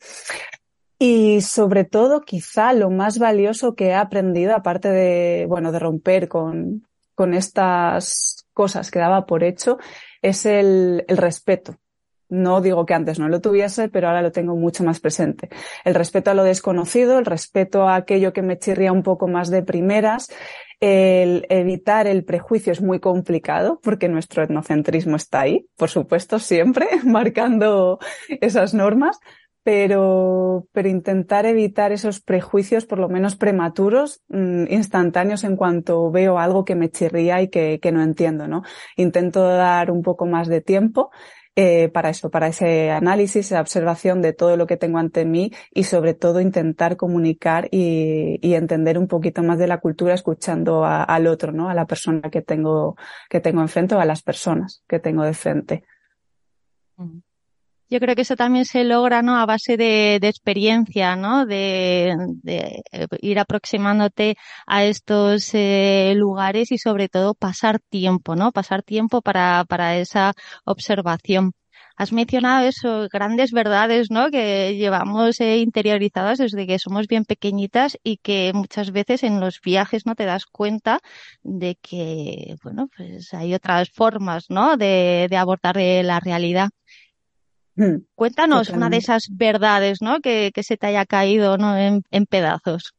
Y 0.98 1.40
sobre 1.40 1.84
todo, 1.84 2.20
quizá 2.20 2.74
lo 2.74 2.90
más 2.90 3.18
valioso 3.18 3.74
que 3.74 3.86
he 3.86 3.94
aprendido, 3.94 4.54
aparte 4.54 4.90
de, 4.90 5.46
bueno, 5.48 5.72
de 5.72 5.78
romper 5.78 6.28
con, 6.28 6.86
con 7.20 7.34
estas 7.34 8.46
cosas 8.54 8.90
que 8.90 8.98
daba 8.98 9.26
por 9.26 9.44
hecho 9.44 9.76
es 10.22 10.46
el, 10.46 11.04
el 11.06 11.18
respeto. 11.18 11.76
No 12.30 12.62
digo 12.62 12.86
que 12.86 12.94
antes 12.94 13.18
no 13.18 13.28
lo 13.28 13.42
tuviese, 13.42 13.90
pero 13.90 14.08
ahora 14.08 14.22
lo 14.22 14.32
tengo 14.32 14.56
mucho 14.56 14.84
más 14.84 15.00
presente. 15.00 15.50
El 15.84 15.94
respeto 15.94 16.30
a 16.30 16.34
lo 16.34 16.44
desconocido, 16.44 17.18
el 17.18 17.26
respeto 17.26 17.86
a 17.86 17.96
aquello 17.96 18.32
que 18.32 18.40
me 18.40 18.58
chirría 18.58 18.90
un 18.90 19.02
poco 19.02 19.28
más 19.28 19.50
de 19.50 19.62
primeras, 19.62 20.32
el 20.80 21.44
evitar 21.50 22.06
el 22.06 22.24
prejuicio 22.24 22.72
es 22.72 22.80
muy 22.80 23.00
complicado 23.00 23.80
porque 23.82 24.08
nuestro 24.08 24.42
etnocentrismo 24.42 25.16
está 25.16 25.42
ahí, 25.42 25.66
por 25.76 25.90
supuesto, 25.90 26.38
siempre 26.38 26.88
marcando 27.04 27.98
esas 28.40 28.72
normas, 28.72 29.20
pero, 29.62 30.66
pero 30.72 30.88
intentar 30.88 31.46
evitar 31.46 31.92
esos 31.92 32.20
prejuicios, 32.20 32.86
por 32.86 32.98
lo 32.98 33.08
menos 33.08 33.36
prematuros, 33.36 34.22
mm, 34.28 34.64
instantáneos 34.70 35.44
en 35.44 35.56
cuanto 35.56 36.10
veo 36.10 36.38
algo 36.38 36.64
que 36.64 36.74
me 36.74 36.90
chirría 36.90 37.42
y 37.42 37.48
que, 37.48 37.78
que 37.80 37.92
no 37.92 38.02
entiendo, 38.02 38.48
¿no? 38.48 38.62
Intento 38.96 39.42
dar 39.42 39.90
un 39.90 40.02
poco 40.02 40.26
más 40.26 40.48
de 40.48 40.60
tiempo 40.60 41.10
eh, 41.56 41.88
para 41.90 42.10
eso, 42.10 42.30
para 42.30 42.48
ese 42.48 42.90
análisis, 42.90 43.46
esa 43.46 43.60
observación 43.60 44.22
de 44.22 44.32
todo 44.32 44.56
lo 44.56 44.66
que 44.66 44.76
tengo 44.76 44.98
ante 44.98 45.24
mí 45.24 45.52
y 45.74 45.84
sobre 45.84 46.14
todo 46.14 46.40
intentar 46.40 46.96
comunicar 46.96 47.68
y, 47.70 48.38
y 48.40 48.54
entender 48.54 48.96
un 48.96 49.08
poquito 49.08 49.42
más 49.42 49.58
de 49.58 49.66
la 49.66 49.78
cultura 49.78 50.14
escuchando 50.14 50.84
al 50.86 51.26
otro, 51.26 51.52
¿no? 51.52 51.68
A 51.68 51.74
la 51.74 51.86
persona 51.86 52.30
que 52.30 52.40
tengo, 52.40 52.96
que 53.28 53.40
tengo 53.40 53.60
enfrente 53.60 53.94
o 53.94 54.00
a 54.00 54.04
las 54.06 54.22
personas 54.22 54.84
que 54.88 55.00
tengo 55.00 55.22
de 55.22 55.34
frente. 55.34 55.84
Yo 57.90 57.98
creo 57.98 58.14
que 58.14 58.22
eso 58.22 58.36
también 58.36 58.64
se 58.66 58.84
logra, 58.84 59.20
¿no? 59.22 59.36
A 59.36 59.46
base 59.46 59.76
de, 59.76 60.18
de 60.20 60.28
experiencia, 60.28 61.16
¿no? 61.16 61.44
De, 61.44 62.14
de, 62.42 62.82
ir 63.20 63.38
aproximándote 63.40 64.36
a 64.66 64.84
estos 64.84 65.50
eh, 65.54 66.14
lugares 66.16 66.70
y 66.70 66.78
sobre 66.78 67.08
todo 67.08 67.34
pasar 67.34 67.80
tiempo, 67.80 68.36
¿no? 68.36 68.52
Pasar 68.52 68.82
tiempo 68.84 69.22
para, 69.22 69.64
para 69.68 69.96
esa 69.96 70.34
observación. 70.64 71.52
Has 71.96 72.12
mencionado 72.12 72.66
eso, 72.66 73.08
grandes 73.12 73.50
verdades, 73.52 74.06
¿no? 74.10 74.30
Que 74.30 74.76
llevamos 74.76 75.40
eh, 75.40 75.58
interiorizadas 75.58 76.38
desde 76.38 76.66
que 76.66 76.78
somos 76.78 77.06
bien 77.08 77.24
pequeñitas 77.24 77.98
y 78.04 78.18
que 78.18 78.52
muchas 78.54 78.92
veces 78.92 79.22
en 79.24 79.40
los 79.40 79.60
viajes 79.62 80.06
no 80.06 80.14
te 80.14 80.24
das 80.24 80.46
cuenta 80.46 81.00
de 81.42 81.76
que, 81.82 82.54
bueno, 82.62 82.88
pues 82.96 83.34
hay 83.34 83.52
otras 83.54 83.90
formas, 83.92 84.46
¿no? 84.48 84.76
De, 84.76 85.26
de 85.28 85.36
abordar 85.36 85.76
eh, 85.78 86.02
la 86.04 86.20
realidad. 86.20 86.70
Mm, 87.76 88.04
Cuéntanos 88.14 88.68
totalmente. 88.68 88.76
una 88.76 88.90
de 88.90 88.96
esas 88.98 89.28
verdades, 89.32 90.02
¿no? 90.02 90.20
Que, 90.20 90.50
que 90.54 90.62
se 90.62 90.76
te 90.76 90.86
haya 90.88 91.06
caído, 91.06 91.56
¿no? 91.58 91.76
En, 91.76 92.02
en 92.10 92.26
pedazos. 92.26 92.94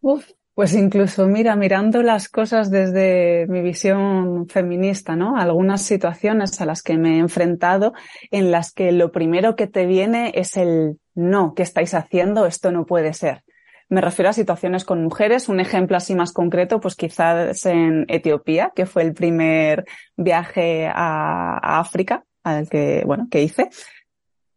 Uf, 0.00 0.30
pues 0.54 0.74
incluso, 0.74 1.26
mira, 1.26 1.56
mirando 1.56 2.02
las 2.02 2.28
cosas 2.28 2.70
desde 2.70 3.46
mi 3.48 3.60
visión 3.60 4.48
feminista, 4.48 5.16
¿no? 5.16 5.36
Algunas 5.36 5.82
situaciones 5.82 6.60
a 6.60 6.66
las 6.66 6.82
que 6.82 6.96
me 6.96 7.16
he 7.16 7.18
enfrentado 7.18 7.92
en 8.30 8.50
las 8.50 8.72
que 8.72 8.92
lo 8.92 9.12
primero 9.12 9.56
que 9.56 9.66
te 9.66 9.86
viene 9.86 10.32
es 10.34 10.56
el 10.56 10.98
no, 11.14 11.54
¿qué 11.54 11.62
estáis 11.62 11.94
haciendo? 11.94 12.46
Esto 12.46 12.70
no 12.72 12.86
puede 12.86 13.14
ser. 13.14 13.42
Me 13.88 14.00
refiero 14.00 14.30
a 14.30 14.32
situaciones 14.32 14.84
con 14.84 15.02
mujeres. 15.02 15.48
Un 15.48 15.60
ejemplo 15.60 15.96
así 15.96 16.14
más 16.14 16.32
concreto, 16.32 16.80
pues 16.80 16.94
quizás 16.96 17.64
en 17.66 18.04
Etiopía, 18.08 18.72
que 18.74 18.86
fue 18.86 19.02
el 19.02 19.14
primer 19.14 19.84
viaje 20.16 20.86
a, 20.88 21.58
a 21.58 21.80
África 21.80 22.25
al 22.46 22.68
que, 22.68 23.02
bueno, 23.04 23.28
que 23.30 23.42
hice. 23.42 23.68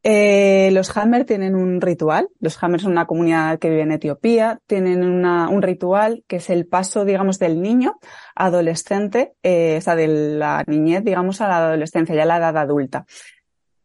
Eh, 0.01 0.69
los 0.71 0.95
Hammer 0.95 1.25
tienen 1.25 1.55
un 1.55 1.81
ritual. 1.81 2.29
Los 2.39 2.61
Hammer 2.63 2.79
son 2.79 2.93
una 2.93 3.05
comunidad 3.05 3.59
que 3.59 3.69
vive 3.69 3.81
en 3.81 3.91
Etiopía. 3.91 4.59
Tienen 4.65 5.03
una, 5.03 5.49
un 5.49 5.61
ritual 5.61 6.23
que 6.27 6.37
es 6.37 6.49
el 6.49 6.67
paso, 6.67 7.03
digamos, 7.03 7.39
del 7.39 7.61
niño 7.61 7.99
adolescente, 8.35 9.33
eh, 9.43 9.75
o 9.77 9.81
sea, 9.81 9.95
de 9.95 10.07
la 10.07 10.63
niñez, 10.67 11.03
digamos, 11.03 11.41
a 11.41 11.47
la 11.47 11.57
adolescencia, 11.57 12.15
ya 12.15 12.25
la 12.25 12.37
edad 12.37 12.57
adulta. 12.57 13.05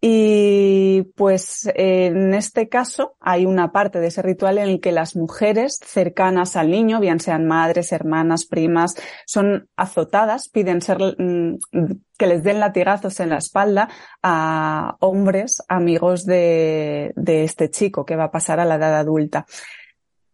Y 0.07 1.01
pues 1.17 1.67
en 1.75 2.35
este 2.35 2.69
caso 2.69 3.17
hay 3.21 3.47
una 3.47 3.73
parte 3.73 4.01
de 4.01 4.09
ese 4.09 4.21
ritual 4.21 4.59
en 4.59 4.69
el 4.69 4.81
que 4.83 4.93
las 4.93 5.17
mujeres 5.17 5.81
cercanas 5.83 6.57
al 6.57 6.71
niño, 6.71 7.01
bien 7.01 7.21
sean 7.21 7.47
madres, 7.47 7.91
hermanas, 7.91 8.45
primas, 8.45 8.97
son 9.25 9.71
azotadas, 9.77 10.51
piden 10.51 10.83
ser 10.83 10.99
mm, 10.99 11.57
que 12.19 12.27
les 12.27 12.43
den 12.43 12.61
latigazos 12.61 13.19
en 13.21 13.31
la 13.31 13.39
espalda 13.39 13.89
a 14.23 14.95
hombres 15.01 15.63
amigos 15.69 16.27
de, 16.27 17.15
de 17.17 17.45
este 17.45 17.71
chico 17.71 18.05
que 18.05 18.17
va 18.17 18.25
a 18.25 18.31
pasar 18.31 18.61
a 18.61 18.67
la 18.67 18.75
edad 18.75 18.97
adulta. 18.99 19.47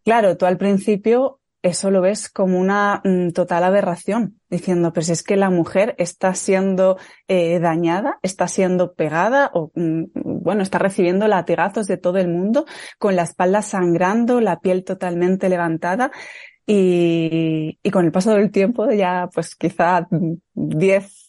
Claro, 0.02 0.36
tú 0.36 0.46
al 0.46 0.56
principio 0.56 1.39
eso 1.62 1.90
lo 1.90 2.00
ves 2.00 2.28
como 2.28 2.58
una 2.58 3.02
mm, 3.04 3.30
total 3.30 3.64
aberración, 3.64 4.40
diciendo, 4.48 4.92
pues 4.92 5.08
es 5.08 5.22
que 5.22 5.36
la 5.36 5.50
mujer 5.50 5.94
está 5.98 6.34
siendo 6.34 6.96
eh, 7.28 7.58
dañada, 7.60 8.18
está 8.22 8.48
siendo 8.48 8.94
pegada 8.94 9.50
o, 9.52 9.70
mm, 9.74 10.04
bueno, 10.14 10.62
está 10.62 10.78
recibiendo 10.78 11.28
latigazos 11.28 11.86
de 11.86 11.98
todo 11.98 12.18
el 12.18 12.28
mundo, 12.28 12.64
con 12.98 13.16
la 13.16 13.22
espalda 13.22 13.62
sangrando, 13.62 14.40
la 14.40 14.60
piel 14.60 14.84
totalmente 14.84 15.48
levantada 15.48 16.10
y, 16.66 17.78
y 17.82 17.90
con 17.90 18.04
el 18.04 18.12
paso 18.12 18.34
del 18.34 18.50
tiempo, 18.50 18.90
ya 18.90 19.28
pues 19.32 19.54
quizá 19.54 20.08
10 20.54 21.19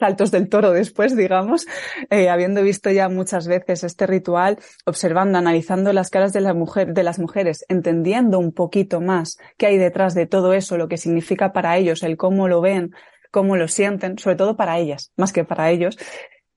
saltos 0.00 0.30
del 0.30 0.48
toro 0.48 0.72
después, 0.72 1.16
digamos, 1.16 1.66
eh, 2.08 2.28
habiendo 2.28 2.62
visto 2.62 2.90
ya 2.90 3.08
muchas 3.08 3.46
veces 3.46 3.84
este 3.84 4.06
ritual, 4.06 4.58
observando, 4.86 5.38
analizando 5.38 5.92
las 5.92 6.10
caras 6.10 6.32
de 6.32 6.40
de 6.40 7.02
las 7.02 7.18
mujeres, 7.18 7.64
entendiendo 7.68 8.38
un 8.38 8.52
poquito 8.52 9.00
más 9.00 9.36
qué 9.56 9.66
hay 9.66 9.78
detrás 9.78 10.14
de 10.14 10.26
todo 10.26 10.54
eso, 10.54 10.76
lo 10.76 10.88
que 10.88 10.96
significa 10.96 11.52
para 11.52 11.76
ellos, 11.76 12.02
el 12.02 12.16
cómo 12.16 12.48
lo 12.48 12.60
ven, 12.60 12.92
cómo 13.30 13.56
lo 13.56 13.68
sienten, 13.68 14.18
sobre 14.18 14.36
todo 14.36 14.56
para 14.56 14.78
ellas, 14.78 15.12
más 15.16 15.32
que 15.32 15.44
para 15.44 15.70
ellos, 15.70 15.96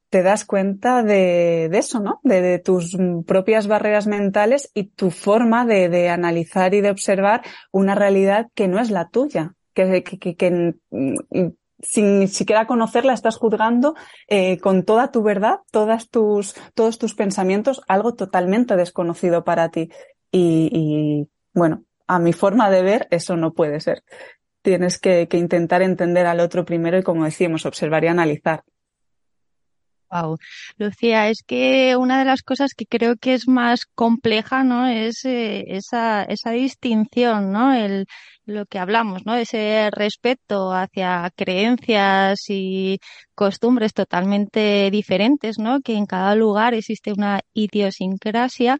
te 0.09 0.21
das 0.21 0.45
cuenta 0.45 1.03
de, 1.03 1.69
de 1.71 1.77
eso, 1.77 1.99
¿no? 1.99 2.19
De, 2.23 2.59
tus 2.59 2.95
propias 3.25 3.67
barreras 3.67 4.05
mentales 4.05 4.69
y 4.73 4.85
tu 4.85 5.09
forma 5.09 5.65
de, 5.65 5.89
de, 5.89 6.09
analizar 6.09 6.73
y 6.75 6.81
de 6.81 6.91
observar 6.91 7.41
una 7.71 7.95
realidad 7.95 8.47
que 8.53 8.67
no 8.67 8.79
es 8.79 8.91
la 8.91 9.09
tuya, 9.09 9.55
que, 9.73 10.03
que, 10.03 10.19
que, 10.19 10.35
que 10.35 10.75
sin 11.83 12.27
siquiera 12.27 12.65
conocerla, 12.65 13.13
estás 13.13 13.37
juzgando 13.37 13.95
eh, 14.27 14.57
con 14.59 14.83
toda 14.83 15.11
tu 15.11 15.21
verdad, 15.21 15.59
todas 15.71 16.09
tus, 16.09 16.55
todos 16.73 16.97
tus 16.97 17.13
pensamientos, 17.13 17.81
algo 17.87 18.15
totalmente 18.15 18.75
desconocido 18.75 19.43
para 19.43 19.69
ti. 19.69 19.89
Y, 20.31 21.27
bueno, 21.53 21.83
a 22.07 22.17
mi 22.17 22.33
forma 22.33 22.71
de 22.71 22.81
ver, 22.81 23.07
eso 23.11 23.37
no 23.37 23.53
puede 23.53 23.79
ser. 23.79 24.03
Tienes 24.63 24.97
que, 24.97 25.27
que 25.27 25.37
intentar 25.37 25.81
entender 25.81 26.25
al 26.25 26.39
otro 26.39 26.65
primero 26.65 26.97
y, 26.97 27.03
como 27.03 27.25
decíamos, 27.25 27.65
observar 27.65 28.03
y 28.03 28.07
analizar. 28.07 28.63
Wow. 30.13 30.37
Lucía, 30.77 31.29
es 31.29 31.41
que 31.43 31.95
una 31.95 32.19
de 32.19 32.25
las 32.25 32.43
cosas 32.43 32.73
que 32.75 32.85
creo 32.85 33.15
que 33.15 33.33
es 33.33 33.47
más 33.47 33.85
compleja, 33.85 34.63
¿no? 34.63 34.87
Es 34.87 35.25
eh, 35.25 35.65
esa, 35.69 36.23
esa 36.23 36.51
distinción, 36.51 37.51
¿no? 37.51 37.73
El, 37.73 38.05
lo 38.45 38.65
que 38.65 38.79
hablamos, 38.79 39.25
¿no? 39.25 39.35
Ese 39.35 39.89
respeto 39.91 40.73
hacia 40.73 41.31
creencias 41.35 42.39
y 42.49 42.99
costumbres 43.35 43.93
totalmente 43.93 44.89
diferentes, 44.91 45.59
¿no? 45.59 45.81
Que 45.81 45.95
en 45.95 46.05
cada 46.05 46.35
lugar 46.35 46.73
existe 46.73 47.13
una 47.13 47.41
idiosincrasia, 47.53 48.77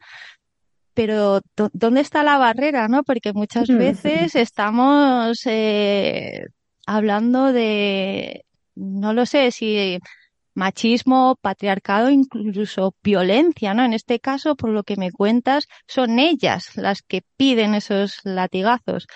pero 0.94 1.42
¿dónde 1.74 2.02
está 2.02 2.24
la 2.24 2.38
barrera, 2.38 2.88
no? 2.88 3.04
Porque 3.04 3.34
muchas 3.34 3.68
veces 3.68 4.36
estamos 4.36 5.40
eh, 5.46 6.46
hablando 6.86 7.52
de, 7.52 8.46
no 8.76 9.14
lo 9.14 9.26
sé, 9.26 9.52
si 9.52 10.00
machismo, 10.56 11.36
patriarcado, 11.42 12.10
incluso 12.10 12.96
violencia, 13.04 13.74
¿no? 13.74 13.84
En 13.84 13.94
este 13.94 14.20
caso, 14.20 14.56
por 14.56 14.70
lo 14.70 14.84
que 14.84 14.98
me 14.98 15.12
cuentas, 15.12 15.68
son 15.88 16.20
ellas 16.20 16.76
las 16.76 17.02
que 17.02 17.24
piden 17.38 17.74
esos 17.74 18.20
latigazos. 18.24 19.08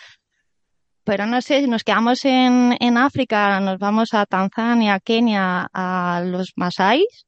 Pero 1.07 1.25
no 1.25 1.41
sé, 1.41 1.61
si 1.61 1.67
nos 1.67 1.85
quedamos 1.85 2.25
en, 2.25 2.75
en 2.81 2.97
África, 2.97 3.61
nos 3.61 3.79
vamos 3.79 4.13
a 4.13 4.25
Tanzania, 4.25 4.99
Kenia, 4.99 5.69
a 5.71 6.21
los 6.25 6.51
Masáis, 6.57 7.25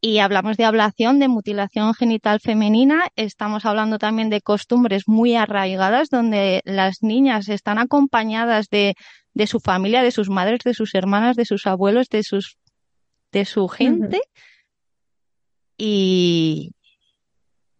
y 0.00 0.18
hablamos 0.18 0.56
de 0.56 0.64
ablación, 0.64 1.20
de 1.20 1.28
mutilación 1.28 1.94
genital 1.94 2.40
femenina, 2.40 3.06
estamos 3.14 3.64
hablando 3.64 3.98
también 3.98 4.28
de 4.28 4.40
costumbres 4.40 5.04
muy 5.06 5.36
arraigadas 5.36 6.08
donde 6.10 6.62
las 6.64 6.96
niñas 7.02 7.48
están 7.48 7.78
acompañadas 7.78 8.66
de, 8.68 8.96
de 9.34 9.46
su 9.46 9.60
familia, 9.60 10.02
de 10.02 10.10
sus 10.10 10.28
madres, 10.28 10.58
de 10.64 10.74
sus 10.74 10.92
hermanas, 10.96 11.36
de 11.36 11.44
sus 11.44 11.68
abuelos, 11.68 12.08
de 12.08 12.24
sus 12.24 12.56
de 13.30 13.44
su 13.44 13.68
gente. 13.68 14.16
Uh 14.16 14.20
-huh. 14.20 15.76
Y, 15.78 16.72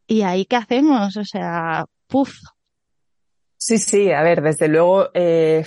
y 0.07 0.23
ahí 0.23 0.45
qué 0.45 0.55
hacemos, 0.55 1.17
o 1.17 1.25
sea, 1.25 1.87
puf. 2.07 2.33
Sí, 3.64 3.79
sí, 3.79 4.11
a 4.11 4.25
ver, 4.25 4.42
desde 4.42 4.66
luego, 4.66 5.11
eh, 5.14 5.64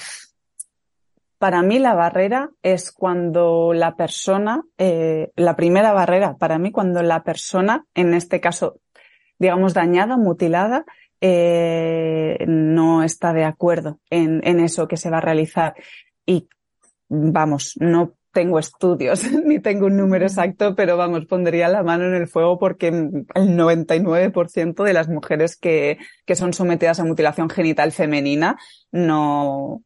para 1.38 1.62
mí 1.62 1.80
la 1.80 1.94
barrera 1.94 2.50
es 2.62 2.92
cuando 2.92 3.72
la 3.72 3.96
persona, 3.96 4.64
eh, 4.78 5.32
la 5.38 5.56
primera 5.56 5.94
barrera, 5.94 6.36
para 6.36 6.60
mí 6.60 6.74
cuando 6.74 7.02
la 7.04 7.24
persona, 7.24 7.86
en 7.94 8.14
este 8.14 8.42
caso, 8.42 8.82
digamos, 9.40 9.74
dañada, 9.74 10.18
mutilada, 10.18 10.84
eh, 11.22 12.38
no 12.46 13.02
está 13.02 13.32
de 13.32 13.46
acuerdo 13.46 14.02
en, 14.10 14.46
en 14.46 14.60
eso 14.60 14.90
que 14.90 14.98
se 14.98 15.10
va 15.10 15.20
a 15.20 15.22
realizar. 15.22 15.74
Y 16.26 16.50
vamos, 17.08 17.78
no 17.80 18.16
tengo 18.36 18.60
estudios 18.60 19.24
ni 19.46 19.60
tengo 19.60 19.86
un 19.86 19.96
número 19.96 20.26
exacto, 20.26 20.76
pero 20.76 20.98
vamos, 20.98 21.26
pondría 21.26 21.70
la 21.70 21.84
mano 21.84 22.04
en 22.06 22.16
el 22.16 22.28
fuego 22.28 22.60
porque 22.60 22.90
el 22.90 23.58
99% 23.58 24.84
de 24.84 24.94
las 24.94 25.08
mujeres 25.08 25.56
que, 25.56 25.98
que 26.26 26.36
son 26.36 26.52
sometidas 26.52 27.00
a 27.00 27.06
mutilación 27.06 27.50
genital 27.50 27.94
femenina 27.94 28.58
no, 28.92 29.82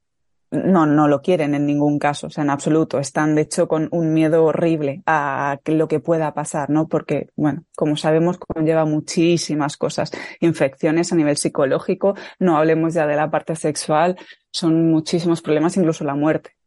no, 0.49 0.87
no 0.87 1.07
lo 1.07 1.21
quieren 1.21 1.53
en 1.53 1.67
ningún 1.67 1.99
caso, 1.99 2.25
o 2.25 2.29
sea, 2.31 2.43
en 2.43 2.49
absoluto. 2.49 2.97
Están, 2.97 3.35
de 3.35 3.43
hecho, 3.43 3.67
con 3.67 3.87
un 3.91 4.13
miedo 4.13 4.43
horrible 4.43 5.03
a 5.05 5.59
lo 5.65 5.87
que 5.87 5.99
pueda 5.99 6.33
pasar, 6.33 6.71
¿no? 6.71 6.87
Porque, 6.87 7.27
bueno, 7.35 7.65
como 7.75 7.97
sabemos, 7.97 8.39
conlleva 8.39 8.85
muchísimas 8.85 9.77
cosas. 9.77 10.11
Infecciones 10.39 11.13
a 11.13 11.15
nivel 11.15 11.37
psicológico, 11.37 12.15
no 12.39 12.57
hablemos 12.57 12.95
ya 12.95 13.05
de 13.05 13.15
la 13.15 13.29
parte 13.29 13.55
sexual, 13.55 14.17
son 14.51 14.89
muchísimos 14.89 15.43
problemas, 15.43 15.77
incluso 15.77 16.03
la 16.03 16.15
muerte. 16.15 16.58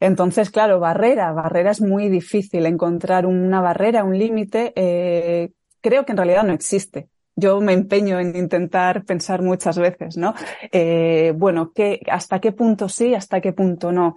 Entonces, 0.00 0.50
claro, 0.50 0.80
barrera, 0.80 1.32
barrera 1.32 1.70
es 1.70 1.80
muy 1.80 2.08
difícil 2.08 2.66
encontrar 2.66 3.26
una 3.26 3.60
barrera, 3.60 4.04
un 4.04 4.18
límite. 4.18 4.72
Eh, 4.76 5.52
creo 5.80 6.04
que 6.04 6.12
en 6.12 6.18
realidad 6.18 6.44
no 6.44 6.52
existe. 6.52 7.08
Yo 7.34 7.60
me 7.60 7.74
empeño 7.74 8.18
en 8.18 8.34
intentar 8.34 9.04
pensar 9.04 9.42
muchas 9.42 9.78
veces, 9.78 10.16
¿no? 10.16 10.34
Eh, 10.72 11.34
bueno, 11.36 11.72
¿qué, 11.74 12.00
¿hasta 12.10 12.40
qué 12.40 12.52
punto 12.52 12.88
sí, 12.88 13.14
hasta 13.14 13.40
qué 13.40 13.52
punto 13.52 13.92
no? 13.92 14.14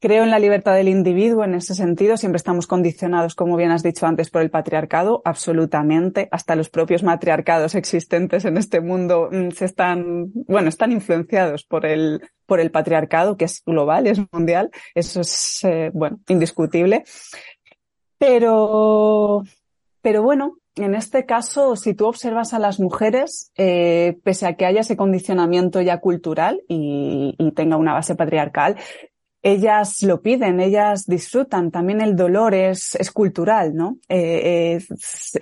Creo 0.00 0.22
en 0.22 0.30
la 0.30 0.38
libertad 0.38 0.74
del 0.74 0.86
individuo 0.86 1.42
en 1.42 1.54
ese 1.54 1.74
sentido. 1.74 2.16
Siempre 2.16 2.36
estamos 2.36 2.68
condicionados, 2.68 3.34
como 3.34 3.56
bien 3.56 3.72
has 3.72 3.82
dicho 3.82 4.06
antes, 4.06 4.30
por 4.30 4.42
el 4.42 4.50
patriarcado, 4.50 5.22
absolutamente. 5.24 6.28
Hasta 6.30 6.54
los 6.54 6.70
propios 6.70 7.02
matriarcados 7.02 7.74
existentes 7.74 8.44
en 8.44 8.58
este 8.58 8.80
mundo 8.80 9.28
mm, 9.32 9.50
se 9.50 9.64
están, 9.64 10.30
bueno, 10.46 10.68
están 10.68 10.92
influenciados 10.92 11.64
por 11.64 11.84
el, 11.84 12.22
por 12.46 12.60
el 12.60 12.70
patriarcado, 12.70 13.36
que 13.36 13.46
es 13.46 13.64
global, 13.66 14.06
es 14.06 14.20
mundial. 14.30 14.70
Eso 14.94 15.22
es, 15.22 15.64
eh, 15.64 15.90
bueno, 15.92 16.20
indiscutible. 16.28 17.02
Pero, 18.18 19.42
pero 20.00 20.22
bueno, 20.22 20.58
en 20.76 20.94
este 20.94 21.26
caso, 21.26 21.74
si 21.74 21.94
tú 21.94 22.06
observas 22.06 22.54
a 22.54 22.60
las 22.60 22.78
mujeres, 22.78 23.50
eh, 23.56 24.16
pese 24.22 24.46
a 24.46 24.54
que 24.54 24.64
haya 24.64 24.82
ese 24.82 24.96
condicionamiento 24.96 25.80
ya 25.80 25.98
cultural 25.98 26.62
y, 26.68 27.34
y, 27.36 27.50
tenga 27.50 27.76
una 27.76 27.94
base 27.94 28.14
patriarcal, 28.14 28.76
ellas 29.42 30.02
lo 30.02 30.20
piden, 30.20 30.60
ellas 30.60 31.06
disfrutan. 31.06 31.70
También 31.70 32.00
el 32.00 32.16
dolor 32.16 32.54
es, 32.54 32.96
cultural, 33.12 33.74
¿no? 33.74 33.98
Eh, 34.08 34.80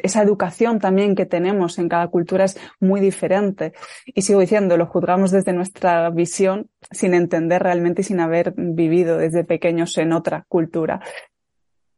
esa 0.02 0.22
educación 0.22 0.78
también 0.78 1.14
que 1.14 1.26
tenemos 1.26 1.78
en 1.78 1.88
cada 1.88 2.08
cultura 2.08 2.44
es 2.44 2.58
muy 2.80 3.00
diferente. 3.00 3.72
Y 4.06 4.22
sigo 4.22 4.40
diciendo, 4.40 4.76
lo 4.76 4.86
juzgamos 4.86 5.30
desde 5.30 5.52
nuestra 5.52 6.10
visión 6.10 6.68
sin 6.90 7.14
entender 7.14 7.62
realmente 7.62 8.02
y 8.02 8.04
sin 8.04 8.20
haber 8.20 8.52
vivido 8.56 9.18
desde 9.18 9.44
pequeños 9.44 9.96
en 9.98 10.12
otra 10.12 10.44
cultura. 10.48 11.00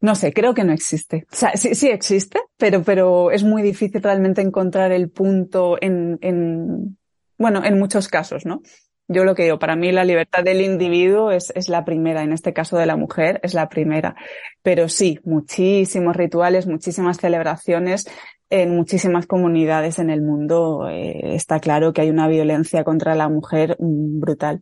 No 0.01 0.15
sé, 0.15 0.31
creo 0.31 0.53
que 0.53 0.63
no 0.63 0.71
existe. 0.71 1.25
Sí, 1.55 1.75
sí 1.75 1.89
existe, 1.89 2.39
pero, 2.57 2.83
pero 2.83 3.31
es 3.31 3.43
muy 3.43 3.61
difícil 3.61 4.01
realmente 4.01 4.41
encontrar 4.41 4.93
el 4.93 5.09
punto 5.09 5.77
en, 5.81 6.17
en, 6.21 6.97
bueno, 7.37 7.65
en 7.65 7.77
muchos 7.77 8.07
casos, 8.07 8.45
¿no? 8.45 8.61
Yo 9.11 9.23
lo 9.23 9.33
que 9.33 9.43
digo, 9.43 9.57
para 9.57 9.75
mí 9.75 9.91
la 9.91 10.05
libertad 10.05 10.43
del 10.43 10.61
individuo 10.61 11.31
es, 11.31 11.51
es 11.55 11.67
la 11.67 11.83
primera, 11.83 12.21
en 12.21 12.31
este 12.31 12.53
caso 12.53 12.77
de 12.77 12.85
la 12.85 12.95
mujer 12.95 13.39
es 13.41 13.55
la 13.55 13.67
primera. 13.67 14.15
Pero 14.61 14.87
sí, 14.87 15.19
muchísimos 15.23 16.15
rituales, 16.15 16.67
muchísimas 16.67 17.17
celebraciones 17.17 18.07
en 18.51 18.75
muchísimas 18.75 19.25
comunidades 19.25 19.97
en 19.97 20.11
el 20.11 20.21
mundo. 20.21 20.87
Eh, 20.89 21.35
está 21.35 21.59
claro 21.59 21.91
que 21.91 22.01
hay 22.01 22.11
una 22.11 22.27
violencia 22.27 22.83
contra 22.83 23.15
la 23.15 23.29
mujer 23.29 23.77
mm, 23.79 24.19
brutal. 24.19 24.61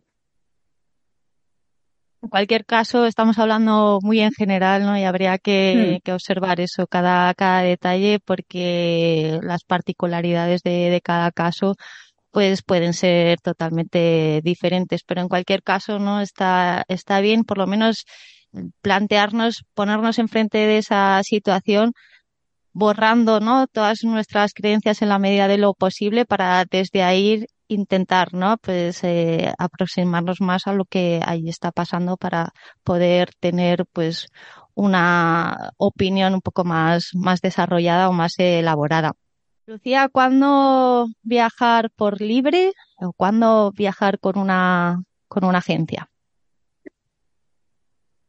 En 2.22 2.30
cualquier 2.30 2.64
caso, 2.64 3.04
estamos 3.04 3.38
hablando 3.38 3.98
muy 4.02 4.20
en 4.20 4.32
general, 4.32 4.82
¿no? 4.82 4.98
Y 4.98 5.04
habría 5.04 5.36
que, 5.36 5.98
hmm. 5.98 6.02
que 6.04 6.12
observar 6.14 6.58
eso, 6.58 6.86
cada, 6.86 7.32
cada 7.34 7.60
detalle, 7.60 8.18
porque 8.24 9.38
las 9.42 9.62
particularidades 9.62 10.62
de, 10.62 10.88
de 10.90 11.00
cada 11.02 11.30
caso 11.32 11.76
pues 12.30 12.62
pueden 12.62 12.94
ser 12.94 13.40
totalmente 13.40 14.40
diferentes, 14.44 15.02
pero 15.04 15.20
en 15.20 15.28
cualquier 15.28 15.62
caso 15.62 15.98
no 15.98 16.20
está, 16.20 16.84
está 16.88 17.20
bien 17.20 17.44
por 17.44 17.58
lo 17.58 17.66
menos 17.66 18.04
plantearnos, 18.82 19.64
ponernos 19.74 20.18
enfrente 20.18 20.58
de 20.58 20.78
esa 20.78 21.20
situación 21.22 21.92
borrando 22.72 23.40
¿no? 23.40 23.66
todas 23.66 24.04
nuestras 24.04 24.52
creencias 24.54 25.02
en 25.02 25.08
la 25.08 25.18
medida 25.18 25.48
de 25.48 25.58
lo 25.58 25.74
posible 25.74 26.24
para 26.24 26.64
desde 26.64 27.02
ahí 27.02 27.44
intentar 27.66 28.32
¿no? 28.34 28.56
pues 28.58 29.02
eh, 29.04 29.52
aproximarnos 29.58 30.40
más 30.40 30.66
a 30.66 30.72
lo 30.72 30.84
que 30.84 31.20
ahí 31.24 31.48
está 31.48 31.72
pasando 31.72 32.16
para 32.16 32.52
poder 32.84 33.30
tener 33.40 33.84
pues 33.92 34.28
una 34.74 35.72
opinión 35.76 36.34
un 36.34 36.40
poco 36.40 36.64
más, 36.64 37.10
más 37.14 37.40
desarrollada 37.40 38.08
o 38.08 38.12
más 38.12 38.34
elaborada. 38.38 39.12
Lucía, 39.68 40.08
¿cuándo 40.10 41.08
viajar 41.22 41.90
por 41.90 42.22
libre 42.22 42.72
o 42.96 43.12
cuándo 43.12 43.70
viajar 43.76 44.18
con 44.18 44.38
una, 44.38 45.02
con 45.28 45.44
una 45.44 45.58
agencia? 45.58 46.08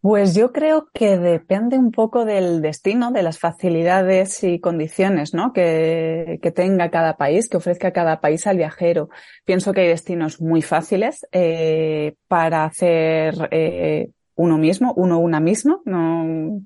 Pues 0.01 0.35
yo 0.35 0.51
creo 0.51 0.89
que 0.93 1.17
depende 1.17 1.77
un 1.77 1.91
poco 1.91 2.25
del 2.25 2.61
destino, 2.61 3.13
de 3.13 3.23
las 3.23 3.39
facilidades 3.39 4.43
y 4.43 4.59
condiciones 4.59 5.33
¿no? 5.33 5.53
que, 5.53 6.39
que 6.41 6.51
tenga 6.51 6.91
cada 6.91 7.15
país, 7.15 7.47
que 7.47 7.55
ofrezca 7.55 7.93
cada 7.93 8.19
país 8.19 8.45
al 8.45 8.57
viajero. 8.57 9.09
Pienso 9.45 9.71
que 9.71 9.79
hay 9.79 9.87
destinos 9.87 10.41
muy 10.41 10.61
fáciles 10.61 11.25
eh, 11.31 12.15
para 12.27 12.65
hacer 12.65 13.47
eh, 13.51 14.09
uno 14.35 14.57
mismo, 14.57 14.93
uno 14.97 15.19
una 15.19 15.39
misma, 15.39 15.79
no, 15.85 16.59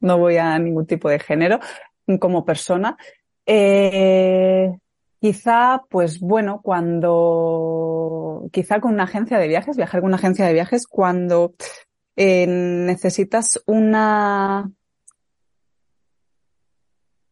no 0.00 0.18
voy 0.18 0.38
a 0.38 0.58
ningún 0.58 0.86
tipo 0.86 1.10
de 1.10 1.18
género 1.18 1.60
como 2.16 2.46
persona, 2.46 2.96
eh, 3.50 4.78
quizá, 5.20 5.82
pues 5.88 6.20
bueno, 6.20 6.60
cuando, 6.62 8.46
quizá 8.52 8.78
con 8.78 8.92
una 8.92 9.04
agencia 9.04 9.38
de 9.38 9.48
viajes, 9.48 9.78
viajar 9.78 10.00
con 10.00 10.08
una 10.08 10.18
agencia 10.18 10.44
de 10.44 10.52
viajes, 10.52 10.86
cuando 10.86 11.54
eh, 12.14 12.46
necesitas 12.46 13.58
una, 13.64 14.70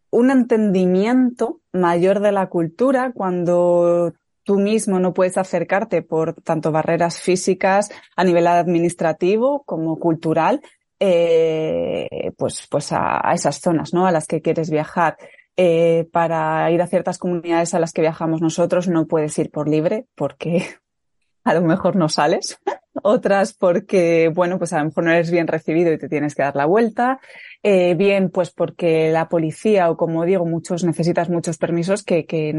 un 0.09 0.31
entendimiento 0.31 1.61
mayor 1.73 2.21
de 2.21 2.33
la 2.33 2.49
cultura, 2.49 3.13
cuando 3.13 4.15
tú 4.43 4.59
mismo 4.59 4.99
no 5.01 5.13
puedes 5.13 5.37
acercarte 5.37 6.01
por 6.01 6.33
tanto 6.33 6.73
barreras 6.73 7.21
físicas 7.21 7.91
a 8.17 8.25
nivel 8.25 8.47
administrativo 8.47 9.65
como 9.65 9.99
cultural, 9.99 10.63
eh, 10.99 12.33
pues, 12.39 12.67
pues 12.71 12.91
a, 12.93 13.21
a, 13.29 13.35
esas 13.35 13.61
zonas, 13.61 13.93
¿no? 13.93 14.07
A 14.07 14.13
las 14.13 14.27
que 14.27 14.41
quieres 14.41 14.71
viajar. 14.71 15.19
Eh, 15.59 16.07
para 16.13 16.71
ir 16.71 16.83
a 16.83 16.87
ciertas 16.87 17.17
comunidades 17.17 17.73
a 17.73 17.79
las 17.79 17.95
que 17.95 18.03
viajamos 18.03 18.43
nosotros 18.43 18.89
no 18.89 19.07
puedes 19.07 19.39
ir 19.39 19.51
por 19.51 19.71
libre 19.71 20.07
porque 20.15 20.67
a 21.45 21.55
lo 21.55 21.63
mejor 21.63 21.97
no 21.97 22.09
sales. 22.09 22.59
Otras 23.03 23.55
porque, 23.55 24.31
bueno, 24.35 24.59
pues 24.59 24.73
a 24.73 24.79
lo 24.79 24.87
mejor 24.87 25.05
no 25.05 25.13
eres 25.13 25.31
bien 25.31 25.47
recibido 25.47 25.93
y 25.93 25.99
te 25.99 26.09
tienes 26.09 26.35
que 26.35 26.43
dar 26.43 26.57
la 26.57 26.67
vuelta. 26.67 27.21
Eh, 27.63 27.95
bien, 27.95 28.31
pues 28.31 28.51
porque 28.51 29.11
la 29.11 29.29
policía 29.29 29.91
o 29.91 29.97
como 29.97 30.25
digo, 30.25 30.45
muchos 30.47 30.85
necesitas 30.85 31.29
muchos 31.29 31.59
permisos 31.59 32.05
que, 32.05 32.27
que 32.27 32.55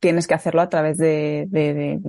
tienes 0.00 0.26
que 0.26 0.34
hacerlo 0.34 0.60
a 0.62 0.68
través 0.68 0.98
de, 0.98 1.46
de, 1.48 1.74
de 1.74 2.00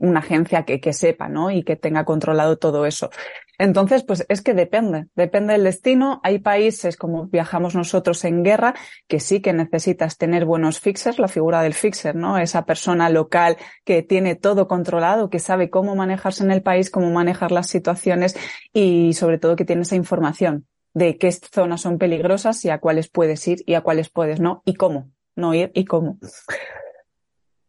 una 0.00 0.20
agencia 0.20 0.64
que, 0.64 0.80
que, 0.80 0.92
sepa, 0.92 1.28
¿no? 1.28 1.50
Y 1.50 1.64
que 1.64 1.76
tenga 1.76 2.04
controlado 2.04 2.56
todo 2.56 2.86
eso. 2.86 3.10
Entonces, 3.58 4.04
pues 4.04 4.24
es 4.28 4.42
que 4.42 4.54
depende, 4.54 5.06
depende 5.14 5.54
del 5.54 5.64
destino. 5.64 6.20
Hay 6.22 6.38
países 6.38 6.96
como 6.96 7.26
viajamos 7.26 7.74
nosotros 7.74 8.24
en 8.24 8.42
guerra 8.42 8.74
que 9.08 9.20
sí 9.20 9.40
que 9.40 9.52
necesitas 9.52 10.18
tener 10.18 10.44
buenos 10.44 10.80
fixers, 10.80 11.18
la 11.18 11.28
figura 11.28 11.62
del 11.62 11.74
fixer, 11.74 12.14
¿no? 12.14 12.38
Esa 12.38 12.64
persona 12.66 13.08
local 13.08 13.56
que 13.84 14.02
tiene 14.02 14.34
todo 14.34 14.68
controlado, 14.68 15.30
que 15.30 15.38
sabe 15.38 15.70
cómo 15.70 15.96
manejarse 15.96 16.44
en 16.44 16.50
el 16.50 16.62
país, 16.62 16.90
cómo 16.90 17.10
manejar 17.10 17.50
las 17.52 17.68
situaciones 17.68 18.36
y 18.72 19.14
sobre 19.14 19.38
todo 19.38 19.56
que 19.56 19.64
tiene 19.64 19.82
esa 19.82 19.96
información 19.96 20.66
de 20.96 21.18
qué 21.18 21.30
zonas 21.30 21.82
son 21.82 21.98
peligrosas 21.98 22.64
y 22.64 22.70
a 22.70 22.78
cuáles 22.78 23.10
puedes 23.10 23.46
ir 23.46 23.58
y 23.66 23.74
a 23.74 23.82
cuáles 23.82 24.08
puedes 24.08 24.40
no 24.40 24.62
y 24.64 24.76
cómo 24.76 25.10
no 25.34 25.52
ir 25.52 25.70
y 25.74 25.84
cómo. 25.84 26.18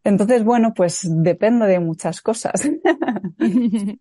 Entonces, 0.07 0.45
bueno, 0.45 0.73
pues 0.73 1.05
depende 1.05 1.65
de 1.67 1.81
muchas 1.81 2.21
cosas. 2.21 2.61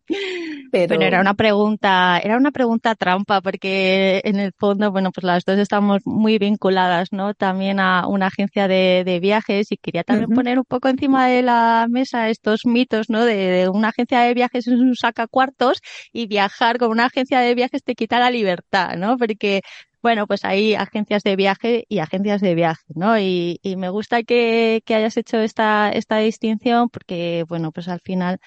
Pero... 0.70 0.94
Bueno, 0.94 1.04
era 1.04 1.20
una 1.20 1.34
pregunta, 1.34 2.20
era 2.22 2.36
una 2.36 2.52
pregunta 2.52 2.94
trampa 2.94 3.40
porque 3.40 4.20
en 4.22 4.38
el 4.38 4.52
fondo, 4.56 4.92
bueno, 4.92 5.10
pues 5.10 5.24
las 5.24 5.44
dos 5.44 5.58
estamos 5.58 6.02
muy 6.04 6.38
vinculadas, 6.38 7.08
¿no? 7.10 7.34
También 7.34 7.80
a 7.80 8.06
una 8.06 8.28
agencia 8.28 8.68
de, 8.68 9.02
de 9.04 9.18
viajes 9.18 9.72
y 9.72 9.78
quería 9.78 10.04
también 10.04 10.30
uh 10.30 10.32
-huh. 10.32 10.36
poner 10.36 10.58
un 10.58 10.64
poco 10.64 10.88
encima 10.88 11.26
de 11.26 11.42
la 11.42 11.88
mesa 11.90 12.28
estos 12.30 12.66
mitos, 12.66 13.10
¿no? 13.10 13.24
De, 13.24 13.34
de 13.34 13.68
una 13.68 13.88
agencia 13.88 14.20
de 14.20 14.32
viajes 14.34 14.68
es 14.68 14.74
un 14.74 14.94
sacacuartos 14.94 15.80
y 16.12 16.28
viajar 16.28 16.78
con 16.78 16.90
una 16.90 17.06
agencia 17.06 17.40
de 17.40 17.52
viajes 17.56 17.82
te 17.82 17.96
quita 17.96 18.20
la 18.20 18.30
libertad, 18.30 18.96
¿no? 18.96 19.16
Porque 19.18 19.62
bueno, 20.06 20.28
pues 20.28 20.44
hay 20.44 20.76
agencias 20.76 21.24
de 21.24 21.34
viaje 21.34 21.84
y 21.88 21.98
agencias 21.98 22.40
de 22.40 22.54
viaje, 22.54 22.84
¿no? 22.94 23.18
Y, 23.18 23.58
y 23.60 23.74
me 23.74 23.88
gusta 23.88 24.22
que, 24.22 24.80
que, 24.86 24.94
hayas 24.94 25.16
hecho 25.16 25.38
esta, 25.38 25.90
esta 25.90 26.18
distinción 26.18 26.88
porque, 26.90 27.44
bueno, 27.48 27.72
pues 27.72 27.88
al 27.88 27.98
final 28.00 28.38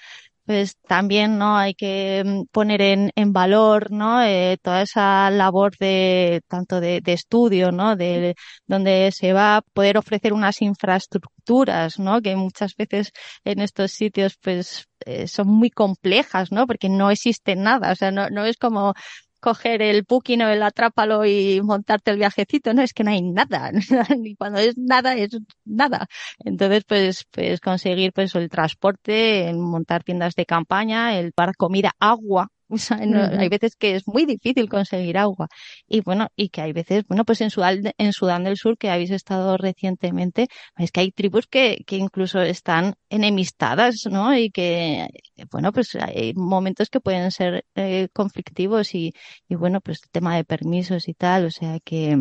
pues 0.46 0.78
también 0.88 1.36
no 1.38 1.58
hay 1.58 1.74
que 1.74 2.22
mm, 2.24 2.44
poner 2.50 2.80
en, 2.80 3.12
en 3.14 3.32
valor 3.34 3.90
no 3.92 4.22
eh, 4.22 4.58
toda 4.62 4.82
esa 4.82 5.30
labor 5.30 5.76
de 5.78 6.40
tanto 6.48 6.80
de, 6.80 7.02
de, 7.02 7.12
estudio 7.12 7.72
no 7.72 7.94
de 7.94 8.34
donde 8.66 9.12
se 9.12 9.32
va 9.34 9.56
a 9.58 9.62
poder 9.62 9.98
ofrecer 9.98 10.32
unas 10.32 10.62
infraestructuras 10.62 11.98
no 11.98 12.22
que 12.22 12.36
muchas 12.36 12.74
veces 12.76 13.12
en 13.44 13.60
estos 13.60 13.92
sitios 13.92 14.38
pues 14.42 14.86
eh, 15.06 15.28
son 15.28 15.48
muy 15.48 15.70
complejas 15.70 16.52
no 16.52 16.66
porque 16.66 16.88
no 16.88 17.10
existe 17.10 17.54
nada 17.54 17.92
o 17.92 17.94
sea 17.96 18.10
no, 18.10 18.30
no 18.30 18.44
es 18.46 18.56
como 18.56 18.94
coger 19.40 19.82
el 19.82 20.04
booking 20.08 20.42
o 20.42 20.48
el 20.48 20.62
atrápalo 20.62 21.24
y 21.24 21.60
montarte 21.62 22.10
el 22.12 22.18
viajecito, 22.18 22.74
no, 22.74 22.82
es 22.82 22.92
que 22.92 23.04
no 23.04 23.10
hay 23.10 23.22
nada, 23.22 23.72
ni 24.18 24.36
cuando 24.36 24.58
es 24.60 24.76
nada 24.78 25.14
es 25.14 25.30
nada. 25.64 26.06
Entonces, 26.44 26.84
pues, 26.86 27.26
pues 27.30 27.60
conseguir 27.60 28.12
pues 28.12 28.34
el 28.34 28.48
transporte, 28.48 29.52
montar 29.54 30.04
tiendas 30.04 30.34
de 30.34 30.46
campaña, 30.46 31.18
el 31.18 31.32
para 31.32 31.52
comida, 31.54 31.92
agua, 31.98 32.48
Hay 33.44 33.48
veces 33.48 33.76
que 33.76 33.96
es 33.96 34.06
muy 34.06 34.26
difícil 34.26 34.68
conseguir 34.68 35.18
agua. 35.18 35.48
Y 35.86 36.00
bueno, 36.00 36.28
y 36.36 36.48
que 36.50 36.60
hay 36.60 36.72
veces, 36.72 37.04
bueno, 37.08 37.24
pues 37.24 37.40
en 37.40 37.50
Sudán, 37.50 37.92
en 37.98 38.12
Sudán 38.12 38.44
del 38.44 38.56
Sur, 38.56 38.78
que 38.78 38.90
habéis 38.90 39.10
estado 39.10 39.56
recientemente, 39.56 40.48
es 40.78 40.92
que 40.92 41.00
hay 41.00 41.12
tribus 41.12 41.46
que, 41.46 41.82
que 41.86 41.96
incluso 41.96 42.40
están 42.40 42.94
enemistadas, 43.08 44.06
¿no? 44.10 44.36
Y 44.36 44.50
que, 44.50 45.08
bueno, 45.50 45.72
pues 45.72 45.96
hay 45.96 46.32
momentos 46.34 46.88
que 46.90 47.00
pueden 47.00 47.30
ser 47.30 47.64
eh, 47.74 48.08
conflictivos 48.12 48.94
y, 48.94 49.12
y 49.48 49.54
bueno, 49.54 49.80
pues 49.80 50.00
el 50.04 50.10
tema 50.10 50.36
de 50.36 50.44
permisos 50.44 51.08
y 51.08 51.14
tal, 51.14 51.46
o 51.46 51.50
sea 51.50 51.78
que, 51.80 52.16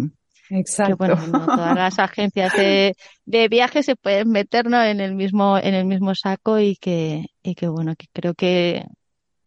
Exacto. 0.50 0.97
bueno, 0.97 1.16
no 1.28 1.45
todas 1.45 1.76
las 1.76 2.00
agencias 2.00 2.54
de, 2.54 2.95
de 3.26 3.47
viaje 3.47 3.84
se 3.84 3.95
pueden 3.95 4.30
meter 4.30 4.66
en 4.68 5.00
el 5.00 5.16
mismo, 5.16 5.58
en 5.58 5.74
el 5.74 5.86
mismo 5.86 6.16
saco 6.16 6.60
y 6.60 6.76
que, 6.76 7.26
y 7.43 7.56
que 7.56 7.68
bueno, 7.68 7.95
que 7.95 8.08
creo 8.12 8.34
que, 8.34 8.84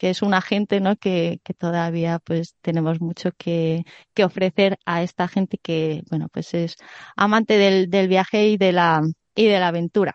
que 0.02 0.10
es 0.10 0.20
una 0.20 0.40
gente 0.40 0.80
¿no? 0.80 0.96
que, 0.96 1.38
que 1.44 1.54
todavía 1.54 2.18
pues 2.18 2.56
tenemos 2.60 3.00
mucho 3.00 3.30
que, 3.38 3.84
que 4.14 4.24
ofrecer 4.24 4.76
a 4.84 5.04
esta 5.04 5.28
gente 5.28 5.58
que, 5.62 6.02
bueno, 6.10 6.26
pues 6.28 6.54
es 6.54 6.74
amante 7.14 7.56
del, 7.56 7.88
del 7.88 8.08
viaje 8.08 8.48
y 8.48 8.56
de 8.56 8.72
la, 8.72 9.00
y 9.36 9.46
de 9.46 9.60
la 9.60 9.68
aventura. 9.68 10.12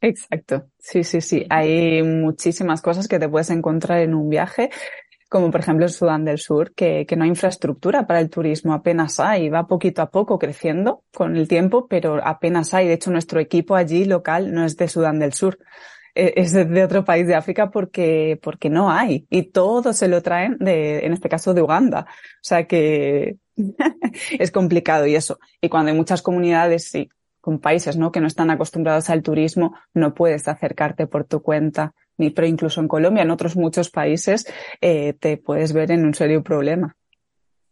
Exacto. 0.00 0.68
Sí, 0.78 1.02
sí, 1.02 1.20
sí. 1.20 1.44
Hay 1.50 2.04
muchísimas 2.04 2.80
cosas 2.80 3.08
que 3.08 3.18
te 3.18 3.28
puedes 3.28 3.50
encontrar 3.50 3.98
en 3.98 4.14
un 4.14 4.28
viaje 4.28 4.70
como 5.28 5.50
por 5.50 5.60
ejemplo 5.60 5.84
en 5.84 5.90
Sudán 5.90 6.24
del 6.24 6.38
Sur, 6.38 6.72
que, 6.72 7.04
que, 7.04 7.14
no 7.14 7.24
hay 7.24 7.30
infraestructura 7.30 8.06
para 8.06 8.20
el 8.20 8.30
turismo, 8.30 8.72
apenas 8.72 9.20
hay, 9.20 9.50
va 9.50 9.66
poquito 9.66 10.00
a 10.00 10.10
poco 10.10 10.38
creciendo 10.38 11.02
con 11.12 11.36
el 11.36 11.48
tiempo, 11.48 11.86
pero 11.86 12.18
apenas 12.26 12.72
hay. 12.72 12.86
De 12.86 12.94
hecho, 12.94 13.10
nuestro 13.10 13.38
equipo 13.38 13.74
allí 13.74 14.06
local 14.06 14.54
no 14.54 14.64
es 14.64 14.78
de 14.78 14.88
Sudán 14.88 15.18
del 15.18 15.34
Sur, 15.34 15.58
es 16.18 16.52
de 16.52 16.84
otro 16.84 17.04
país 17.04 17.26
de 17.26 17.34
África 17.34 17.70
porque, 17.70 18.38
porque 18.42 18.70
no 18.70 18.90
hay. 18.90 19.26
Y 19.30 19.50
todo 19.50 19.92
se 19.92 20.08
lo 20.08 20.22
traen 20.22 20.56
de, 20.58 21.06
en 21.06 21.12
este 21.12 21.28
caso, 21.28 21.54
de 21.54 21.62
Uganda. 21.62 22.06
O 22.08 22.42
sea 22.42 22.66
que 22.66 23.36
es 24.38 24.50
complicado 24.50 25.06
y 25.06 25.14
eso. 25.14 25.38
Y 25.60 25.68
cuando 25.68 25.90
hay 25.90 25.96
muchas 25.96 26.22
comunidades, 26.22 26.88
sí, 26.90 27.08
con 27.40 27.60
países, 27.60 27.96
¿no? 27.96 28.10
Que 28.12 28.20
no 28.20 28.26
están 28.26 28.50
acostumbrados 28.50 29.10
al 29.10 29.22
turismo, 29.22 29.74
no 29.94 30.14
puedes 30.14 30.48
acercarte 30.48 31.06
por 31.06 31.24
tu 31.24 31.40
cuenta 31.40 31.94
pero 32.34 32.46
incluso 32.46 32.80
en 32.80 32.88
Colombia, 32.88 33.22
en 33.22 33.30
otros 33.30 33.56
muchos 33.56 33.90
países, 33.90 34.46
eh, 34.80 35.14
te 35.14 35.36
puedes 35.36 35.72
ver 35.72 35.92
en 35.92 36.04
un 36.04 36.14
serio 36.14 36.42
problema. 36.42 36.96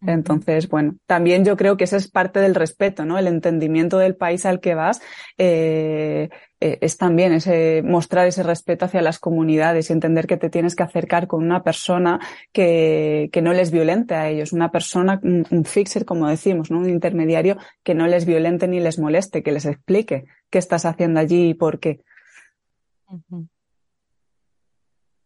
Entonces, 0.02 0.68
bueno, 0.68 0.96
también 1.06 1.44
yo 1.44 1.56
creo 1.56 1.76
que 1.76 1.84
esa 1.84 1.96
es 1.96 2.10
parte 2.10 2.38
del 2.38 2.54
respeto, 2.54 3.04
¿no? 3.04 3.18
El 3.18 3.26
entendimiento 3.26 3.98
del 3.98 4.14
país 4.14 4.44
al 4.44 4.60
que 4.60 4.74
vas 4.74 5.00
eh, 5.38 6.28
eh, 6.60 6.78
es 6.80 6.98
también 6.98 7.32
ese 7.32 7.82
mostrar 7.82 8.26
ese 8.26 8.42
respeto 8.42 8.84
hacia 8.84 9.00
las 9.00 9.18
comunidades 9.18 9.88
y 9.88 9.94
entender 9.94 10.26
que 10.26 10.36
te 10.36 10.50
tienes 10.50 10.76
que 10.76 10.82
acercar 10.82 11.26
con 11.26 11.42
una 11.42 11.62
persona 11.62 12.20
que, 12.52 13.30
que 13.32 13.42
no 13.42 13.52
les 13.54 13.70
violente 13.70 14.14
a 14.14 14.28
ellos, 14.28 14.52
una 14.52 14.70
persona, 14.70 15.18
un, 15.22 15.64
fixer, 15.64 16.04
como 16.04 16.28
decimos, 16.28 16.70
¿no? 16.70 16.78
Un 16.78 16.90
intermediario 16.90 17.56
que 17.82 17.94
no 17.94 18.06
les 18.06 18.26
violente 18.26 18.68
ni 18.68 18.80
les 18.80 18.98
moleste, 18.98 19.42
que 19.42 19.52
les 19.52 19.64
explique 19.64 20.24
qué 20.50 20.58
estás 20.58 20.84
haciendo 20.84 21.20
allí 21.20 21.50
y 21.50 21.54
por 21.54 21.80
qué. 21.80 22.00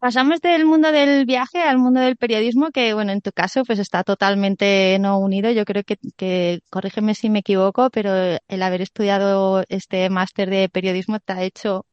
Pasamos 0.00 0.40
del 0.40 0.64
mundo 0.64 0.92
del 0.92 1.26
viaje 1.26 1.58
al 1.60 1.76
mundo 1.76 2.00
del 2.00 2.16
periodismo, 2.16 2.70
que 2.70 2.94
bueno, 2.94 3.12
en 3.12 3.20
tu 3.20 3.32
caso 3.32 3.64
pues 3.66 3.78
está 3.78 4.02
totalmente 4.02 4.96
no 4.98 5.18
unido. 5.18 5.50
Yo 5.50 5.66
creo 5.66 5.84
que, 5.84 5.98
que 6.16 6.60
corrígeme 6.70 7.14
si 7.14 7.28
me 7.28 7.40
equivoco, 7.40 7.90
pero 7.90 8.38
el 8.48 8.62
haber 8.62 8.80
estudiado 8.80 9.62
este 9.68 10.08
máster 10.08 10.48
de 10.48 10.70
periodismo 10.70 11.20
te 11.20 11.34
ha 11.34 11.42
hecho 11.42 11.84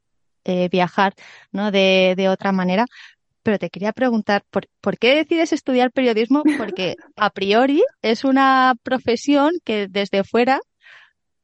eh, 0.45 0.69
viajar, 0.69 1.15
¿no? 1.51 1.69
De, 1.71 2.13
de 2.15 2.29
otra 2.29 2.53
manera. 2.53 2.85
Pero 3.43 3.59
te 3.59 3.69
quería 3.69 3.91
preguntar, 3.91 4.43
¿por, 4.51 4.67
¿por 4.81 4.97
qué 4.97 5.15
decides 5.15 5.51
estudiar 5.51 5.91
periodismo? 5.91 6.43
Porque 6.57 6.95
a 7.17 7.29
priori 7.29 7.83
es 8.01 8.23
una 8.23 8.75
profesión 8.83 9.51
que 9.65 9.87
desde 9.89 10.23
fuera 10.23 10.61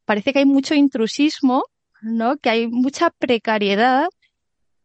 parece 0.06 0.32
que 0.32 0.40
hay 0.40 0.46
mucho 0.46 0.74
intrusismo, 0.74 1.64
¿no? 2.02 2.38
Que 2.38 2.50
hay 2.50 2.68
mucha 2.68 3.10
precariedad 3.10 4.08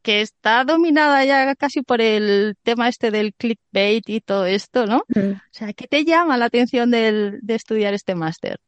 que 0.01 0.21
está 0.21 0.63
dominada 0.63 1.23
ya 1.25 1.55
casi 1.55 1.81
por 1.81 2.01
el 2.01 2.55
tema 2.63 2.87
este 2.87 3.11
del 3.11 3.33
clickbait 3.33 4.07
y 4.07 4.21
todo 4.21 4.45
esto, 4.45 4.85
¿no? 4.85 5.03
O 5.15 5.39
sea, 5.51 5.73
¿qué 5.73 5.87
te 5.87 6.05
llama 6.05 6.37
la 6.37 6.45
atención 6.45 6.91
del, 6.91 7.39
de 7.41 7.55
estudiar 7.55 7.93
este 7.93 8.15
máster? 8.15 8.59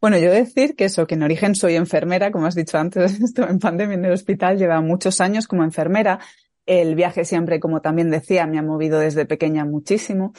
Bueno, 0.00 0.18
yo 0.18 0.30
decir 0.30 0.76
que 0.76 0.84
eso, 0.84 1.06
que 1.06 1.14
en 1.14 1.22
origen 1.22 1.54
soy 1.54 1.74
enfermera, 1.74 2.30
como 2.30 2.46
has 2.46 2.54
dicho 2.54 2.78
antes, 2.78 3.20
estuve 3.20 3.50
en 3.50 3.58
pandemia 3.58 3.94
en 3.94 4.04
el 4.04 4.12
hospital, 4.12 4.58
lleva 4.58 4.80
muchos 4.80 5.20
años 5.20 5.48
como 5.48 5.64
enfermera. 5.64 6.20
El 6.66 6.96
viaje 6.96 7.24
siempre, 7.24 7.60
como 7.60 7.80
también 7.80 8.10
decía, 8.10 8.46
me 8.46 8.58
ha 8.58 8.62
movido 8.62 8.98
desde 8.98 9.24
pequeña 9.24 9.64
muchísimo. 9.64 10.32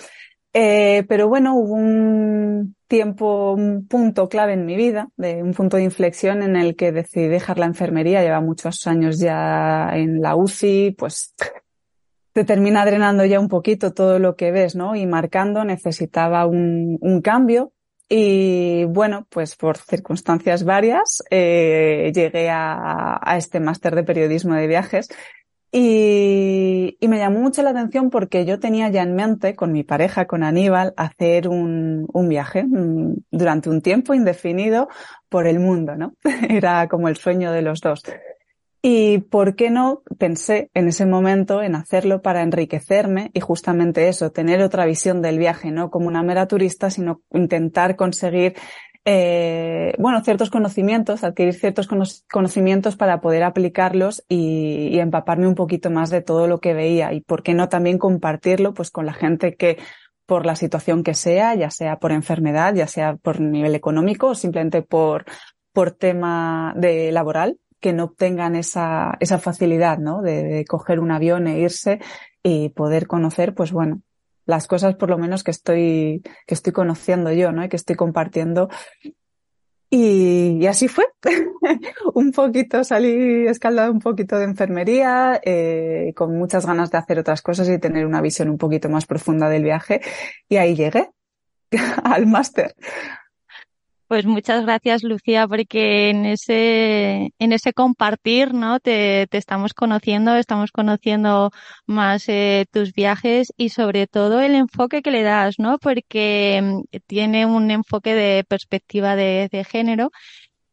Eh, 0.60 1.06
pero 1.08 1.28
bueno, 1.28 1.56
hubo 1.56 1.76
un 1.76 2.76
tiempo, 2.88 3.52
un 3.52 3.86
punto 3.88 4.28
clave 4.28 4.54
en 4.54 4.66
mi 4.66 4.76
vida, 4.76 5.08
un 5.16 5.54
punto 5.54 5.78
de 5.78 5.84
inflexión 5.84 6.42
en 6.42 6.56
el 6.56 6.76
que 6.76 6.92
decidí 6.92 7.28
dejar 7.28 7.60
la 7.60 7.68
enfermería. 7.68 8.24
Lleva 8.24 8.42
muchos 8.42 8.88
años 8.88 9.20
ya 9.20 9.92
en 9.94 10.20
la 10.20 10.36
UCI, 10.36 10.96
pues 10.98 11.36
te 12.34 12.44
termina 12.44 12.84
drenando 12.88 13.24
ya 13.24 13.40
un 13.40 13.50
poquito 13.50 13.94
todo 13.94 14.18
lo 14.18 14.36
que 14.36 14.52
ves, 14.52 14.76
¿no? 14.76 14.96
Y 14.96 15.06
marcando 15.06 15.64
necesitaba 15.64 16.48
un, 16.48 16.98
un 17.02 17.22
cambio. 17.22 17.72
Y 18.10 18.86
bueno, 18.86 19.28
pues 19.30 19.56
por 19.56 19.78
circunstancias 19.78 20.64
varias 20.64 21.22
eh, 21.30 22.12
llegué 22.16 22.50
a, 22.50 23.20
a 23.22 23.38
este 23.38 23.60
máster 23.60 23.94
de 23.94 24.04
periodismo 24.04 24.56
de 24.56 24.66
viajes 24.66 25.08
y, 25.72 26.98
me 27.08 27.18
llamó 27.18 27.40
mucho 27.40 27.64
la 27.64 27.72
atención 27.72 28.10
porque 28.10 28.46
yo 28.46 28.60
tenía 28.60 28.90
ya 28.90 29.04
en 29.04 29.16
mente 29.16 29.56
con 29.56 29.72
mi 29.72 29.84
pareja, 29.84 30.26
con 30.26 30.44
Aníbal, 30.44 30.94
hacer 30.98 31.48
un, 31.48 32.08
un 32.12 32.30
viaje 32.30 32.64
mm, 32.64 33.16
durante 33.32 33.70
un 33.70 33.82
tiempo 33.82 34.14
indefinido 34.14 34.90
por 35.30 35.48
el 35.48 35.60
mundo, 35.60 35.96
¿no? 35.96 36.14
Era 36.50 36.88
como 36.88 37.08
el 37.08 37.18
sueño 37.18 37.52
de 37.52 37.62
los 37.62 37.80
dos. 37.82 38.02
Y 38.82 39.18
por 39.18 39.56
qué 39.56 39.70
no 39.70 40.04
pensé 40.18 40.70
en 40.74 40.88
ese 40.88 41.06
momento 41.06 41.62
en 41.62 41.76
hacerlo 41.76 42.22
para 42.22 42.44
enriquecerme 42.44 43.32
y 43.34 43.40
justamente 43.40 44.08
eso, 44.08 44.32
tener 44.32 44.62
otra 44.62 44.86
visión 44.86 45.22
del 45.22 45.40
viaje, 45.40 45.72
no 45.72 45.90
como 45.90 46.08
una 46.08 46.24
mera 46.24 46.48
turista, 46.48 46.90
sino 46.90 47.22
intentar 47.32 47.96
conseguir 47.96 48.56
eh, 49.10 49.94
bueno, 50.00 50.22
ciertos 50.22 50.50
conocimientos, 50.50 51.24
adquirir 51.24 51.54
ciertos 51.54 51.88
conocimientos 52.30 52.98
para 52.98 53.22
poder 53.22 53.44
aplicarlos 53.44 54.26
y, 54.28 55.00
empaparme 55.00 55.48
un 55.48 55.56
poquito 55.56 55.90
más 55.90 56.10
de 56.10 56.22
todo 56.22 56.46
lo 56.48 56.60
que 56.60 56.74
veía 56.74 57.14
y 57.14 57.22
por 57.22 57.42
qué 57.42 57.54
no 57.54 57.70
también 57.70 58.00
compartirlo 58.00 58.74
pues 58.74 58.92
con 58.92 59.06
la 59.06 59.14
gente 59.14 59.56
que 59.56 59.78
por 60.26 60.46
la 60.46 60.58
situación 60.58 61.04
que 61.04 61.14
sea, 61.14 61.56
ya 61.56 61.70
sea 61.70 62.00
por 62.00 62.12
enfermedad, 62.12 62.76
ya 62.76 62.86
sea 62.86 63.16
por 63.16 63.40
nivel 63.40 63.76
económico 63.76 64.28
o 64.28 64.36
simplemente 64.36 64.82
por, 64.82 65.24
por 65.72 65.92
tema 65.92 66.74
de 66.76 67.14
laboral, 67.14 67.60
que 67.80 67.94
no 67.94 68.06
obtengan 68.06 68.58
esa, 68.58 69.16
esa 69.22 69.40
facilidad, 69.40 70.00
¿no? 70.00 70.22
De 70.22 70.66
coger 70.68 71.00
un 71.00 71.12
avión 71.12 71.48
e 71.48 71.60
irse 71.60 72.02
y 72.44 72.70
poder 72.70 73.08
conocer, 73.08 73.54
pues 73.54 73.72
bueno, 73.72 74.02
las 74.48 74.66
cosas 74.66 74.96
por 74.96 75.10
lo 75.10 75.20
menos 75.20 75.44
que 75.44 75.52
estoy, 75.52 76.24
que 76.48 76.56
estoy 76.56 76.74
conociendo 76.74 77.32
yo, 77.32 77.52
¿no? 77.52 77.64
Y 77.64 77.70
que 77.70 77.76
estoy 77.76 77.96
compartiendo. 77.96 78.70
Y, 79.90 80.66
así 80.66 80.88
fue. 80.88 81.06
un 82.16 82.32
poquito 82.32 82.84
salí 82.84 83.46
escaldada 83.48 83.92
un 83.92 84.00
poquito 84.00 84.38
de 84.38 84.46
enfermería, 84.46 85.40
eh, 85.44 86.14
con 86.16 86.38
muchas 86.38 86.66
ganas 86.66 86.90
de 86.92 86.98
hacer 86.98 87.20
otras 87.20 87.42
cosas 87.42 87.70
y 87.70 87.78
tener 87.78 88.06
una 88.06 88.22
visión 88.22 88.50
un 88.50 88.58
poquito 88.58 88.90
más 88.90 89.06
profunda 89.06 89.50
del 89.50 89.64
viaje. 89.64 90.02
Y 90.50 90.58
ahí 90.58 90.76
llegué 90.76 91.12
al 92.04 92.26
máster. 92.26 92.74
Pues 94.08 94.26
muchas 94.26 94.64
gracias, 94.64 95.04
Lucía, 95.04 95.48
porque 95.50 96.10
en 96.10 96.26
ese, 96.26 97.34
en 97.40 97.52
ese 97.52 97.74
compartir, 97.74 98.54
¿no? 98.54 98.80
Te, 98.80 99.28
te 99.30 99.38
estamos 99.38 99.74
conociendo, 99.74 100.38
estamos 100.38 100.72
conociendo 100.72 101.52
más 101.86 102.30
eh, 102.30 102.68
tus 102.72 102.94
viajes 102.94 103.52
y 103.58 103.68
sobre 103.70 104.08
todo 104.08 104.40
el 104.42 104.56
enfoque 104.56 105.02
que 105.02 105.12
le 105.12 105.24
das, 105.24 105.56
¿no? 105.60 105.78
Porque 105.78 106.62
mm, 106.64 106.98
tiene 107.06 107.46
un 107.46 107.70
enfoque 107.70 108.16
de 108.16 108.46
perspectiva 108.48 109.18
de, 109.18 109.50
género 109.70 110.12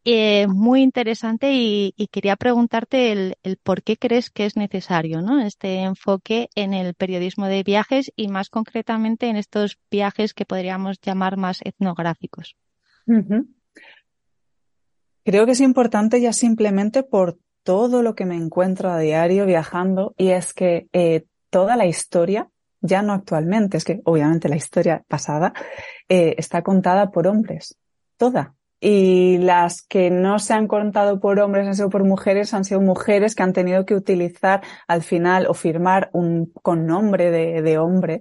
eh, 0.04 0.46
muy 0.48 0.82
interesante 0.82 1.52
y, 1.54 1.94
y, 1.96 2.08
quería 2.08 2.36
preguntarte 2.36 3.12
el, 3.12 3.36
el 3.42 3.56
por 3.58 3.82
qué 3.82 3.96
crees 3.96 4.30
que 4.30 4.46
es 4.46 4.56
necesario, 4.56 5.22
¿no? 5.22 5.40
Este 5.40 5.80
enfoque 5.82 6.48
en 6.54 6.74
el 6.74 6.94
periodismo 6.94 7.46
de 7.48 7.64
viajes 7.64 8.12
y 8.16 8.28
más 8.28 8.48
concretamente 8.50 9.28
en 9.28 9.36
estos 9.36 9.78
viajes 9.90 10.34
que 10.34 10.46
podríamos 10.46 11.00
llamar 11.00 11.36
más 11.36 11.60
etnográficos. 11.64 12.54
Creo 15.24 15.46
que 15.46 15.52
es 15.52 15.60
importante 15.60 16.20
ya 16.20 16.32
simplemente 16.32 17.02
por 17.02 17.38
todo 17.62 18.02
lo 18.02 18.14
que 18.14 18.26
me 18.26 18.36
encuentro 18.36 18.90
a 18.90 18.98
diario 18.98 19.46
viajando 19.46 20.14
y 20.18 20.28
es 20.28 20.52
que 20.52 20.86
eh, 20.92 21.24
toda 21.50 21.76
la 21.76 21.86
historia, 21.86 22.50
ya 22.80 23.00
no 23.00 23.14
actualmente, 23.14 23.78
es 23.78 23.84
que 23.84 24.02
obviamente 24.04 24.50
la 24.50 24.56
historia 24.56 25.02
pasada, 25.08 25.54
eh, 26.08 26.34
está 26.36 26.62
contada 26.62 27.10
por 27.10 27.26
hombres, 27.26 27.76
toda. 28.18 28.54
y 28.80 29.38
las 29.38 29.80
que 29.80 30.10
no 30.10 30.38
se 30.38 30.52
han 30.52 30.68
contado 30.68 31.18
por 31.18 31.40
hombres, 31.40 31.66
han 31.66 31.74
sido 31.74 31.88
por 31.88 32.04
mujeres, 32.04 32.52
han 32.52 32.66
sido 32.66 32.82
mujeres 32.82 33.34
que 33.34 33.42
han 33.42 33.54
tenido 33.54 33.86
que 33.86 33.94
utilizar 33.94 34.62
al 34.86 35.02
final 35.02 35.46
o 35.48 35.54
firmar 35.54 36.10
un 36.12 36.52
con 36.52 36.86
nombre 36.86 37.30
de, 37.30 37.62
de 37.62 37.78
hombre 37.78 38.20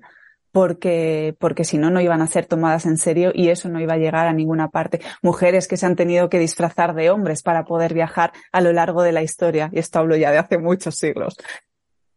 porque, 0.53 1.35
porque 1.39 1.65
si 1.65 1.79
no, 1.79 1.89
no 1.89 1.99
iban 1.99 2.21
a 2.21 2.27
ser 2.27 2.45
tomadas 2.45 2.85
en 2.85 2.97
serio 2.97 3.31
y 3.33 3.49
eso 3.49 3.69
no 3.69 3.81
iba 3.81 3.95
a 3.95 3.97
llegar 3.97 4.27
a 4.27 4.33
ninguna 4.33 4.69
parte. 4.69 5.01
Mujeres 5.23 5.67
que 5.67 5.77
se 5.77 5.87
han 5.87 5.95
tenido 5.95 6.29
que 6.29 6.37
disfrazar 6.37 6.93
de 6.93 7.09
hombres 7.09 7.41
para 7.41 7.65
poder 7.65 7.95
viajar 7.95 8.31
a 8.51 8.61
lo 8.61 8.71
largo 8.71 9.01
de 9.01 9.11
la 9.11 9.23
historia, 9.23 9.69
y 9.73 9.79
esto 9.79 9.99
hablo 9.99 10.15
ya 10.15 10.31
de 10.31 10.37
hace 10.37 10.59
muchos 10.59 10.95
siglos. 10.95 11.35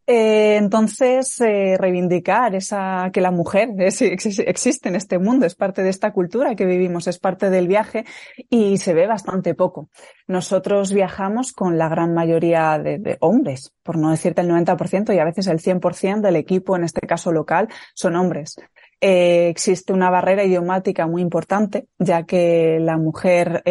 Eh, 0.09 0.57
entonces, 0.57 1.40
eh, 1.40 1.76
reivindicar 1.76 2.54
esa, 2.54 3.11
que 3.12 3.20
la 3.20 3.32
mujer 3.32 3.70
existe 3.78 4.88
en 4.88 4.94
este 4.94 5.18
mundo, 5.18 5.46
es 5.46 5.57
parte 5.57 5.82
de 5.82 5.90
esta 5.90 6.12
cultura 6.12 6.54
que 6.54 6.64
vivimos, 6.64 7.09
es 7.09 7.18
parte 7.18 7.50
del 7.50 7.66
viaje 7.66 8.04
y 8.48 8.78
se 8.78 8.94
ve 8.94 9.09
bastante 9.09 9.54
poco. 9.54 9.90
Nosotros 10.28 10.92
viajamos 10.92 11.52
con 11.52 11.76
la 11.76 11.88
gran 11.88 12.14
mayoría 12.14 12.78
de, 12.78 13.16
hombres, 13.20 13.72
por 13.82 13.98
no 13.98 14.11
decirte 14.11 14.42
el 14.42 14.50
90% 14.50 15.12
y 15.12 15.18
a 15.18 15.24
veces 15.24 15.48
el 15.48 15.59
100% 15.59 16.20
del 16.20 16.36
equipo, 16.36 16.76
en 16.76 16.84
este 16.84 17.04
caso 17.07 17.32
local, 17.32 17.68
son 17.94 18.14
hombres. 18.14 18.57
Eh, 19.00 19.48
existe 19.48 19.92
una 19.92 20.09
barrera 20.09 20.44
idiomática 20.44 21.07
muy 21.09 21.20
importante, 21.20 21.88
ya 21.98 22.22
que 22.24 22.78
la 22.80 22.96
mujer 22.96 23.64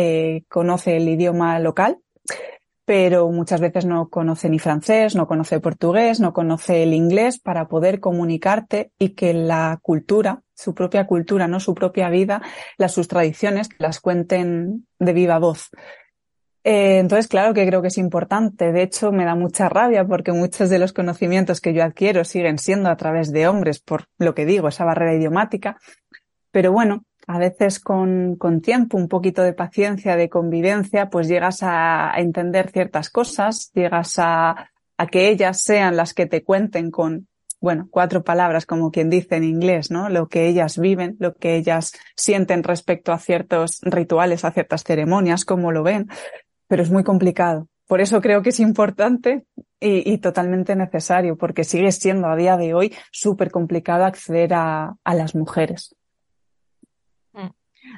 conoce 0.49 0.97
el 0.97 1.07
idioma 1.07 1.59
local, 1.59 1.99
pero 2.85 3.29
muchas 3.31 3.59
veces 3.59 3.85
no 3.85 4.09
conoce 4.09 4.47
ni 4.47 4.59
francés, 4.59 5.15
no 5.15 5.27
conoce 5.27 5.59
portugués, 5.59 6.19
no 6.19 6.33
conoce 6.33 6.83
el 6.83 6.93
inglés 6.93 7.39
para 7.39 7.67
poder 7.67 7.99
comunicarte 7.99 8.91
y 8.99 9.09
que 9.09 9.33
la 9.33 9.79
cultura, 9.81 10.43
su 10.53 10.75
propia 10.75 11.07
cultura, 11.07 11.47
no 11.47 11.59
su 11.59 11.73
propia 11.73 12.09
vida, 12.09 12.43
las 12.77 12.93
sus 12.93 13.07
tradiciones, 13.07 13.69
las 13.79 13.99
cuenten 13.99 14.85
de 14.99 15.13
viva 15.13 15.39
voz. 15.39 15.71
Eh, 16.63 16.99
entonces, 16.99 17.27
claro 17.27 17.53
que 17.53 17.65
creo 17.65 17.81
que 17.81 17.89
es 17.89 17.97
importante. 17.97 18.71
De 18.71 18.83
hecho, 18.83 19.11
me 19.11 19.25
da 19.25 19.35
mucha 19.35 19.67
rabia 19.67 20.05
porque 20.05 20.31
muchos 20.31 20.69
de 20.69 20.79
los 20.79 20.93
conocimientos 20.93 21.61
que 21.61 21.73
yo 21.73 21.83
adquiero 21.83 22.23
siguen 22.23 22.59
siendo 22.59 22.89
a 22.89 22.97
través 22.97 23.31
de 23.31 23.47
hombres, 23.47 23.79
por 23.79 24.05
lo 24.17 24.33
que 24.33 24.45
digo, 24.45 24.67
esa 24.67 24.85
barrera 24.85 25.13
idiomática. 25.13 25.77
Pero 26.51 26.71
bueno, 26.71 27.03
a 27.27 27.37
veces 27.39 27.79
con, 27.79 28.35
con, 28.35 28.61
tiempo, 28.61 28.97
un 28.97 29.07
poquito 29.07 29.41
de 29.41 29.53
paciencia, 29.53 30.15
de 30.15 30.29
convivencia, 30.29 31.09
pues 31.09 31.27
llegas 31.27 31.59
a, 31.61 32.11
entender 32.17 32.71
ciertas 32.71 33.09
cosas, 33.09 33.71
llegas 33.73 34.19
a, 34.19 34.71
a, 34.97 35.07
que 35.07 35.29
ellas 35.29 35.61
sean 35.61 35.95
las 35.95 36.13
que 36.13 36.25
te 36.25 36.43
cuenten 36.43 36.91
con, 36.91 37.27
bueno, 37.59 37.87
cuatro 37.89 38.23
palabras, 38.23 38.65
como 38.65 38.91
quien 38.91 39.09
dice 39.09 39.35
en 39.35 39.43
inglés, 39.43 39.91
¿no? 39.91 40.09
Lo 40.09 40.27
que 40.27 40.47
ellas 40.47 40.77
viven, 40.77 41.15
lo 41.19 41.33
que 41.33 41.55
ellas 41.55 41.93
sienten 42.15 42.63
respecto 42.63 43.11
a 43.11 43.19
ciertos 43.19 43.79
rituales, 43.81 44.45
a 44.45 44.51
ciertas 44.51 44.83
ceremonias, 44.83 45.45
cómo 45.45 45.71
lo 45.71 45.83
ven. 45.83 46.07
Pero 46.67 46.83
es 46.83 46.91
muy 46.91 47.03
complicado. 47.03 47.67
Por 47.87 48.01
eso 48.01 48.21
creo 48.21 48.41
que 48.41 48.49
es 48.49 48.59
importante 48.59 49.45
y, 49.79 50.11
y 50.11 50.17
totalmente 50.17 50.75
necesario, 50.75 51.37
porque 51.37 51.63
sigue 51.63 51.91
siendo 51.91 52.27
a 52.27 52.35
día 52.35 52.57
de 52.57 52.73
hoy 52.73 52.93
súper 53.11 53.51
complicado 53.51 54.05
acceder 54.05 54.53
a, 54.53 54.95
a 55.03 55.13
las 55.13 55.35
mujeres. 55.35 55.95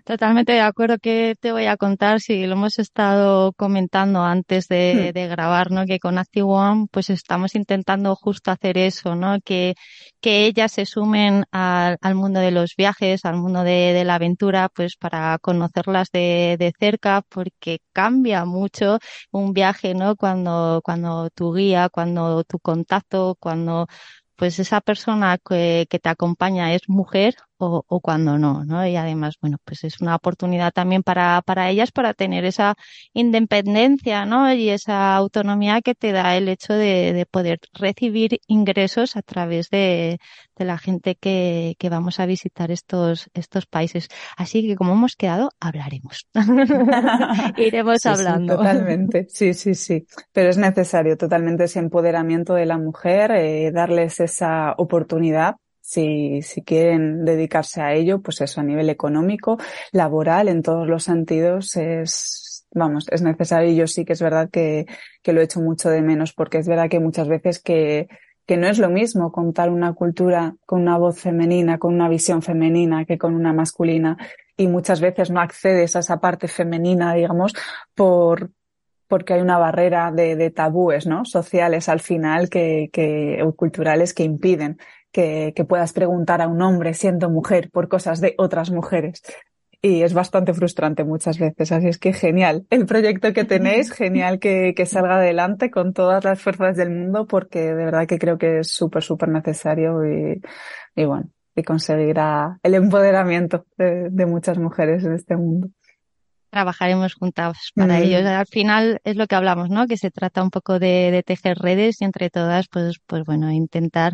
Totalmente 0.06 0.54
de 0.54 0.62
acuerdo 0.62 0.98
que 1.00 1.36
te 1.40 1.52
voy 1.52 1.66
a 1.66 1.78
contar, 1.78 2.20
si 2.20 2.46
lo 2.46 2.54
hemos 2.54 2.80
estado 2.80 3.54
comentando 3.54 4.22
antes 4.22 4.68
de, 4.68 5.10
hmm. 5.10 5.14
de 5.14 5.28
grabar, 5.28 5.72
¿no? 5.72 5.86
Que 5.86 6.00
con 6.00 6.18
Active 6.18 6.44
One, 6.46 6.88
pues 6.92 7.10
estamos 7.10 7.56
intentando 7.56 8.16
justo 8.16 8.52
hacer 8.52 8.78
eso, 8.78 9.16
¿no? 9.16 9.40
Que, 9.44 9.76
que 10.22 10.46
ellas 10.46 10.72
se 10.72 10.86
sumen 10.86 11.46
al, 11.52 11.98
al 12.02 12.16
mundo 12.16 12.40
de 12.40 12.52
los 12.52 12.76
viajes, 12.78 13.26
al 13.26 13.38
mundo 13.38 13.64
de, 13.64 13.94
de 13.94 14.04
la 14.06 14.16
aventura, 14.16 14.70
pues 14.70 14.96
para 14.98 15.38
conocerlas 15.40 16.10
de, 16.12 16.58
de, 16.60 16.74
cerca, 16.80 17.22
porque 17.30 17.80
cambia 17.94 18.46
mucho 18.46 19.00
un 19.32 19.54
viaje, 19.54 19.94
¿no? 19.94 20.16
Cuando, 20.16 20.82
cuando 20.84 21.30
tu 21.30 21.54
guía, 21.54 21.90
cuando 21.90 22.44
tu 22.44 22.60
contacto, 22.60 23.36
cuando 23.40 23.88
pues 24.36 24.60
esa 24.60 24.82
persona 24.82 25.38
que, 25.40 25.88
que 25.90 26.00
te 26.00 26.10
acompaña 26.10 26.74
es 26.74 26.84
mujer 26.88 27.36
o, 27.58 27.84
o, 27.88 28.00
cuando 28.02 28.38
no, 28.38 28.64
¿no? 28.66 28.86
Y 28.88 28.96
además, 28.96 29.36
bueno, 29.42 29.58
pues 29.64 29.84
es 29.84 30.02
una 30.02 30.16
oportunidad 30.16 30.72
también 30.72 31.04
para, 31.04 31.42
para 31.46 31.70
ellas 31.70 31.92
para 31.92 32.14
tener 32.14 32.46
esa 32.46 32.76
independencia, 33.14 34.26
¿no? 34.26 34.52
Y 34.54 34.70
esa 34.70 35.16
autonomía 35.16 35.82
que 35.82 35.96
te 35.96 36.12
da 36.12 36.36
el 36.38 36.50
hecho 36.50 36.74
de, 36.74 37.14
de 37.14 37.26
poder 37.26 37.60
recibir 37.74 38.40
ingresos 38.48 39.16
a 39.16 39.22
través 39.22 39.70
de, 39.70 40.20
de 40.58 40.66
la 40.66 40.78
gente 40.78 41.16
que, 41.16 41.76
que, 41.80 41.90
vamos 41.90 42.20
a 42.20 42.26
visitar 42.26 42.72
estos, 42.72 43.30
estos 43.34 43.66
países. 43.66 44.08
Así 44.36 44.68
que 44.68 44.76
como 44.76 44.94
hemos 44.94 45.16
quedado, 45.16 45.50
hablaremos. 45.60 46.28
Iremos 47.58 48.00
sí, 48.02 48.10
hablando. 48.10 48.54
Sí, 48.54 48.58
totalmente. 48.58 49.28
Sí, 49.30 49.54
sí, 49.54 49.76
sí. 49.76 50.06
Pero 50.32 50.50
es 50.50 50.58
necesario 50.58 51.18
totalmente 51.18 51.66
ese 51.66 51.80
empoderamiento 51.80 52.54
de 52.54 52.66
la 52.66 52.78
mujer, 52.78 53.32
eh, 53.32 53.72
darles 53.72 54.20
esa 54.20 54.74
oportunidad 54.78 55.56
si, 55.88 56.42
si 56.42 56.64
quieren 56.64 57.24
dedicarse 57.24 57.80
a 57.80 57.94
ello, 57.94 58.22
pues 58.22 58.42
eso 58.42 58.60
a 58.60 58.64
nivel 58.64 58.90
económico, 58.90 59.58
laboral, 59.94 60.50
en 60.50 60.62
todos 60.62 60.86
los 60.86 61.06
sentidos 61.06 61.78
es, 61.78 62.68
vamos, 62.72 63.06
es 63.10 63.22
necesario 63.22 63.72
y 63.72 63.78
yo 63.78 63.88
sí 63.88 64.04
que 64.04 64.12
es 64.12 64.22
verdad 64.22 64.50
que, 64.52 64.86
que 65.24 65.32
lo 65.32 65.40
he 65.40 65.46
hecho 65.46 65.62
mucho 65.62 65.90
de 65.90 66.02
menos 66.02 66.34
porque 66.34 66.58
es 66.58 66.68
verdad 66.68 66.90
que 66.90 67.00
muchas 67.00 67.30
veces 67.30 67.60
que, 67.60 68.10
que 68.46 68.58
no 68.58 68.68
es 68.68 68.80
lo 68.80 68.90
mismo 68.90 69.32
contar 69.32 69.70
una 69.70 69.94
cultura 69.94 70.56
con 70.66 70.82
una 70.82 70.98
voz 70.98 71.22
femenina, 71.22 71.78
con 71.78 71.94
una 71.94 72.10
visión 72.10 72.42
femenina 72.42 73.06
que 73.06 73.18
con 73.18 73.34
una 73.34 73.54
masculina 73.54 74.18
y 74.58 74.68
muchas 74.68 75.00
veces 75.00 75.32
no 75.32 75.40
accedes 75.40 75.96
a 75.96 76.00
esa 76.00 76.20
parte 76.20 76.50
femenina, 76.50 77.14
digamos, 77.14 77.54
por, 77.96 78.52
porque 79.08 79.36
hay 79.36 79.40
una 79.40 79.58
barrera 79.58 80.12
de, 80.12 80.36
de 80.36 80.50
tabúes, 80.52 81.08
¿no? 81.08 81.24
Sociales 81.24 81.88
al 81.88 82.02
final 82.02 82.50
que, 82.50 82.90
que, 82.92 83.42
o 83.42 83.56
culturales 83.56 84.14
que 84.14 84.24
impiden 84.24 84.78
que, 85.18 85.52
que 85.56 85.66
puedas 85.66 85.94
preguntar 85.94 86.44
a 86.44 86.48
un 86.48 86.62
hombre 86.62 86.94
siendo 86.94 87.32
mujer 87.32 87.72
por 87.72 87.88
cosas 87.88 88.22
de 88.22 88.36
otras 88.38 88.70
mujeres. 88.70 89.24
Y 89.82 90.04
es 90.04 90.14
bastante 90.14 90.54
frustrante 90.54 91.04
muchas 91.04 91.40
veces. 91.40 91.72
Así 91.72 91.88
es 91.88 91.98
que 91.98 92.14
genial 92.14 92.68
el 92.70 92.86
proyecto 92.86 93.34
que 93.34 93.44
tenéis, 93.44 93.92
genial 94.04 94.38
que, 94.38 94.76
que 94.76 94.86
salga 94.86 95.16
adelante 95.16 95.72
con 95.72 95.94
todas 95.94 96.24
las 96.24 96.40
fuerzas 96.40 96.78
del 96.78 96.92
mundo, 96.92 97.26
porque 97.26 97.62
de 97.62 97.86
verdad 97.86 98.06
que 98.06 98.20
creo 98.20 98.38
que 98.38 98.60
es 98.60 98.70
súper, 98.70 99.02
súper 99.02 99.30
necesario 99.30 100.06
y, 100.06 100.40
y 100.96 101.06
bueno, 101.06 101.32
y 101.56 101.64
conseguirá 101.64 102.60
el 102.62 102.76
empoderamiento 102.76 103.66
de, 103.76 104.12
de 104.12 104.26
muchas 104.28 104.60
mujeres 104.60 105.04
en 105.04 105.14
este 105.14 105.36
mundo 105.36 105.70
trabajaremos 106.58 107.14
juntas 107.14 107.56
para 107.76 108.00
mm. 108.00 108.04
ellos. 108.04 108.26
Al 108.26 108.48
final 108.48 109.00
es 109.04 109.16
lo 109.16 109.28
que 109.28 109.36
hablamos, 109.36 109.70
¿no? 109.70 109.86
Que 109.86 109.96
se 109.96 110.10
trata 110.10 110.42
un 110.42 110.50
poco 110.50 110.80
de, 110.80 111.12
de 111.12 111.22
tejer 111.22 111.58
redes 111.60 112.02
y 112.02 112.06
entre 112.06 112.32
todas, 112.32 112.68
pues, 112.68 112.98
pues 113.06 113.24
bueno, 113.26 113.52
intentar 113.52 114.14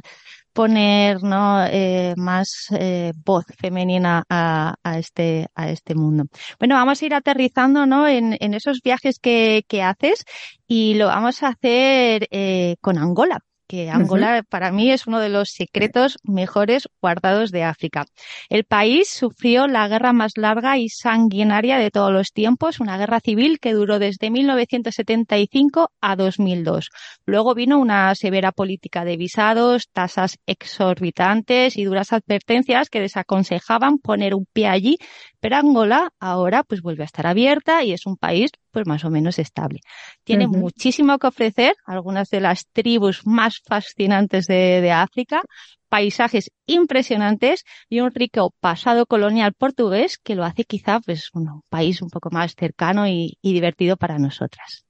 poner 0.51 1.23
¿no? 1.23 1.65
Eh, 1.65 2.13
más 2.17 2.67
eh, 2.71 3.13
voz 3.25 3.45
femenina 3.57 4.23
a, 4.29 4.75
a, 4.83 4.99
este, 4.99 5.47
a 5.55 5.69
este 5.69 5.95
mundo. 5.95 6.25
Bueno, 6.59 6.75
vamos 6.75 7.01
a 7.01 7.05
ir 7.05 7.13
aterrizando 7.15 7.85
¿no? 7.85 8.07
en, 8.07 8.37
en 8.39 8.53
esos 8.53 8.81
viajes 8.83 9.19
que, 9.19 9.63
que 9.67 9.81
haces 9.81 10.25
y 10.67 10.95
lo 10.95 11.07
vamos 11.07 11.43
a 11.43 11.47
hacer 11.47 12.27
eh, 12.29 12.75
con 12.81 12.97
Angola 12.97 13.39
que 13.67 13.89
Angola 13.89 14.35
uh 14.35 14.39
-huh. 14.39 14.45
para 14.47 14.71
mí 14.71 14.91
es 14.91 15.07
uno 15.07 15.19
de 15.19 15.29
los 15.29 15.49
secretos 15.51 16.17
mejores 16.23 16.87
guardados 17.01 17.51
de 17.51 17.63
África. 17.63 18.05
El 18.49 18.63
país 18.65 19.09
sufrió 19.09 19.67
la 19.67 19.87
guerra 19.87 20.13
más 20.13 20.33
larga 20.37 20.77
y 20.77 20.89
sanguinaria 20.89 21.77
de 21.77 21.91
todos 21.91 22.11
los 22.11 22.31
tiempos, 22.31 22.79
una 22.79 22.97
guerra 22.97 23.19
civil 23.19 23.59
que 23.59 23.73
duró 23.73 23.99
desde 23.99 24.29
1975 24.29 25.91
a 26.01 26.15
2002. 26.15 26.89
Luego 27.25 27.53
vino 27.55 27.79
una 27.79 28.13
severa 28.15 28.51
política 28.51 29.05
de 29.05 29.17
visados, 29.17 29.89
tasas 29.91 30.37
exorbitantes 30.45 31.77
y 31.77 31.83
duras 31.83 32.13
advertencias 32.13 32.89
que 32.89 33.01
desaconsejaban 33.01 33.97
poner 33.97 34.35
un 34.35 34.45
pie 34.51 34.67
allí, 34.67 34.97
pero 35.39 35.57
Angola 35.57 36.11
ahora 36.19 36.63
pues 36.63 36.81
vuelve 36.81 37.03
a 37.03 37.05
estar 37.05 37.27
abierta 37.27 37.83
y 37.83 37.93
es 37.93 38.05
un 38.05 38.17
país 38.17 38.51
pues 38.73 38.87
más 38.87 39.05
o 39.05 39.09
menos 39.09 39.39
estable. 39.39 39.79
Tiene 40.25 40.47
uh 40.47 40.51
-huh. 40.51 40.57
muchísimo 40.57 41.17
que 41.19 41.27
ofrecer, 41.27 41.75
algunas 41.85 42.29
de 42.29 42.41
las 42.41 42.67
tribus 42.73 43.25
más 43.25 43.61
fascinantes 43.65 44.47
de, 44.47 44.81
de, 44.81 44.91
África, 44.91 45.41
paisajes 45.89 46.49
impresionantes 46.65 47.63
y 47.87 47.99
un 47.99 48.11
rico 48.11 48.53
pasado 48.59 49.05
colonial 49.05 49.53
portugués 49.53 50.17
que 50.17 50.35
lo 50.35 50.43
hace 50.43 50.63
quizá 50.63 50.99
pues 50.99 51.29
un 51.33 51.61
país 51.69 52.01
un 52.01 52.09
poco 52.09 52.29
más 52.31 52.55
cercano 52.55 53.07
y, 53.07 53.37
y 53.43 53.53
divertido 53.53 53.95
para 53.95 54.17
nosotras. 54.17 54.85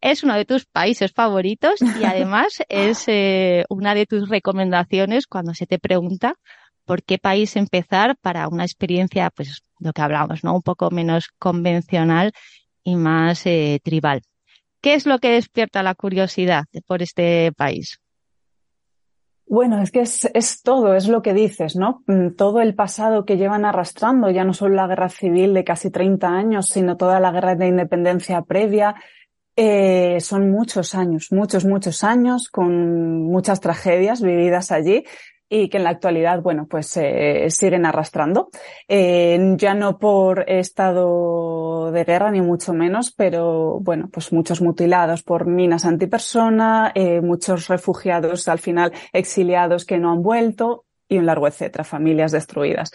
Es 0.00 0.22
uno 0.22 0.34
de 0.36 0.44
tus 0.44 0.64
países 0.64 1.12
favoritos 1.12 1.82
y 1.82 2.04
además 2.04 2.62
es 2.68 3.04
eh, 3.08 3.64
una 3.68 3.94
de 3.94 4.06
tus 4.06 4.28
recomendaciones 4.28 5.26
cuando 5.26 5.54
se 5.54 5.66
te 5.66 5.80
pregunta 5.80 6.36
por 6.84 7.02
qué 7.02 7.18
país 7.18 7.56
empezar 7.56 8.16
para 8.20 8.46
una 8.48 8.64
experiencia, 8.64 9.30
pues 9.30 9.64
lo 9.80 9.92
que 9.92 10.02
hablamos, 10.02 10.44
¿no? 10.44 10.54
Un 10.54 10.62
poco 10.62 10.90
menos 10.90 11.28
convencional 11.38 12.32
y 12.84 12.96
más 12.96 13.46
eh, 13.46 13.80
tribal. 13.82 14.22
¿Qué 14.80 14.94
es 14.94 15.06
lo 15.06 15.18
que 15.18 15.30
despierta 15.30 15.82
la 15.82 15.94
curiosidad 15.94 16.64
por 16.86 17.02
este 17.02 17.52
país? 17.56 17.98
Bueno, 19.46 19.80
es 19.82 19.90
que 19.90 20.00
es, 20.00 20.62
todo, 20.62 20.94
es 20.94 21.08
lo 21.08 21.22
que 21.22 21.34
dices, 21.34 21.76
¿no? 21.76 22.02
Mm, 22.06 22.34
todo 22.36 22.60
el 22.60 22.74
pasado 22.74 23.24
que 23.24 23.36
llevan 23.36 23.64
arrastrando, 23.64 24.30
ya 24.30 24.44
no 24.44 24.54
solo 24.54 24.74
la 24.74 24.86
guerra 24.86 25.08
civil 25.08 25.52
de 25.54 25.64
casi 25.64 25.90
30 25.90 26.28
años, 26.28 26.68
sino 26.68 26.96
toda 26.96 27.20
la 27.20 27.30
guerra 27.30 27.54
de 27.54 27.68
independencia 27.68 28.42
previa. 28.42 28.94
Eh, 29.56 30.18
son 30.20 30.50
muchos 30.50 30.94
años, 30.94 31.28
muchos, 31.30 31.64
muchos 31.64 32.02
años 32.02 32.48
con 32.48 33.22
muchas 33.22 33.60
tragedias 33.60 34.20
vividas 34.20 34.72
allí 34.72 35.04
y 35.54 35.68
que 35.68 35.76
en 35.76 35.84
la 35.84 35.90
actualidad, 35.90 36.42
bueno, 36.42 36.66
pues 36.68 36.96
eh, 36.96 37.46
siguen 37.48 37.86
arrastrando. 37.86 38.48
Eh, 38.88 39.54
ya 39.56 39.74
no 39.74 39.98
por 39.98 40.50
estado 40.50 41.92
de 41.92 42.02
guerra, 42.02 42.32
ni 42.32 42.40
mucho 42.40 42.72
menos, 42.72 43.12
pero 43.12 43.78
bueno, 43.78 44.08
pues 44.12 44.32
muchos 44.32 44.60
mutilados 44.60 45.22
por 45.22 45.46
minas 45.46 45.84
antipersona, 45.84 46.90
eh, 46.96 47.20
muchos 47.20 47.68
refugiados 47.68 48.48
al 48.48 48.58
final 48.58 48.92
exiliados 49.12 49.84
que 49.84 49.98
no 49.98 50.10
han 50.10 50.24
vuelto 50.24 50.86
y 51.08 51.18
un 51.18 51.26
largo 51.26 51.46
etcétera, 51.46 51.84
familias 51.84 52.32
destruidas. 52.32 52.90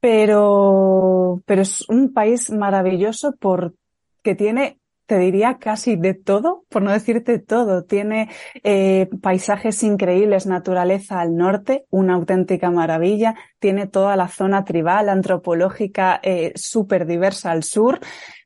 Pero, 0.00 1.40
pero 1.46 1.62
es 1.62 1.88
un 1.88 2.12
país 2.12 2.50
maravilloso 2.50 3.34
porque 3.40 4.34
tiene 4.36 4.79
te 5.10 5.18
diría 5.18 5.58
casi 5.58 5.96
de 5.96 6.14
todo, 6.14 6.66
por 6.68 6.82
no 6.82 6.92
decirte 6.92 7.40
todo. 7.40 7.82
Tiene 7.82 8.28
eh, 8.62 9.10
paisajes 9.20 9.82
increíbles, 9.82 10.46
naturaleza 10.46 11.18
al 11.18 11.34
norte, 11.34 11.84
una 11.90 12.14
auténtica 12.14 12.70
maravilla. 12.70 13.34
Tiene 13.58 13.88
toda 13.88 14.14
la 14.14 14.28
zona 14.28 14.64
tribal, 14.64 15.08
antropológica, 15.08 16.20
eh, 16.22 16.52
súper 16.54 17.06
diversa 17.06 17.50
al 17.50 17.64
sur 17.64 17.98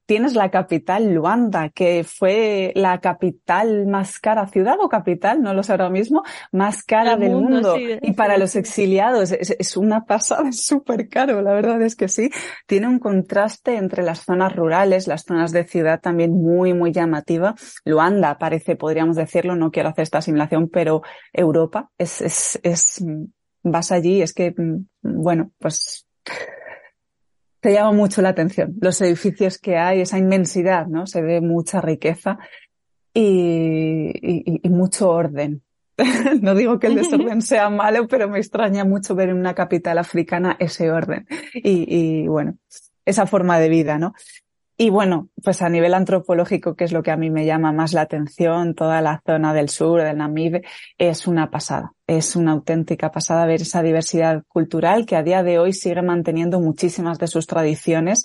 tienes 0.06 0.34
la 0.34 0.50
capital, 0.50 1.12
Luanda, 1.12 1.70
que 1.70 2.04
fue 2.04 2.72
la 2.74 3.00
capital 3.00 3.86
más 3.86 4.18
cara, 4.18 4.46
ciudad 4.46 4.76
o 4.80 4.88
capital, 4.88 5.42
no 5.42 5.54
lo 5.54 5.62
sé 5.62 5.72
ahora 5.72 5.90
mismo, 5.90 6.22
más 6.52 6.82
cara 6.82 7.16
del 7.16 7.32
mundo. 7.32 7.76
y 7.78 8.12
para 8.12 8.36
los 8.36 8.56
exiliados 8.56 9.32
es, 9.32 9.76
una 9.76 10.04
pasada, 10.04 10.48
es 10.48 10.64
súper 10.64 11.08
caro, 11.08 11.40
la 11.42 11.52
verdad 11.52 11.80
es 11.82 11.96
que 11.96 12.08
sí. 12.08 12.30
Tiene 12.66 12.88
un 12.88 12.98
contraste 12.98 13.76
entre 13.76 14.02
las 14.02 14.20
zonas 14.20 14.54
rurales, 14.54 15.06
las 15.06 15.24
zonas 15.24 15.52
de 15.52 15.64
ciudad 15.64 16.00
también 16.00 16.32
muy, 16.32 16.74
muy 16.74 16.92
llamativa. 16.92 17.54
Luanda 17.84 18.38
parece, 18.38 18.76
podríamos 18.76 19.16
decirlo, 19.16 19.56
no 19.56 19.70
quiero 19.70 19.88
hacer 19.88 20.02
esta 20.02 20.18
asimilación, 20.18 20.68
pero 20.68 21.02
Europa 21.32 21.90
es, 21.98 22.20
es, 22.20 22.60
es, 22.62 23.04
vas 23.62 23.92
allí, 23.92 24.22
es 24.22 24.32
que, 24.34 24.54
mm, 24.56 24.86
bueno, 25.02 25.50
pues 25.58 26.06
te 27.64 27.72
llama 27.72 27.92
mucho 27.92 28.20
la 28.20 28.28
atención. 28.28 28.74
Los 28.78 29.00
edificios 29.00 29.56
que 29.56 29.78
hay, 29.78 30.02
esa 30.02 30.18
inmensidad, 30.18 30.86
¿no? 30.86 31.06
Se 31.06 31.22
ve 31.22 31.40
mucha 31.40 31.80
riqueza 31.80 32.38
y, 33.14 34.60
y, 34.62 34.68
mucho 34.68 35.08
orden. 35.08 35.62
no 36.42 36.54
digo 36.54 36.78
que 36.78 36.88
el 36.88 36.96
desorden 36.96 37.40
sea 37.40 37.70
malo, 37.70 38.06
pero 38.06 38.28
me 38.28 38.38
extraña 38.38 38.84
mucho 38.84 39.14
ver 39.14 39.30
en 39.30 39.38
una 39.38 39.54
capital 39.54 39.96
africana 39.96 40.58
ese 40.60 40.90
orden 40.90 41.26
y, 41.54 41.86
y 41.88 42.28
bueno, 42.28 42.58
esa 43.06 43.26
forma 43.26 43.58
de 43.58 43.70
vida, 43.70 43.96
¿no? 43.98 44.12
Y 44.76 44.90
bueno, 44.90 45.28
pues 45.42 45.62
a 45.62 45.68
nivel 45.68 45.94
antropológico, 45.94 46.74
que 46.74 46.84
es 46.84 46.92
lo 46.92 47.04
que 47.04 47.12
a 47.12 47.16
mí 47.16 47.30
me 47.30 47.46
llama 47.46 47.72
más 47.72 47.92
la 47.92 48.00
atención, 48.00 48.74
toda 48.74 49.00
la 49.00 49.22
zona 49.24 49.54
del 49.54 49.68
sur, 49.68 50.02
del 50.02 50.18
Namibe, 50.18 50.62
es 50.98 51.28
una 51.28 51.50
pasada. 51.50 51.92
Es 52.08 52.34
una 52.34 52.52
auténtica 52.52 53.12
pasada 53.12 53.46
ver 53.46 53.62
esa 53.62 53.82
diversidad 53.82 54.42
cultural 54.48 55.06
que 55.06 55.14
a 55.14 55.22
día 55.22 55.44
de 55.44 55.60
hoy 55.60 55.72
sigue 55.72 56.02
manteniendo 56.02 56.58
muchísimas 56.58 57.18
de 57.18 57.28
sus 57.28 57.46
tradiciones. 57.46 58.24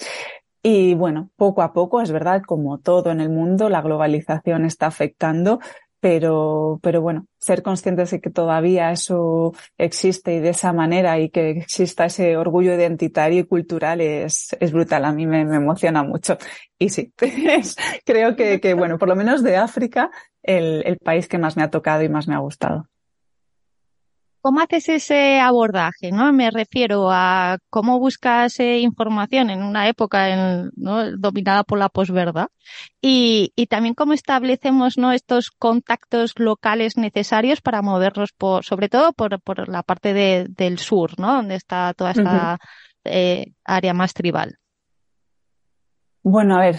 Y 0.63 0.95
bueno, 0.95 1.29
poco 1.35 1.61
a 1.61 1.71
poco, 1.71 2.01
es 2.01 2.11
verdad, 2.11 2.41
como 2.45 2.79
todo 2.79 3.11
en 3.11 3.21
el 3.21 3.29
mundo, 3.29 3.69
la 3.69 3.81
globalización 3.81 4.65
está 4.65 4.87
afectando, 4.87 5.59
pero, 5.99 6.79
pero 6.81 7.01
bueno, 7.01 7.27
ser 7.37 7.61
conscientes 7.61 8.11
de 8.11 8.21
que 8.21 8.29
todavía 8.29 8.91
eso 8.91 9.53
existe 9.77 10.33
y 10.35 10.39
de 10.39 10.49
esa 10.49 10.73
manera 10.73 11.19
y 11.19 11.29
que 11.29 11.51
exista 11.51 12.05
ese 12.05 12.37
orgullo 12.37 12.73
identitario 12.73 13.41
y 13.41 13.43
cultural 13.45 14.01
es, 14.01 14.55
es 14.59 14.71
brutal. 14.71 15.05
A 15.05 15.11
mí 15.11 15.25
me, 15.27 15.45
me 15.45 15.57
emociona 15.57 16.03
mucho. 16.03 16.37
Y 16.77 16.89
sí, 16.89 17.13
creo 18.05 18.35
que, 18.35 18.59
que, 18.59 18.73
bueno, 18.73 18.97
por 18.97 19.09
lo 19.09 19.15
menos 19.15 19.43
de 19.43 19.57
África, 19.57 20.09
el, 20.43 20.83
el 20.85 20.97
país 20.97 21.27
que 21.27 21.37
más 21.37 21.57
me 21.57 21.63
ha 21.63 21.69
tocado 21.69 22.03
y 22.03 22.09
más 22.09 22.27
me 22.27 22.35
ha 22.35 22.39
gustado. 22.39 22.87
¿Cómo 24.49 24.61
haces 24.61 24.89
ese 24.89 25.39
abordaje? 25.39 26.11
¿no? 26.11 26.33
Me 26.33 26.49
refiero 26.49 27.11
a 27.11 27.59
cómo 27.69 27.99
buscas 27.99 28.59
eh, 28.59 28.79
información 28.79 29.51
en 29.51 29.61
una 29.61 29.87
época 29.87 30.27
en, 30.29 30.71
¿no? 30.75 31.15
dominada 31.17 31.63
por 31.63 31.77
la 31.77 31.87
posverdad 31.87 32.47
y, 32.99 33.53
y, 33.55 33.67
también 33.67 33.93
cómo 33.93 34.13
establecemos 34.13 34.97
¿no? 34.97 35.11
estos 35.11 35.51
contactos 35.51 36.33
locales 36.37 36.97
necesarios 36.97 37.61
para 37.61 37.83
movernos, 37.83 38.31
por, 38.31 38.65
sobre 38.65 38.89
todo 38.89 39.13
por, 39.13 39.39
por 39.39 39.69
la 39.69 39.83
parte 39.83 40.15
de, 40.15 40.47
del 40.49 40.79
sur, 40.79 41.19
¿no? 41.19 41.35
donde 41.35 41.53
está 41.53 41.93
toda 41.93 42.09
esta 42.09 42.57
eh, 43.03 43.53
área 43.63 43.93
más 43.93 44.15
tribal. 44.15 44.57
Bueno, 46.23 46.55
a 46.55 46.61
ver, 46.61 46.77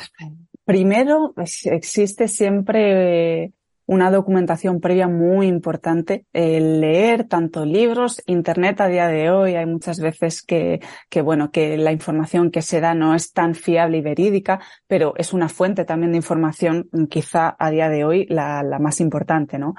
primero 0.65 1.33
pues, 1.37 1.67
existe 1.67 2.27
siempre 2.27 3.53
una 3.91 4.13
documentación 4.13 4.81
previa 4.81 5.09
muy 5.09 5.49
importante. 5.49 6.25
El 6.33 6.81
leer 6.81 7.25
tanto 7.25 7.65
libros, 7.65 8.23
internet 8.27 8.81
a 8.81 8.87
día 8.87 9.09
de 9.09 9.31
hoy, 9.31 9.57
hay 9.57 9.67
muchas 9.67 9.99
veces 9.99 10.43
que, 10.43 10.79
que, 11.09 11.23
bueno, 11.23 11.51
que 11.51 11.77
la 11.77 11.91
información 11.91 12.53
que 12.53 12.63
se 12.63 12.81
da 12.81 12.95
no 12.95 13.17
es 13.17 13.33
tan 13.33 13.57
fiable 13.57 13.99
y 13.99 14.01
verídica, 14.01 14.61
pero 14.87 15.15
es 15.17 15.33
una 15.33 15.49
fuente 15.49 15.85
también 15.85 16.13
de 16.13 16.19
información 16.19 16.89
quizá 17.11 17.57
a 17.59 17.71
día 17.73 17.89
de 17.89 18.05
hoy 18.05 18.27
la, 18.29 18.63
la 18.63 18.79
más 18.79 19.01
importante, 19.01 19.59
¿no? 19.59 19.75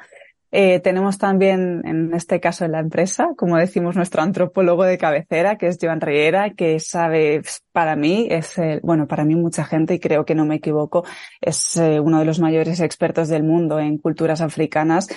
Eh, 0.52 0.82
tenemos 0.82 1.18
también, 1.18 1.82
en 1.86 2.14
este 2.14 2.42
caso 2.42 2.66
en 2.66 2.74
la 2.74 2.80
empresa, 2.80 3.30
como 3.38 3.58
decimos, 3.58 3.96
nuestro 3.96 4.22
antropólogo 4.22 4.84
de 4.84 4.98
cabecera, 4.98 5.58
que 5.58 5.68
es 5.68 5.78
Joan 5.82 6.02
Riera, 6.02 6.52
que 6.52 6.80
sabe, 6.80 7.42
para 7.72 7.96
mí, 7.96 8.28
es, 8.30 8.56
bueno, 8.84 9.08
para 9.08 9.24
mí 9.24 9.36
mucha 9.36 9.64
gente, 9.64 9.94
y 9.94 10.00
creo 10.00 10.26
que 10.26 10.36
no 10.36 10.46
me 10.46 10.56
equivoco, 10.56 11.06
es 11.40 11.78
eh, 11.78 12.00
uno 12.02 12.20
de 12.20 12.26
los 12.26 12.40
mayores 12.40 12.82
expertos 12.82 13.30
del 13.30 13.44
mundo 13.44 13.80
en 13.80 13.98
culturas 13.98 14.42
africanas. 14.42 15.08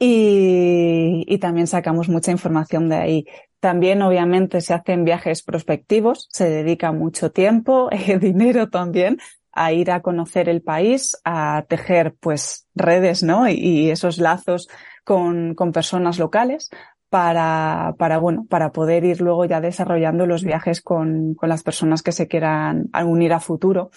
Y, 0.00 1.24
y 1.26 1.38
también 1.38 1.66
sacamos 1.66 2.08
mucha 2.08 2.30
información 2.30 2.88
de 2.88 2.96
ahí. 2.96 3.26
También, 3.60 4.02
obviamente, 4.02 4.60
se 4.60 4.72
hacen 4.72 5.04
viajes 5.04 5.42
prospectivos, 5.42 6.28
se 6.30 6.48
dedica 6.48 6.92
mucho 6.92 7.32
tiempo, 7.32 7.88
eh, 7.92 8.18
dinero 8.18 8.68
también, 8.68 9.18
a 9.64 9.72
ir 9.72 9.90
a 9.90 10.02
conocer 10.02 10.48
el 10.48 10.62
país, 10.62 11.18
a 11.24 11.64
tejer 11.68 12.14
pues 12.20 12.66
redes, 12.74 13.22
¿no? 13.22 13.48
Y, 13.48 13.90
esos 13.90 14.18
lazos 14.18 14.68
con, 15.04 15.54
con 15.54 15.72
personas 15.72 16.18
locales 16.18 16.70
para, 17.08 17.94
para, 17.98 18.18
bueno, 18.18 18.46
para 18.48 18.70
poder 18.72 19.04
ir 19.04 19.20
luego 19.20 19.44
ya 19.46 19.60
desarrollando 19.60 20.26
los 20.26 20.44
viajes 20.44 20.82
con, 20.82 21.34
con 21.34 21.48
las 21.48 21.62
personas 21.62 22.02
que 22.02 22.12
se 22.12 22.28
quieran 22.28 22.90
unir 23.04 23.32
a 23.32 23.40
futuro. 23.40 23.90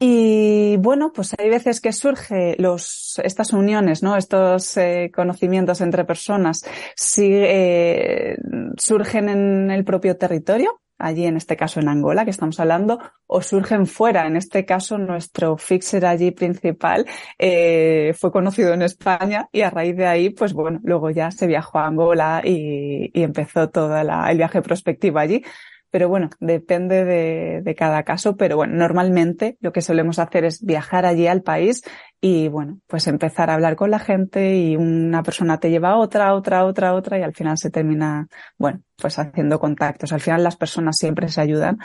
Y 0.00 0.76
bueno, 0.76 1.12
pues 1.12 1.34
hay 1.38 1.50
veces 1.50 1.80
que 1.80 1.92
surge 1.92 2.54
los, 2.58 3.20
estas 3.24 3.52
uniones, 3.52 4.02
¿no? 4.04 4.16
Estos 4.16 4.76
eh, 4.76 5.10
conocimientos 5.12 5.80
entre 5.80 6.04
personas, 6.04 6.64
si, 6.94 7.28
eh, 7.32 8.36
surgen 8.76 9.28
en 9.28 9.70
el 9.72 9.84
propio 9.84 10.16
territorio, 10.16 10.80
allí 10.98 11.26
en 11.26 11.36
este 11.36 11.56
caso 11.56 11.80
en 11.80 11.88
Angola 11.88 12.24
que 12.24 12.30
estamos 12.30 12.58
hablando, 12.60 12.98
o 13.26 13.40
surgen 13.40 13.86
fuera. 13.86 14.26
En 14.26 14.36
este 14.36 14.64
caso 14.64 14.98
nuestro 14.98 15.56
fixer 15.56 16.04
allí 16.06 16.30
principal 16.30 17.06
eh, 17.38 18.14
fue 18.18 18.32
conocido 18.32 18.74
en 18.74 18.82
España 18.82 19.48
y 19.52 19.62
a 19.62 19.70
raíz 19.70 19.96
de 19.96 20.06
ahí, 20.06 20.30
pues 20.30 20.52
bueno, 20.52 20.80
luego 20.82 21.10
ya 21.10 21.30
se 21.30 21.46
viajó 21.46 21.78
a 21.78 21.86
Angola 21.86 22.42
y, 22.44 23.10
y 23.12 23.22
empezó 23.22 23.70
todo 23.70 23.96
el 23.96 24.36
viaje 24.36 24.62
prospectivo 24.62 25.18
allí. 25.18 25.42
Pero 25.90 26.08
bueno, 26.08 26.30
depende 26.40 27.04
de, 27.04 27.62
de, 27.62 27.74
cada 27.74 28.02
caso. 28.02 28.36
Pero 28.36 28.56
bueno, 28.56 28.74
normalmente 28.74 29.56
lo 29.60 29.72
que 29.72 29.80
solemos 29.80 30.18
hacer 30.18 30.44
es 30.44 30.64
viajar 30.64 31.06
allí 31.06 31.26
al 31.26 31.42
país 31.42 31.82
y 32.20 32.48
bueno, 32.48 32.80
pues 32.86 33.06
empezar 33.06 33.48
a 33.48 33.54
hablar 33.54 33.76
con 33.76 33.90
la 33.90 33.98
gente 33.98 34.56
y 34.56 34.76
una 34.76 35.22
persona 35.22 35.60
te 35.60 35.70
lleva 35.70 35.90
a 35.90 35.96
otra, 35.98 36.34
otra, 36.34 36.64
otra, 36.64 36.94
otra 36.94 37.18
y 37.18 37.22
al 37.22 37.34
final 37.34 37.58
se 37.58 37.70
termina, 37.70 38.28
bueno, 38.58 38.82
pues 38.96 39.18
haciendo 39.18 39.60
contactos. 39.60 40.12
Al 40.12 40.20
final 40.20 40.42
las 40.42 40.56
personas 40.56 40.98
siempre 40.98 41.28
se 41.28 41.40
ayudan. 41.40 41.78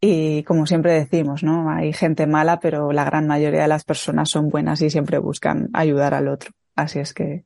Y 0.00 0.44
como 0.44 0.64
siempre 0.64 0.94
decimos, 0.94 1.42
¿no? 1.42 1.70
Hay 1.70 1.92
gente 1.92 2.26
mala, 2.26 2.58
pero 2.58 2.90
la 2.90 3.04
gran 3.04 3.26
mayoría 3.26 3.62
de 3.62 3.68
las 3.68 3.84
personas 3.84 4.30
son 4.30 4.48
buenas 4.48 4.80
y 4.80 4.88
siempre 4.88 5.18
buscan 5.18 5.68
ayudar 5.74 6.14
al 6.14 6.28
otro. 6.28 6.52
Así 6.74 7.00
es 7.00 7.12
que 7.12 7.44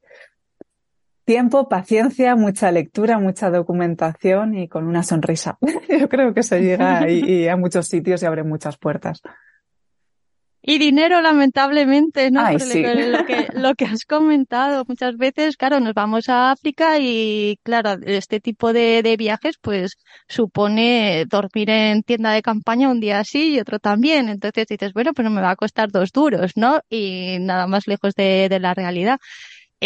Tiempo, 1.24 1.68
paciencia, 1.68 2.36
mucha 2.36 2.70
lectura, 2.70 3.18
mucha 3.18 3.50
documentación 3.50 4.54
y 4.56 4.68
con 4.68 4.86
una 4.86 5.02
sonrisa. 5.02 5.58
Yo 5.88 6.08
creo 6.08 6.34
que 6.34 6.42
se 6.42 6.60
llega 6.60 7.00
a 7.00 7.56
muchos 7.56 7.88
sitios 7.88 8.22
y 8.22 8.26
abre 8.26 8.42
muchas 8.42 8.76
puertas. 8.76 9.22
Y 10.66 10.78
dinero, 10.78 11.20
lamentablemente, 11.20 12.30
¿no? 12.30 12.50
lo, 12.50 13.26
que, 13.26 13.48
lo 13.52 13.74
que 13.74 13.84
has 13.84 14.06
comentado 14.06 14.82
muchas 14.88 15.14
veces, 15.18 15.58
claro, 15.58 15.78
nos 15.78 15.92
vamos 15.92 16.30
a 16.30 16.52
África 16.52 16.98
y, 16.98 17.58
claro, 17.62 17.98
este 18.06 18.40
tipo 18.40 18.72
de, 18.72 19.02
de 19.02 19.18
viajes, 19.18 19.56
pues, 19.60 19.98
supone 20.26 21.26
dormir 21.28 21.68
en 21.68 22.02
tienda 22.02 22.32
de 22.32 22.40
campaña 22.40 22.88
un 22.88 22.98
día 22.98 23.18
así 23.18 23.56
y 23.56 23.60
otro 23.60 23.78
también. 23.78 24.30
Entonces 24.30 24.66
dices, 24.66 24.94
bueno, 24.94 25.12
pero 25.12 25.28
me 25.28 25.42
va 25.42 25.50
a 25.50 25.56
costar 25.56 25.90
dos 25.90 26.12
duros, 26.12 26.52
¿no? 26.56 26.80
Y 26.88 27.36
nada 27.40 27.66
más 27.66 27.86
lejos 27.86 28.14
de, 28.14 28.48
de 28.48 28.58
la 28.58 28.72
realidad. 28.72 29.18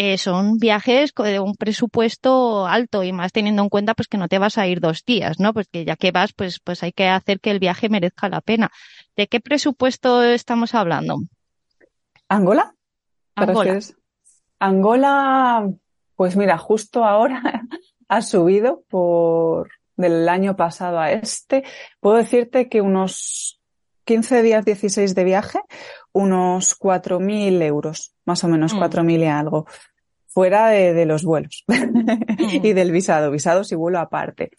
Eh, 0.01 0.17
son 0.17 0.59
viajes 0.59 1.11
de 1.13 1.41
un 1.41 1.55
presupuesto 1.55 2.65
alto 2.65 3.03
y 3.03 3.11
más 3.11 3.33
teniendo 3.33 3.63
en 3.63 3.67
cuenta 3.67 3.95
pues 3.95 4.07
que 4.07 4.17
no 4.17 4.29
te 4.29 4.39
vas 4.39 4.57
a 4.57 4.65
ir 4.65 4.79
dos 4.79 5.03
días, 5.03 5.41
¿no? 5.41 5.53
Porque 5.53 5.83
ya 5.83 5.97
que 5.97 6.11
vas, 6.11 6.31
pues, 6.31 6.61
pues 6.61 6.83
hay 6.83 6.93
que 6.93 7.09
hacer 7.09 7.41
que 7.41 7.51
el 7.51 7.59
viaje 7.59 7.89
merezca 7.89 8.29
la 8.29 8.39
pena. 8.39 8.71
¿De 9.17 9.27
qué 9.27 9.41
presupuesto 9.41 10.23
estamos 10.23 10.73
hablando? 10.73 11.17
¿Angola? 12.29 12.73
Angola. 13.35 13.77
Angola, 14.59 15.69
pues 16.15 16.37
mira, 16.37 16.57
justo 16.57 17.03
ahora 17.03 17.41
ha 18.07 18.21
subido 18.21 18.83
por 18.87 19.69
del 19.97 20.29
año 20.29 20.55
pasado 20.55 20.97
a 20.97 21.11
este. 21.11 21.65
Puedo 21.99 22.15
decirte 22.15 22.69
que 22.69 22.79
unos 22.79 23.59
15 24.05 24.43
días, 24.43 24.63
16 24.63 25.13
de 25.13 25.23
viaje, 25.25 25.59
unos 26.13 26.75
4.000 26.77 27.61
euros, 27.61 28.13
más 28.25 28.43
o 28.43 28.47
menos 28.47 28.73
Mm. 28.73 28.79
4.000 28.79 29.19
y 29.21 29.25
algo, 29.25 29.65
fuera 30.27 30.67
de, 30.67 30.93
de 30.93 31.05
los 31.05 31.23
vuelos 31.23 31.65
y 32.37 32.73
del 32.73 32.91
visado, 32.91 33.31
visados 33.31 33.71
y 33.71 33.75
vuelo 33.75 33.99
aparte. 33.99 34.51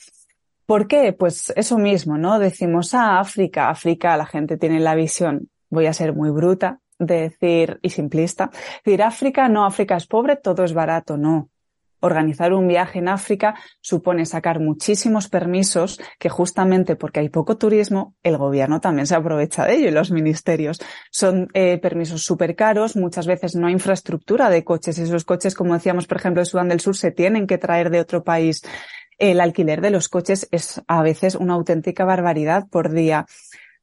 ¿Por 0.67 0.87
qué? 0.87 1.13
Pues 1.13 1.53
eso 1.57 1.79
mismo, 1.79 2.17
¿no? 2.17 2.39
Decimos, 2.39 2.95
ah, 2.95 3.19
África, 3.19 3.71
África, 3.71 4.17
la 4.17 4.27
gente 4.27 4.57
tiene 4.57 4.79
la 4.79 4.95
visión, 4.95 5.49
voy 5.69 5.87
a 5.87 5.93
ser 5.93 6.15
muy 6.15 6.31
bruta, 6.31 6.81
de 6.99 7.23
decir, 7.23 7.79
y 7.83 7.91
simplista, 7.91 8.51
decir, 8.85 9.03
África, 9.03 9.49
no, 9.49 9.65
África 9.65 9.97
es 9.97 10.07
pobre, 10.07 10.37
todo 10.37 10.63
es 10.65 10.73
barato, 10.75 11.17
no. 11.17 11.49
Organizar 12.01 12.53
un 12.53 12.67
viaje 12.67 12.99
en 12.99 13.09
África 13.09 13.55
supone 13.81 14.27
sacar 14.27 14.59
muchísimos 14.59 15.29
permisos 15.29 16.01
que 16.19 16.29
justamente 16.29 16.97
porque 16.97 17.21
hay 17.21 17.29
poco 17.29 17.57
turismo, 17.57 18.15
el 18.23 18.39
gobierno 18.39 18.81
también 18.81 19.07
se 19.07 19.15
aprovecha 19.15 19.65
de 19.65 19.77
ello 19.77 19.89
y 19.89 19.93
los 19.93 20.11
ministerios. 20.11 20.81
Son 21.11 21.49
eh, 21.55 21.79
permisos 21.79 22.23
súper 22.23 22.57
caros, 22.57 22.97
muchas 22.97 23.27
veces 23.27 23.55
no 23.55 23.67
hay 23.67 23.75
infraestructura 23.75 24.51
de 24.51 24.65
coches. 24.65 24.99
Esos 24.99 25.25
coches, 25.25 25.55
como 25.55 25.75
decíamos, 25.75 26.07
por 26.07 26.19
ejemplo, 26.19 26.41
de 26.41 26.47
Sudán 26.47 26.69
del 26.69 26.81
Sur, 26.81 26.97
se 26.97 27.11
tienen 27.11 27.47
que 27.47 27.59
traer 27.59 27.91
de 27.91 28.01
otro 28.01 28.25
país. 28.25 28.63
El 29.19 29.41
alquiler 29.41 29.83
de 29.83 29.91
los 29.91 30.09
coches 30.09 30.49
es 30.51 30.81
a 30.89 31.03
veces 31.03 31.35
una 31.35 31.55
auténtica 31.55 32.05
barbaridad 32.05 32.67
por 32.71 32.91
día 32.91 33.27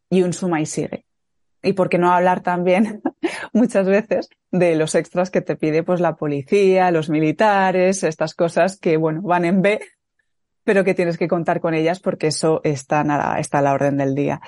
y 0.09 0.23
un 0.23 0.33
suma 0.33 0.61
y 0.61 0.65
sigue. 0.65 1.05
Y 1.61 1.73
por 1.73 1.89
qué 1.89 1.97
no 1.97 2.11
hablar 2.11 2.41
también 2.41 3.01
muchas 3.53 3.87
veces 3.87 4.29
de 4.51 4.75
los 4.75 4.95
extras 4.95 5.29
que 5.29 5.41
te 5.41 5.55
pide 5.55 5.83
pues 5.83 5.99
la 5.99 6.15
policía, 6.15 6.91
los 6.91 7.09
militares, 7.09 8.03
estas 8.03 8.33
cosas 8.33 8.77
que 8.77 8.97
bueno, 8.97 9.21
van 9.21 9.45
en 9.45 9.61
B, 9.61 9.79
pero 10.63 10.83
que 10.83 10.93
tienes 10.93 11.17
que 11.17 11.27
contar 11.27 11.61
con 11.61 11.73
ellas 11.73 11.99
porque 11.99 12.27
eso 12.27 12.61
está 12.63 13.01
a 13.01 13.03
la, 13.03 13.39
está 13.39 13.59
a 13.59 13.61
la 13.61 13.73
orden 13.73 13.97
del 13.97 14.15
día. 14.15 14.41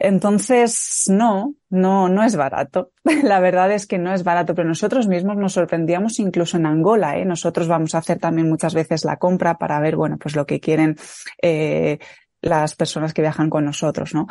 Entonces, 0.00 1.04
no, 1.08 1.54
no, 1.70 2.08
no 2.08 2.22
es 2.22 2.36
barato. 2.36 2.92
La 3.24 3.40
verdad 3.40 3.72
es 3.72 3.86
que 3.86 3.98
no 3.98 4.14
es 4.14 4.22
barato, 4.22 4.54
pero 4.54 4.68
nosotros 4.68 5.08
mismos 5.08 5.36
nos 5.36 5.54
sorprendíamos 5.54 6.20
incluso 6.20 6.56
en 6.56 6.66
Angola, 6.66 7.18
¿eh? 7.18 7.24
Nosotros 7.24 7.66
vamos 7.66 7.94
a 7.94 7.98
hacer 7.98 8.20
también 8.20 8.48
muchas 8.48 8.74
veces 8.74 9.04
la 9.04 9.16
compra 9.16 9.58
para 9.58 9.80
ver, 9.80 9.96
bueno, 9.96 10.16
pues 10.16 10.36
lo 10.36 10.46
que 10.46 10.60
quieren 10.60 10.96
eh, 11.42 11.98
las 12.40 12.76
personas 12.76 13.12
que 13.12 13.22
viajan 13.22 13.50
con 13.50 13.64
nosotros, 13.64 14.14
¿no? 14.14 14.28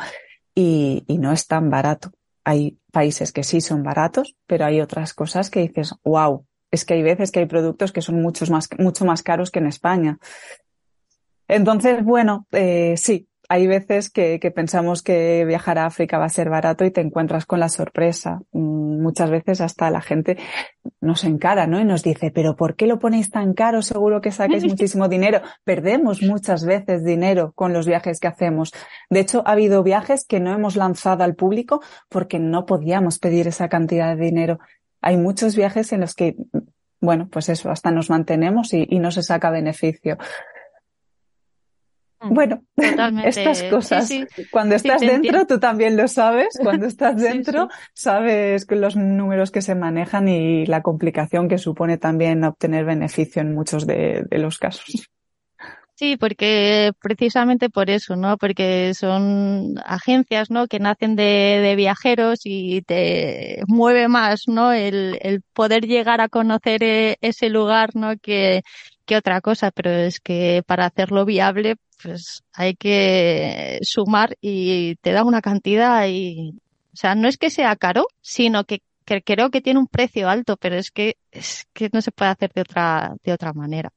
Y 0.55 1.03
no 1.19 1.33
es 1.33 1.45
tan 1.45 1.69
barato. 1.69 2.11
Hay 2.49 2.77
países 2.93 3.33
que 3.33 3.43
sí 3.43 3.59
son 3.59 3.83
baratos, 3.83 4.37
pero 4.45 4.63
hay 4.63 4.79
otras 4.79 5.13
cosas 5.13 5.49
que 5.49 5.59
dices, 5.59 5.93
wow, 6.05 6.45
es 6.71 6.85
que 6.85 6.93
hay 6.93 7.03
veces 7.03 7.29
que 7.29 7.39
hay 7.39 7.45
productos 7.45 7.91
que 7.91 8.01
son 8.01 8.21
muchos 8.21 8.49
más, 8.49 8.69
mucho 8.79 9.03
más 9.03 9.21
caros 9.21 9.51
que 9.51 9.59
en 9.59 9.67
España. 9.67 10.17
Entonces, 11.49 12.05
bueno, 12.05 12.47
eh, 12.53 12.95
sí, 12.95 13.27
hay 13.49 13.67
veces 13.67 14.09
que, 14.09 14.39
que, 14.39 14.51
pensamos 14.51 15.01
que 15.01 15.45
viajar 15.45 15.77
a 15.77 15.85
África 15.85 16.17
va 16.17 16.25
a 16.25 16.29
ser 16.29 16.49
barato 16.49 16.83
y 16.83 16.91
te 16.91 17.01
encuentras 17.01 17.45
con 17.45 17.59
la 17.59 17.69
sorpresa. 17.69 18.41
Muchas 18.51 19.29
veces 19.29 19.61
hasta 19.61 19.89
la 19.89 20.01
gente 20.01 20.37
nos 20.99 21.23
encara, 21.23 21.65
¿no? 21.65 21.79
Y 21.79 21.85
nos 21.85 22.03
dice, 22.03 22.31
pero 22.31 22.55
¿por 22.57 22.75
qué 22.75 22.87
lo 22.87 22.99
ponéis 22.99 23.31
tan 23.31 23.53
caro? 23.53 23.81
Seguro 23.81 24.19
que 24.19 24.31
saquéis 24.31 24.63
muchísimo 24.67 25.07
dinero. 25.07 25.41
Perdemos 25.63 26.21
muchas 26.21 26.65
veces 26.65 27.05
dinero 27.05 27.53
con 27.55 27.71
los 27.71 27.87
viajes 27.87 28.19
que 28.19 28.27
hacemos. 28.27 28.73
De 29.09 29.21
hecho, 29.21 29.43
ha 29.45 29.53
habido 29.53 29.81
viajes 29.81 30.25
que 30.25 30.41
no 30.41 30.53
hemos 30.53 30.75
lanzado 30.75 31.23
al 31.23 31.35
público 31.35 31.81
porque 32.09 32.39
no 32.39 32.65
podíamos 32.65 33.17
pedir 33.17 33.47
esa 33.47 33.69
cantidad 33.69 34.15
de 34.15 34.25
dinero. 34.25 34.59
Hay 35.01 35.15
muchos 35.15 35.55
viajes 35.55 35.93
en 35.93 36.01
los 36.01 36.15
que, 36.15 36.35
bueno, 36.99 37.29
pues 37.31 37.47
eso, 37.47 37.69
hasta 37.69 37.91
nos 37.91 38.09
mantenemos 38.09 38.73
y, 38.73 38.85
y 38.89 38.99
no 38.99 39.11
se 39.11 39.23
saca 39.23 39.51
beneficio. 39.51 40.17
Bueno, 42.19 42.63
Totalmente. 42.77 43.29
estas 43.29 43.63
cosas. 43.63 44.07
Sí, 44.07 44.25
sí. 44.35 44.45
Cuando 44.49 44.75
estás 44.75 44.99
sí, 45.01 45.07
dentro, 45.07 45.45
tú 45.45 45.59
también 45.59 45.95
lo 45.97 46.07
sabes. 46.07 46.59
Cuando 46.61 46.85
estás 46.87 47.17
dentro, 47.17 47.69
sabes 47.93 48.65
los 48.69 48.95
números 48.95 49.51
que 49.51 49.61
se 49.61 49.75
manejan 49.75 50.27
y 50.27 50.65
la 50.65 50.81
complicación 50.81 51.47
que 51.47 51.57
supone 51.57 51.97
también 51.97 52.43
obtener 52.43 52.85
beneficio 52.85 53.41
en 53.41 53.53
muchos 53.53 53.85
de, 53.87 54.25
de 54.29 54.37
los 54.39 54.57
casos. 54.57 55.09
Sí, 55.95 56.15
porque 56.15 56.91
precisamente 57.01 57.69
por 57.71 57.89
eso, 57.89 58.15
¿no? 58.15 58.37
Porque 58.37 58.93
son 58.93 59.75
agencias, 59.83 60.51
¿no? 60.51 60.67
Que 60.67 60.79
nacen 60.79 61.15
de, 61.15 61.23
de 61.23 61.75
viajeros 61.75 62.41
y 62.43 62.83
te 62.83 63.63
mueve 63.67 64.07
más, 64.07 64.43
¿no? 64.47 64.71
El, 64.73 65.17
el 65.21 65.41
poder 65.53 65.87
llegar 65.87 66.21
a 66.21 66.29
conocer 66.29 66.83
eh, 66.83 67.17
ese 67.21 67.49
lugar, 67.49 67.95
¿no? 67.95 68.15
Que, 68.21 68.61
que 69.07 69.15
otra 69.17 69.41
cosa, 69.41 69.71
pero 69.71 69.89
es 69.89 70.19
que 70.19 70.61
para 70.67 70.85
hacerlo 70.85 71.25
viable, 71.25 71.77
pues 72.01 72.43
hay 72.53 72.75
que 72.75 73.79
sumar 73.81 74.37
y 74.41 74.95
te 74.97 75.11
da 75.11 75.23
una 75.23 75.41
cantidad 75.41 76.07
y, 76.07 76.51
o 76.93 76.95
sea, 76.95 77.15
no 77.15 77.27
es 77.27 77.37
que 77.37 77.49
sea 77.49 77.75
caro, 77.75 78.07
sino 78.21 78.63
que, 78.63 78.81
creo 79.23 79.49
que 79.49 79.61
tiene 79.61 79.79
un 79.79 79.87
precio 79.87 80.29
alto, 80.29 80.57
pero 80.57 80.75
es 80.75 80.91
que, 80.91 81.15
es 81.31 81.67
que 81.73 81.89
no 81.93 82.01
se 82.01 82.11
puede 82.11 82.31
hacer 82.31 82.51
de 82.53 82.61
otra, 82.61 83.15
de 83.23 83.33
otra 83.33 83.53
manera. 83.53 83.91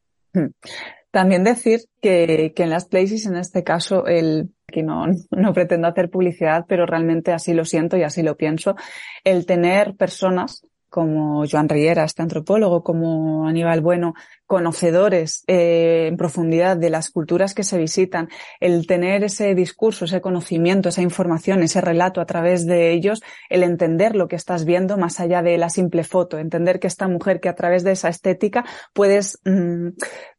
También 1.11 1.43
decir 1.43 1.81
que, 2.01 2.53
que 2.55 2.63
en 2.63 2.71
las 2.71 2.85
places, 2.85 3.27
en 3.27 3.37
este 3.37 3.65
caso, 3.65 4.07
el, 4.07 4.51
que 4.69 4.83
no, 4.83 5.07
no 5.31 5.53
pretendo 5.53 5.89
hacer 5.89 6.11
publicidad, 6.11 6.65
pero 6.69 6.87
realmente 6.87 7.33
así 7.33 7.53
lo 7.53 7.65
siento 7.65 7.97
y 7.97 8.05
así 8.05 8.23
lo 8.23 8.37
pienso, 8.37 8.77
el 9.25 9.47
tener 9.47 9.97
personas 9.97 10.65
como 10.89 11.45
Joan 11.51 11.69
Riera, 11.69 12.05
este 12.05 12.23
antropólogo, 12.23 12.83
como 12.83 13.47
Aníbal 13.47 13.81
Bueno, 13.81 14.15
conocedores 14.51 15.45
eh, 15.47 16.09
en 16.09 16.17
profundidad 16.17 16.77
de 16.77 16.91
las 16.91 17.11
culturas 17.11 17.55
que 17.55 17.63
se 17.63 17.79
visitan, 17.79 18.29
el 18.59 18.89
tener 18.89 19.23
ese 19.23 19.55
discurso, 19.55 20.07
ese 20.07 20.21
conocimiento, 20.21 20.89
esa 20.89 21.03
información, 21.03 21.63
ese 21.63 21.81
relato 21.81 22.21
a 22.21 22.27
través 22.27 22.67
de 22.67 22.91
ellos, 22.91 23.23
el 23.49 23.63
entender 23.63 24.17
lo 24.17 24.27
que 24.27 24.35
estás 24.35 24.65
viendo 24.65 24.99
más 24.99 25.21
allá 25.21 25.41
de 25.43 25.57
la 25.57 25.71
simple 25.71 26.03
foto, 26.03 26.37
entender 26.37 26.81
que 26.81 26.89
esta 26.89 27.07
mujer 27.07 27.39
que 27.39 27.49
a 27.49 27.55
través 27.55 27.85
de 27.85 27.93
esa 27.93 28.09
estética 28.09 28.65
puedes 28.93 29.39
mmm, 29.45 29.91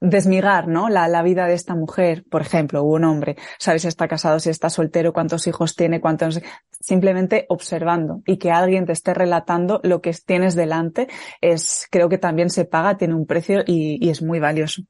desmigar, 0.01 0.68
¿no? 0.68 0.89
La, 0.89 1.07
la 1.07 1.24
vida 1.24 1.47
de 1.47 1.53
esta 1.53 1.74
mujer, 1.74 2.26
por 2.30 2.41
ejemplo, 2.41 2.84
un 2.84 3.05
hombre, 3.05 3.38
sabes 3.59 3.84
si 3.84 3.88
está 3.88 4.09
casado, 4.09 4.41
si 4.41 4.49
está 4.49 4.70
soltero, 4.70 5.14
cuántos 5.14 5.47
hijos 5.47 5.78
tiene, 5.78 6.01
cuántos, 6.01 6.41
simplemente 6.82 7.45
observando 7.47 8.24
y 8.26 8.38
que 8.38 8.51
alguien 8.51 8.86
te 8.86 8.91
esté 8.91 9.14
relatando 9.14 9.80
lo 9.84 10.01
que 10.01 10.12
tienes 10.26 10.55
delante 10.55 11.07
es, 11.39 11.88
creo 11.89 12.09
que 12.09 12.18
también 12.18 12.49
se 12.49 12.66
paga, 12.66 12.97
tiene 12.97 13.14
un 13.14 13.26
precio 13.26 13.64
y, 13.66 14.01
y 14.02 14.10
es 14.10 14.22
muy 14.22 14.39
valioso. 14.39 14.82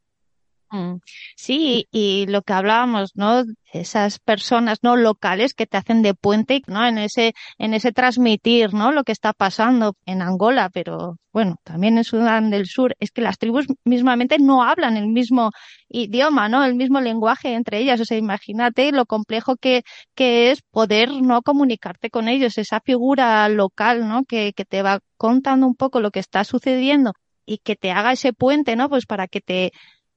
Mm. 0.71 0.99
Sí, 1.35 1.87
y 1.91 2.27
lo 2.27 2.43
que 2.43 2.53
hablábamos, 2.53 3.11
¿no? 3.13 3.43
Esas 3.73 4.19
personas 4.19 4.79
no 4.83 4.95
locales 4.95 5.53
que 5.53 5.67
te 5.67 5.75
hacen 5.75 6.01
de 6.01 6.13
puente, 6.13 6.61
¿no? 6.67 6.85
En 6.87 6.97
ese, 6.97 7.33
en 7.57 7.73
ese 7.73 7.91
transmitir, 7.91 8.73
¿no? 8.73 8.93
Lo 8.93 9.03
que 9.03 9.11
está 9.11 9.33
pasando 9.33 9.95
en 10.05 10.21
Angola, 10.21 10.69
pero 10.69 11.17
bueno, 11.33 11.57
también 11.65 11.97
en 11.97 12.05
Sudán 12.05 12.51
del 12.51 12.67
Sur, 12.67 12.95
es 13.01 13.11
que 13.11 13.21
las 13.21 13.37
tribus 13.37 13.65
mismamente 13.83 14.37
no 14.39 14.63
hablan 14.63 14.95
el 14.95 15.07
mismo 15.07 15.51
idioma, 15.89 16.47
¿no? 16.47 16.63
El 16.63 16.75
mismo 16.75 17.01
lenguaje 17.01 17.53
entre 17.53 17.79
ellas. 17.79 17.99
O 17.99 18.05
sea, 18.05 18.17
imagínate 18.17 18.93
lo 18.93 19.05
complejo 19.05 19.57
que, 19.57 19.83
que 20.15 20.51
es 20.51 20.61
poder 20.71 21.11
no 21.21 21.41
comunicarte 21.41 22.09
con 22.09 22.29
ellos, 22.29 22.57
esa 22.57 22.79
figura 22.79 23.49
local, 23.49 24.07
¿no? 24.07 24.23
Que, 24.23 24.53
que 24.53 24.63
te 24.63 24.81
va 24.83 25.01
contando 25.17 25.67
un 25.67 25.75
poco 25.75 25.99
lo 25.99 26.11
que 26.11 26.21
está 26.21 26.45
sucediendo 26.45 27.11
y 27.51 27.57
que 27.57 27.75
te 27.75 27.91
haga 27.91 28.13
ese 28.13 28.31
puente, 28.33 28.75
¿no? 28.77 28.89
Pues 28.89 29.05
para 29.05 29.27
que 29.27 29.41
te 29.41 29.71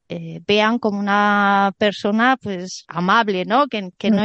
eh, 0.08 0.40
vean 0.46 0.78
como 0.78 1.00
una 1.00 1.72
persona 1.78 2.36
pues 2.40 2.84
amable, 2.88 3.44
¿no? 3.44 3.66
Que, 3.66 3.90
que 3.98 4.10
no 4.10 4.24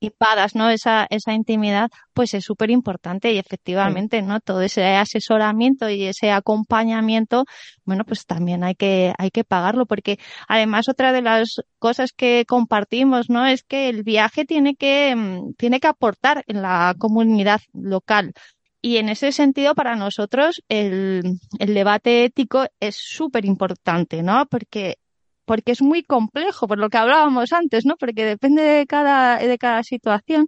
impadas, 0.00 0.54
¿no? 0.54 0.68
Esa, 0.68 1.06
esa 1.10 1.32
intimidad, 1.32 1.88
pues 2.12 2.34
es 2.34 2.44
súper 2.44 2.70
importante 2.70 3.32
y 3.32 3.38
efectivamente, 3.38 4.20
¿no? 4.22 4.40
Todo 4.40 4.60
ese 4.62 4.84
asesoramiento 4.96 5.88
y 5.88 6.04
ese 6.04 6.32
acompañamiento, 6.32 7.44
bueno, 7.84 8.04
pues 8.04 8.26
también 8.26 8.62
hay 8.64 8.74
que, 8.74 9.14
hay 9.18 9.30
que 9.30 9.44
pagarlo 9.44 9.86
porque 9.86 10.18
además 10.48 10.88
otra 10.88 11.12
de 11.12 11.22
las 11.22 11.62
cosas 11.78 12.12
que 12.12 12.44
compartimos, 12.46 13.30
¿no? 13.30 13.46
Es 13.46 13.62
que 13.62 13.88
el 13.88 14.02
viaje 14.02 14.44
tiene 14.44 14.74
que, 14.74 15.14
mm, 15.16 15.54
tiene 15.54 15.80
que 15.80 15.88
aportar 15.88 16.44
en 16.46 16.62
la 16.62 16.94
comunidad 16.98 17.60
local. 17.72 18.34
Y 18.82 18.96
en 18.96 19.08
ese 19.10 19.32
sentido, 19.32 19.74
para 19.74 19.94
nosotros, 19.96 20.62
el, 20.68 21.38
el 21.58 21.74
debate 21.74 22.24
ético 22.24 22.66
es 22.80 22.96
súper 22.96 23.44
importante, 23.44 24.22
¿no? 24.22 24.46
Porque 24.46 24.96
porque 25.44 25.72
es 25.72 25.82
muy 25.82 26.04
complejo, 26.04 26.68
por 26.68 26.78
lo 26.78 26.90
que 26.90 26.98
hablábamos 26.98 27.52
antes, 27.52 27.84
¿no? 27.84 27.96
Porque 27.96 28.24
depende 28.24 28.62
de 28.62 28.86
cada, 28.86 29.38
de 29.38 29.58
cada 29.58 29.82
situación. 29.82 30.46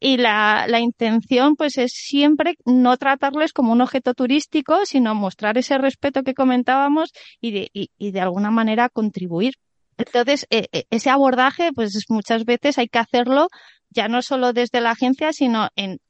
y 0.00 0.18
la, 0.18 0.66
la 0.68 0.80
intención 0.80 1.56
pues 1.56 1.78
es 1.78 1.92
siempre 1.92 2.56
no 2.66 2.96
tratarles 2.98 3.52
como 3.52 3.72
un 3.72 3.80
objeto 3.80 4.14
turístico, 4.14 4.84
sino 4.84 5.14
mostrar 5.14 5.56
ese 5.58 5.78
respeto 5.78 6.22
que 6.22 6.34
comentábamos 6.34 7.12
y 7.40 7.50
de, 7.52 7.70
y, 7.72 7.90
y 7.98 8.10
de 8.12 8.20
alguna 8.20 8.50
manera 8.50 8.88
contribuir. 8.90 9.54
Entonces, 9.98 10.46
eh, 10.50 10.66
eh, 10.72 10.84
ese 10.90 11.10
abordaje, 11.10 11.70
pues 11.74 12.04
muchas 12.10 12.44
veces 12.44 12.78
hay 12.78 12.88
que 12.88 12.98
hacerlo 12.98 13.48
ya 13.90 14.08
no 14.08 14.20
solo 14.22 14.52
desde 14.52 14.80
la 14.82 14.90
agencia, 14.90 15.32
sino 15.32 15.68
en, 15.76 16.00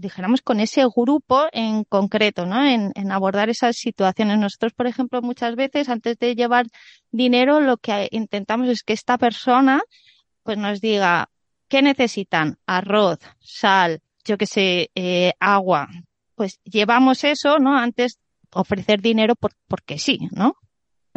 dijéramos, 0.00 0.42
con 0.42 0.60
ese 0.60 0.82
grupo 0.94 1.46
en 1.52 1.84
concreto, 1.84 2.46
¿no? 2.46 2.64
En, 2.64 2.92
en, 2.94 3.12
abordar 3.12 3.50
esas 3.50 3.76
situaciones. 3.76 4.38
Nosotros, 4.38 4.72
por 4.72 4.86
ejemplo, 4.86 5.22
muchas 5.22 5.54
veces 5.56 5.88
antes 5.88 6.18
de 6.18 6.34
llevar 6.34 6.66
dinero, 7.10 7.60
lo 7.60 7.76
que 7.76 8.08
intentamos 8.10 8.68
es 8.68 8.82
que 8.82 8.92
esta 8.92 9.18
persona, 9.18 9.80
pues 10.42 10.58
nos 10.58 10.80
diga, 10.80 11.28
¿qué 11.68 11.82
necesitan? 11.82 12.58
Arroz, 12.66 13.18
sal, 13.40 14.00
yo 14.24 14.36
que 14.38 14.46
sé, 14.46 14.90
eh, 14.94 15.32
agua. 15.40 15.88
Pues 16.34 16.60
llevamos 16.64 17.24
eso, 17.24 17.58
¿no? 17.58 17.76
Antes 17.76 18.18
ofrecer 18.52 19.00
dinero 19.00 19.34
por, 19.36 19.52
porque 19.68 19.98
sí, 19.98 20.18
¿no? 20.32 20.54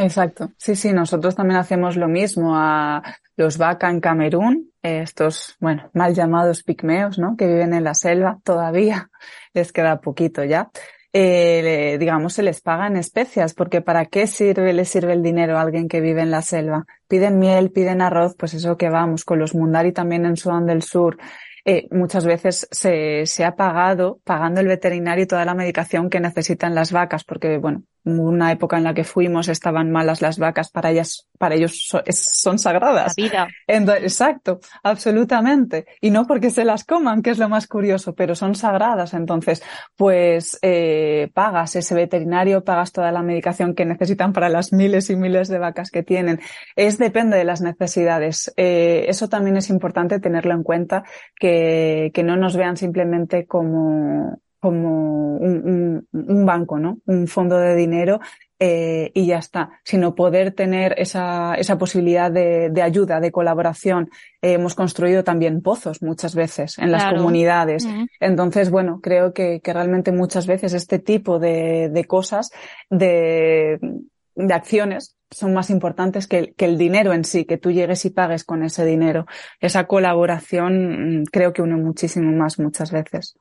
Exacto. 0.04 0.52
Sí, 0.58 0.76
sí, 0.76 0.92
nosotros 0.92 1.36
también 1.36 1.60
hacemos 1.60 1.96
lo 1.96 2.10
mismo 2.10 2.58
a 2.58 3.02
los 3.38 3.58
Baka 3.58 3.90
en 3.90 4.02
Camerún, 4.02 4.72
estos, 4.82 5.56
bueno, 5.60 5.90
mal 5.94 6.14
llamados 6.14 6.62
pigmeos, 6.64 7.18
¿no? 7.18 7.38
Que 7.38 7.48
viven 7.48 7.74
en 7.74 7.86
la 7.86 7.94
selva 7.94 8.38
todavía, 8.44 9.10
les 9.54 9.72
queda 9.72 10.02
poquito 10.02 10.44
ya. 10.44 10.70
Eh, 11.14 11.98
digamos, 12.00 12.34
se 12.34 12.44
les 12.44 12.60
paga 12.60 12.88
en 12.88 12.98
especias, 12.98 13.54
porque 13.54 13.82
¿para 13.82 14.08
qué 14.08 14.28
sirve, 14.28 14.74
le 14.74 14.84
sirve 14.84 15.14
el 15.14 15.24
dinero 15.24 15.58
a 15.58 15.62
alguien 15.62 15.88
que 15.88 16.02
vive 16.02 16.22
en 16.22 16.32
la 16.32 16.42
selva? 16.42 16.86
Piden 17.08 17.40
miel, 17.40 17.72
piden 17.72 18.02
arroz, 18.02 18.36
pues 18.38 18.54
eso 18.56 18.76
que 18.76 18.90
vamos, 18.90 19.24
con 19.24 19.40
los 19.40 19.56
Mundari 19.56 19.94
también 19.94 20.26
en 20.26 20.36
Sudán 20.36 20.66
del 20.66 20.82
Sur, 20.82 21.18
eh, 21.66 21.88
muchas 21.92 22.26
veces 22.26 22.68
se, 22.72 23.26
se 23.26 23.46
ha 23.46 23.56
pagado, 23.56 24.20
pagando 24.26 24.60
el 24.60 24.68
veterinario 24.68 25.28
toda 25.28 25.46
la 25.46 25.54
medicación 25.54 26.10
que 26.10 26.20
necesitan 26.20 26.76
las 26.76 26.92
vacas, 26.92 27.24
porque, 27.24 27.58
bueno, 27.58 27.84
una 28.06 28.52
época 28.52 28.78
en 28.78 28.84
la 28.84 28.94
que 28.94 29.04
fuimos 29.04 29.48
estaban 29.48 29.92
malas 29.92 30.22
las 30.22 30.38
vacas, 30.38 30.70
para 30.70 30.92
ellas, 30.92 31.28
para 31.38 31.56
ellos 31.56 31.86
son, 31.88 32.02
son 32.10 32.60
sagradas. 32.60 33.14
La 33.18 33.24
vida. 33.24 33.48
Entonces, 33.68 34.04
exacto, 34.04 34.60
absolutamente. 34.84 35.86
Y 36.02 36.10
no 36.12 36.28
porque 36.28 36.50
se 36.50 36.66
las 36.66 36.84
coman, 36.84 37.22
que 37.22 37.30
es 37.30 37.38
lo 37.38 37.50
más 37.50 37.68
curioso, 37.68 38.14
pero 38.14 38.36
son 38.36 38.56
sagradas. 38.56 39.14
Entonces, 39.14 39.64
pues 39.96 40.60
eh, 40.62 41.30
pagas 41.34 41.76
ese 41.76 41.96
veterinario, 41.96 42.64
pagas 42.64 42.92
toda 42.92 43.12
la 43.12 43.22
medicación 43.22 43.74
que 43.74 43.86
necesitan 43.86 44.34
para 44.34 44.50
las 44.50 44.74
miles 44.74 45.10
y 45.10 45.16
miles 45.16 45.48
de 45.48 45.60
vacas 45.60 45.90
que 45.90 46.04
tienen. 46.04 46.40
Es 46.76 46.98
depende 46.98 47.38
de 47.38 47.44
las 47.46 47.62
necesidades. 47.62 48.54
Eh, 48.58 49.06
eso 49.08 49.30
también 49.30 49.58
es 49.58 49.70
importante 49.70 50.20
tenerlo 50.20 50.54
en 50.54 50.64
cuenta, 50.64 51.04
que, 51.40 52.12
que 52.14 52.24
no 52.24 52.36
nos 52.36 52.58
vean 52.58 52.78
simplemente 52.78 53.46
como 53.46 54.40
como 54.64 55.36
un, 55.40 56.08
un, 56.14 56.26
un, 56.26 56.46
banco, 56.46 56.80
¿no? 56.80 57.00
Un 57.06 57.28
fondo 57.28 57.58
de 57.58 57.76
dinero 57.76 58.22
eh, 58.60 59.12
y 59.14 59.26
ya 59.26 59.40
está, 59.40 59.72
sino 59.84 60.16
poder 60.16 60.54
tener 60.54 60.96
esa, 60.98 61.56
esa 61.56 61.78
posibilidad 61.78 62.32
de, 62.32 62.70
de 62.70 62.82
ayuda, 62.82 63.20
de 63.20 63.30
colaboración. 63.34 64.10
Eh, 64.42 64.54
hemos 64.54 64.74
construido 64.74 65.26
también 65.26 65.62
pozos 65.62 66.02
muchas 66.02 66.34
veces 66.34 66.78
en 66.80 66.92
las 66.94 67.04
Claro. 67.04 67.18
comunidades. 67.18 67.86
Entonces, 68.22 68.70
bueno, 68.72 69.02
creo 69.04 69.34
que, 69.34 69.60
que 69.60 69.74
realmente 69.74 70.14
muchas 70.14 70.48
veces 70.48 70.74
este 70.74 70.98
tipo 70.98 71.40
de, 71.40 71.90
de 71.92 72.06
cosas, 72.06 72.50
de, 72.90 73.80
de 74.36 74.54
acciones, 74.54 75.18
son 75.30 75.54
más 75.54 75.70
importantes 75.72 76.28
que 76.28 76.38
el, 76.40 76.54
que 76.56 76.66
el 76.66 76.78
dinero 76.78 77.12
en 77.12 77.26
sí, 77.26 77.44
que 77.44 77.58
tú 77.58 77.70
llegues 77.72 78.06
y 78.06 78.12
pagues 78.12 78.46
con 78.46 78.64
ese 78.64 78.86
dinero. 78.86 79.26
Esa 79.60 79.88
colaboración 79.88 81.22
mm, 81.22 81.24
creo 81.34 81.52
que 81.52 81.62
une 81.64 81.76
muchísimo 81.76 82.32
más 82.32 82.60
muchas 82.60 82.92
veces. 82.94 83.36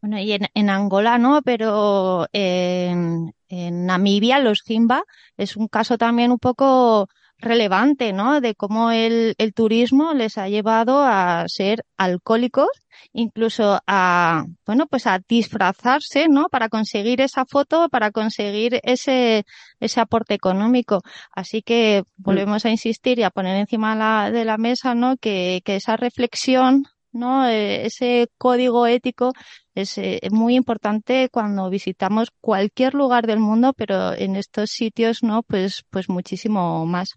Bueno, 0.00 0.18
y 0.20 0.32
en, 0.32 0.46
en 0.54 0.70
Angola 0.70 1.18
no, 1.18 1.42
pero 1.42 2.26
en, 2.32 3.32
en 3.48 3.86
Namibia 3.86 4.38
los 4.38 4.62
Jimba 4.62 5.02
es 5.36 5.56
un 5.56 5.66
caso 5.68 5.98
también 5.98 6.30
un 6.30 6.38
poco 6.38 7.08
relevante, 7.38 8.12
¿no? 8.12 8.40
De 8.40 8.54
cómo 8.54 8.90
el, 8.92 9.34
el 9.38 9.54
turismo 9.54 10.12
les 10.14 10.38
ha 10.38 10.48
llevado 10.48 11.00
a 11.04 11.44
ser 11.48 11.84
alcohólicos, 11.96 12.68
incluso 13.12 13.80
a, 13.86 14.44
bueno, 14.66 14.86
pues 14.86 15.06
a 15.06 15.20
disfrazarse, 15.28 16.28
¿no? 16.28 16.48
Para 16.48 16.68
conseguir 16.68 17.20
esa 17.20 17.44
foto, 17.44 17.88
para 17.88 18.10
conseguir 18.12 18.80
ese, 18.84 19.44
ese 19.80 20.00
aporte 20.00 20.34
económico. 20.34 21.00
Así 21.32 21.62
que 21.62 22.04
volvemos 22.16 22.64
a 22.64 22.70
insistir 22.70 23.18
y 23.18 23.22
a 23.24 23.30
poner 23.30 23.56
encima 23.56 23.94
la, 23.96 24.30
de 24.30 24.44
la 24.44 24.58
mesa, 24.58 24.94
¿no? 24.94 25.16
Que, 25.16 25.60
que 25.64 25.76
esa 25.76 25.96
reflexión, 25.96 26.84
¿no? 27.18 27.46
Eh, 27.48 27.86
ese 27.86 28.28
código 28.38 28.86
ético 28.86 29.32
es 29.74 29.98
eh, 29.98 30.20
muy 30.30 30.54
importante 30.54 31.28
cuando 31.30 31.68
visitamos 31.70 32.30
cualquier 32.40 32.94
lugar 32.94 33.26
del 33.26 33.40
mundo, 33.40 33.72
pero 33.74 34.14
en 34.14 34.36
estos 34.36 34.70
sitios, 34.70 35.22
¿no? 35.22 35.42
Pues, 35.42 35.84
pues 35.90 36.08
muchísimo 36.08 36.86
más. 36.86 37.14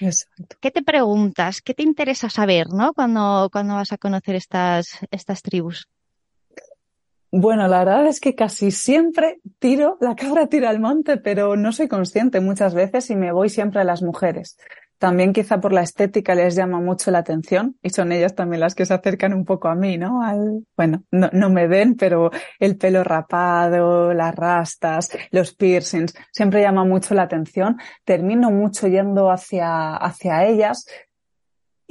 Exacto. 0.00 0.56
¿Qué 0.60 0.70
te 0.70 0.82
preguntas? 0.82 1.60
¿Qué 1.62 1.74
te 1.74 1.82
interesa 1.82 2.30
saber, 2.30 2.68
¿no? 2.68 2.92
Cuando, 2.92 3.48
cuando 3.52 3.74
vas 3.74 3.92
a 3.92 3.98
conocer 3.98 4.34
estas, 4.36 4.98
estas 5.10 5.42
tribus. 5.42 5.88
Bueno, 7.34 7.66
la 7.66 7.78
verdad 7.78 8.06
es 8.08 8.20
que 8.20 8.34
casi 8.34 8.70
siempre 8.70 9.40
tiro, 9.58 9.96
la 10.02 10.14
cabra 10.14 10.48
tira 10.48 10.68
al 10.68 10.80
monte, 10.80 11.16
pero 11.16 11.56
no 11.56 11.72
soy 11.72 11.88
consciente 11.88 12.40
muchas 12.40 12.74
veces 12.74 13.08
y 13.08 13.16
me 13.16 13.32
voy 13.32 13.48
siempre 13.48 13.80
a 13.80 13.84
las 13.84 14.02
mujeres. 14.02 14.58
También 15.02 15.32
quizá 15.32 15.60
por 15.60 15.72
la 15.72 15.82
estética 15.82 16.32
les 16.36 16.54
llama 16.54 16.80
mucho 16.80 17.10
la 17.10 17.18
atención 17.18 17.76
y 17.82 17.90
son 17.90 18.12
ellas 18.12 18.36
también 18.36 18.60
las 18.60 18.76
que 18.76 18.86
se 18.86 18.94
acercan 18.94 19.34
un 19.34 19.44
poco 19.44 19.66
a 19.66 19.74
mí, 19.74 19.98
¿no? 19.98 20.22
Al, 20.22 20.64
bueno, 20.76 21.02
no, 21.10 21.28
no 21.32 21.50
me 21.50 21.66
ven, 21.66 21.96
pero 21.96 22.30
el 22.60 22.76
pelo 22.76 23.02
rapado, 23.02 24.14
las 24.14 24.32
rastas, 24.32 25.10
los 25.32 25.54
piercings, 25.56 26.14
siempre 26.30 26.62
llama 26.62 26.84
mucho 26.84 27.14
la 27.14 27.22
atención. 27.22 27.78
Termino 28.04 28.52
mucho 28.52 28.86
yendo 28.86 29.28
hacia, 29.32 29.96
hacia 29.96 30.46
ellas 30.46 30.86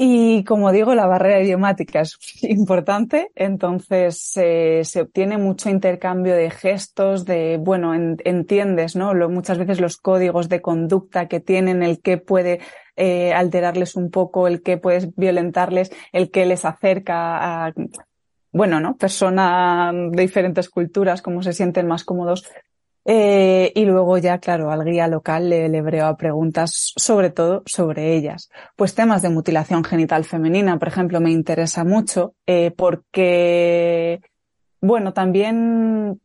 y 0.04 0.44
como 0.46 0.72
digo, 0.72 0.96
la 0.96 1.06
barrera 1.06 1.42
idiomática 1.42 2.02
es 2.02 2.18
importante, 2.44 3.30
entonces 3.36 4.32
eh, 4.36 4.82
se 4.84 5.02
obtiene 5.02 5.38
mucho 5.38 5.70
intercambio 5.70 6.34
de 6.34 6.50
gestos, 6.50 7.26
de, 7.26 7.58
bueno, 7.58 7.94
en, 7.94 8.18
entiendes, 8.24 8.96
¿no? 8.96 9.14
Lo, 9.14 9.30
muchas 9.30 9.58
veces 9.58 9.82
los 9.82 9.98
códigos 9.98 10.50
de 10.50 10.62
conducta 10.62 11.28
que 11.28 11.40
tienen, 11.40 11.84
el 11.84 12.02
que 12.02 12.18
puede 12.18 12.62
eh, 12.96 13.34
alterarles 13.34 13.96
un 13.96 14.12
poco, 14.12 14.48
el 14.48 14.62
que 14.62 14.78
puede 14.78 15.12
violentarles, 15.16 15.92
el 16.12 16.32
que 16.32 16.46
les 16.46 16.66
acerca 16.66 17.68
a, 17.68 17.74
bueno, 18.52 18.80
¿no? 18.80 18.98
Personas 18.98 19.94
de 19.94 20.22
diferentes 20.22 20.70
culturas, 20.70 21.22
cómo 21.22 21.42
se 21.42 21.54
sienten 21.54 21.88
más 21.88 22.04
cómodos. 22.04 22.46
Eh, 23.04 23.72
y 23.74 23.86
luego 23.86 24.18
ya, 24.20 24.38
claro, 24.38 24.70
al 24.70 24.86
guía 24.86 25.08
local 25.08 25.50
le, 25.50 25.70
le 25.70 25.82
breo 25.82 26.16
preguntas 26.18 26.94
sobre 26.96 27.32
todo 27.32 27.64
sobre 27.66 28.16
ellas. 28.16 28.50
Pues 28.76 28.94
temas 28.94 29.22
de 29.22 29.30
mutilación 29.30 29.84
genital 29.84 30.24
femenina, 30.24 30.78
por 30.78 30.90
ejemplo, 30.90 31.20
me 31.20 31.32
interesa 31.32 31.84
mucho 31.84 32.36
eh, 32.46 32.72
porque, 32.72 34.22
bueno, 34.82 35.14
también 35.14 36.22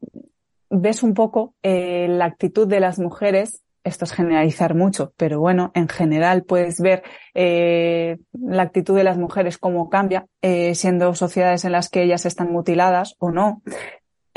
ves 0.69 1.03
un 1.03 1.15
poco 1.15 1.55
eh, 1.63 2.09
la 2.09 2.27
actitud 2.27 2.67
de 2.67 2.81
las 2.81 2.99
mujeres. 2.99 3.63
Esto 3.87 4.05
es 4.05 4.13
generalizar 4.13 4.75
mucho, 4.75 5.13
pero 5.17 5.39
bueno, 5.39 5.71
en 5.75 5.89
general 5.89 6.43
puedes 6.43 6.81
ver 6.81 7.05
eh, 7.35 8.19
la 8.33 8.63
actitud 8.63 8.97
de 8.97 9.05
las 9.05 9.17
mujeres 9.17 9.59
cómo 9.59 9.89
cambia, 9.89 10.27
eh, 10.43 10.75
siendo 10.75 11.15
sociedades 11.15 11.65
en 11.65 11.71
las 11.71 11.89
que 11.89 12.03
ellas 12.03 12.27
están 12.27 12.51
mutiladas 12.51 13.15
o 13.21 13.31
no. 13.31 13.63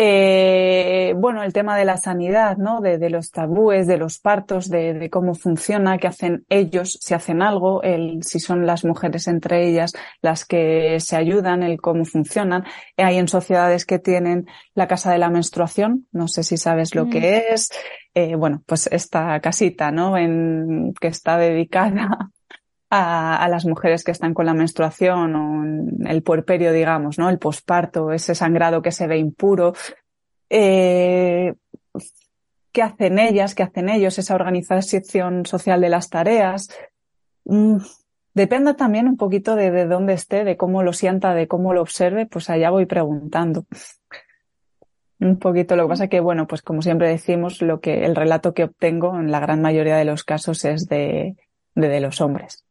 Eh, 0.02 1.14
bueno, 1.18 1.43
el 1.43 1.52
tema 1.52 1.76
de 1.76 1.84
la 1.84 1.97
sanidad, 1.97 2.56
¿no? 2.56 2.80
De, 2.80 3.00
de 3.00 3.10
los 3.10 3.32
tabúes, 3.32 3.86
de 3.86 3.97
los 3.97 4.20
partos, 4.20 4.70
de, 4.70 4.93
de, 4.93 5.10
cómo 5.10 5.34
funciona, 5.34 5.97
qué 5.97 6.08
hacen 6.08 6.45
ellos, 6.47 7.00
si 7.02 7.16
hacen 7.16 7.41
algo, 7.41 7.84
el, 7.84 8.24
si 8.24 8.39
son 8.39 8.66
las 8.66 8.86
mujeres 8.86 9.28
entre 9.28 9.68
ellas 9.68 9.91
las 10.22 10.45
que 10.45 11.02
se 11.02 11.18
ayudan, 11.18 11.64
el 11.64 11.82
cómo 11.82 12.06
funcionan. 12.06 12.64
Hay 12.95 13.18
en 13.18 13.28
sociedades 13.28 13.86
que 13.86 14.00
tienen 14.00 14.45
la 14.74 14.88
casa 14.88 15.12
de 15.12 15.18
la 15.18 15.30
menstruación, 15.30 16.08
no 16.14 16.30
sé 16.30 16.43
si 16.43 16.56
sabes 16.56 16.95
lo 16.95 17.08
mm. 17.08 17.10
que 17.10 17.47
es. 17.50 17.70
Eh, 18.20 18.36
bueno, 18.36 18.62
pues 18.66 18.88
esta 18.92 19.40
casita, 19.40 19.92
¿no? 19.92 20.16
Que 21.00 21.08
está 21.08 21.38
dedicada 21.38 22.32
a, 22.90 23.44
a, 23.44 23.48
las 23.48 23.66
mujeres 23.66 24.04
que 24.04 24.12
están 24.12 24.34
con 24.34 24.46
la 24.46 24.54
menstruación 24.54 25.36
o 25.36 26.10
el 26.10 26.22
puerperio, 26.22 26.74
digamos, 26.74 27.18
¿no? 27.18 27.30
El 27.30 27.40
posparto, 27.40 28.12
ese 28.12 28.36
sangrado 28.36 28.82
que 28.82 28.92
se 28.92 29.08
ve 29.08 29.18
impuro. 29.18 29.74
Eh, 30.50 31.54
¿Qué 32.74 32.82
hacen 32.82 33.20
ellas? 33.20 33.56
¿Qué 33.56 33.64
hacen 33.64 33.88
ellos? 33.88 34.20
Esa 34.20 34.36
organización 34.36 35.46
social 35.46 35.80
de 35.80 35.90
las 35.90 36.10
tareas. 36.10 36.68
Mm, 37.46 37.78
depende 38.34 38.74
también 38.74 39.08
un 39.08 39.16
poquito 39.16 39.56
de, 39.56 39.72
de 39.72 39.86
dónde 39.86 40.12
esté, 40.12 40.44
de 40.44 40.58
cómo 40.58 40.84
lo 40.84 40.92
sienta, 40.92 41.34
de 41.34 41.48
cómo 41.48 41.74
lo 41.74 41.82
observe, 41.82 42.26
pues 42.26 42.50
allá 42.50 42.70
voy 42.70 42.86
preguntando. 42.86 43.66
Un 45.20 45.38
poquito. 45.38 45.76
Lo 45.76 45.84
que 45.84 45.90
pasa 45.90 46.08
que, 46.08 46.20
bueno, 46.20 46.48
pues 46.48 46.62
como 46.62 46.82
siempre 46.82 47.10
decimos, 47.10 47.62
lo 47.62 47.82
que, 47.82 48.06
el 48.06 48.16
relato 48.16 48.54
que 48.54 48.64
obtengo 48.64 49.16
en 49.20 49.32
la 49.32 49.40
gran 49.40 49.62
mayoría 49.62 49.98
de 49.98 50.06
los 50.06 50.24
casos 50.24 50.64
es 50.66 50.88
de, 50.88 51.36
de, 51.76 51.88
de 51.90 52.00
los 52.00 52.22
hombres. 52.22 52.66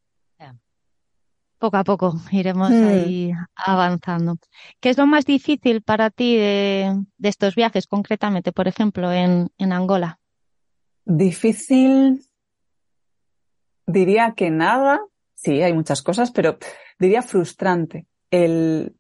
Poco 1.61 1.77
a 1.77 1.83
poco 1.83 2.15
iremos 2.31 2.71
Mm. 2.71 2.87
ahí 2.87 3.33
avanzando. 3.57 4.37
¿Qué 4.79 4.91
es 4.91 4.97
lo 4.97 5.09
más 5.09 5.25
difícil 5.27 5.83
para 5.83 6.09
ti 6.11 6.37
de, 6.37 7.05
de 7.17 7.29
estos 7.29 7.57
viajes, 7.57 7.89
concretamente, 7.89 8.53
por 8.53 8.69
ejemplo, 8.69 9.11
en, 9.13 9.51
en 9.59 9.73
Angola? 9.73 10.21
Difícil, 11.05 12.23
diría 13.87 14.35
que 14.37 14.51
nada. 14.51 15.01
Sí, 15.35 15.61
hay 15.61 15.73
muchas 15.73 16.01
cosas, 16.03 16.31
pero 16.31 16.59
diría 16.99 17.23
frustrante 17.23 18.07
el, 18.31 18.95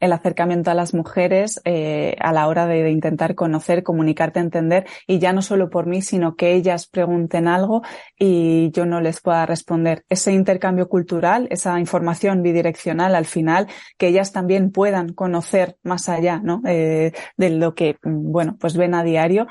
el 0.00 0.12
acercamiento 0.12 0.70
a 0.70 0.74
las 0.74 0.94
mujeres 0.94 1.60
eh, 1.64 2.16
a 2.20 2.32
la 2.32 2.46
hora 2.46 2.66
de, 2.66 2.90
intentar 2.90 3.34
conocer, 3.34 3.82
comunicarte, 3.82 4.40
entender, 4.40 4.86
y 5.06 5.18
ya 5.18 5.32
no 5.32 5.42
solo 5.42 5.70
por 5.70 5.86
mí, 5.86 6.02
sino 6.02 6.36
que 6.36 6.54
ellas 6.54 6.86
pregunten 6.86 7.48
algo 7.48 7.82
y 8.18 8.70
yo 8.70 8.86
no 8.86 9.00
les 9.00 9.20
pueda 9.20 9.46
responder. 9.46 10.04
Ese 10.08 10.32
intercambio 10.32 10.88
cultural, 10.88 11.48
esa 11.50 11.78
información 11.80 12.42
bidireccional 12.42 13.14
al 13.14 13.26
final, 13.26 13.66
que 13.96 14.08
ellas 14.08 14.32
también 14.32 14.70
puedan 14.70 15.12
conocer 15.12 15.76
más 15.82 16.08
allá, 16.08 16.40
¿no? 16.42 16.62
Eh, 16.66 17.12
de 17.36 17.50
lo 17.50 17.74
que, 17.74 17.96
mm, 18.02 18.32
bueno, 18.32 18.56
pues 18.58 18.76
ven 18.76 18.94
a 18.94 19.02
diario 19.02 19.46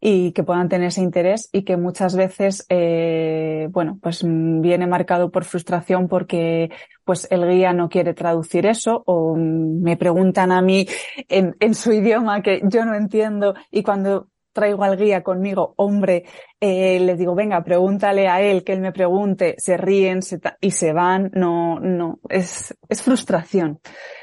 y 0.00 0.32
que 0.32 0.44
puedan 0.44 0.68
tener 0.68 0.88
ese 0.88 1.02
interés 1.02 1.48
y 1.52 1.62
que 1.62 1.76
muchas 1.76 2.16
veces, 2.16 2.64
eh, 2.68 3.68
bueno, 3.70 3.98
pues 4.00 4.22
mm, 4.24 4.60
viene 4.60 4.86
marcado 4.86 5.30
por 5.30 5.44
frustración 5.44 6.08
porque 6.08 6.70
pues 7.04 7.26
el 7.30 7.48
guía 7.48 7.72
no 7.72 7.88
quiere 7.88 8.14
traducir 8.14 8.66
eso 8.66 9.02
o 9.06 9.36
mm, 9.36 9.82
me 9.82 9.96
preguntan 9.96 10.52
a 10.52 10.62
mí 10.62 10.86
en, 11.28 11.56
en 11.60 11.74
su 11.74 11.92
idioma 11.92 12.42
que 12.42 12.60
yo 12.64 12.84
no 12.84 12.94
entiendo 12.94 13.54
y 13.70 13.82
cuando 13.82 14.28
traigo 14.58 14.82
al 14.82 14.96
guía 14.96 15.22
conmigo, 15.22 15.74
hombre, 15.76 16.24
eh, 16.60 16.98
les 16.98 17.16
digo, 17.16 17.36
venga, 17.36 17.62
pregúntale 17.62 18.26
a 18.26 18.40
él, 18.40 18.64
que 18.64 18.72
él 18.72 18.80
me 18.80 18.90
pregunte, 18.90 19.54
se 19.58 19.76
ríen 19.76 20.18
y 20.60 20.70
se 20.72 20.92
van, 20.92 21.30
no, 21.32 21.78
no, 21.78 22.18
es, 22.28 22.76
es 22.88 23.02
frustración. 23.02 23.78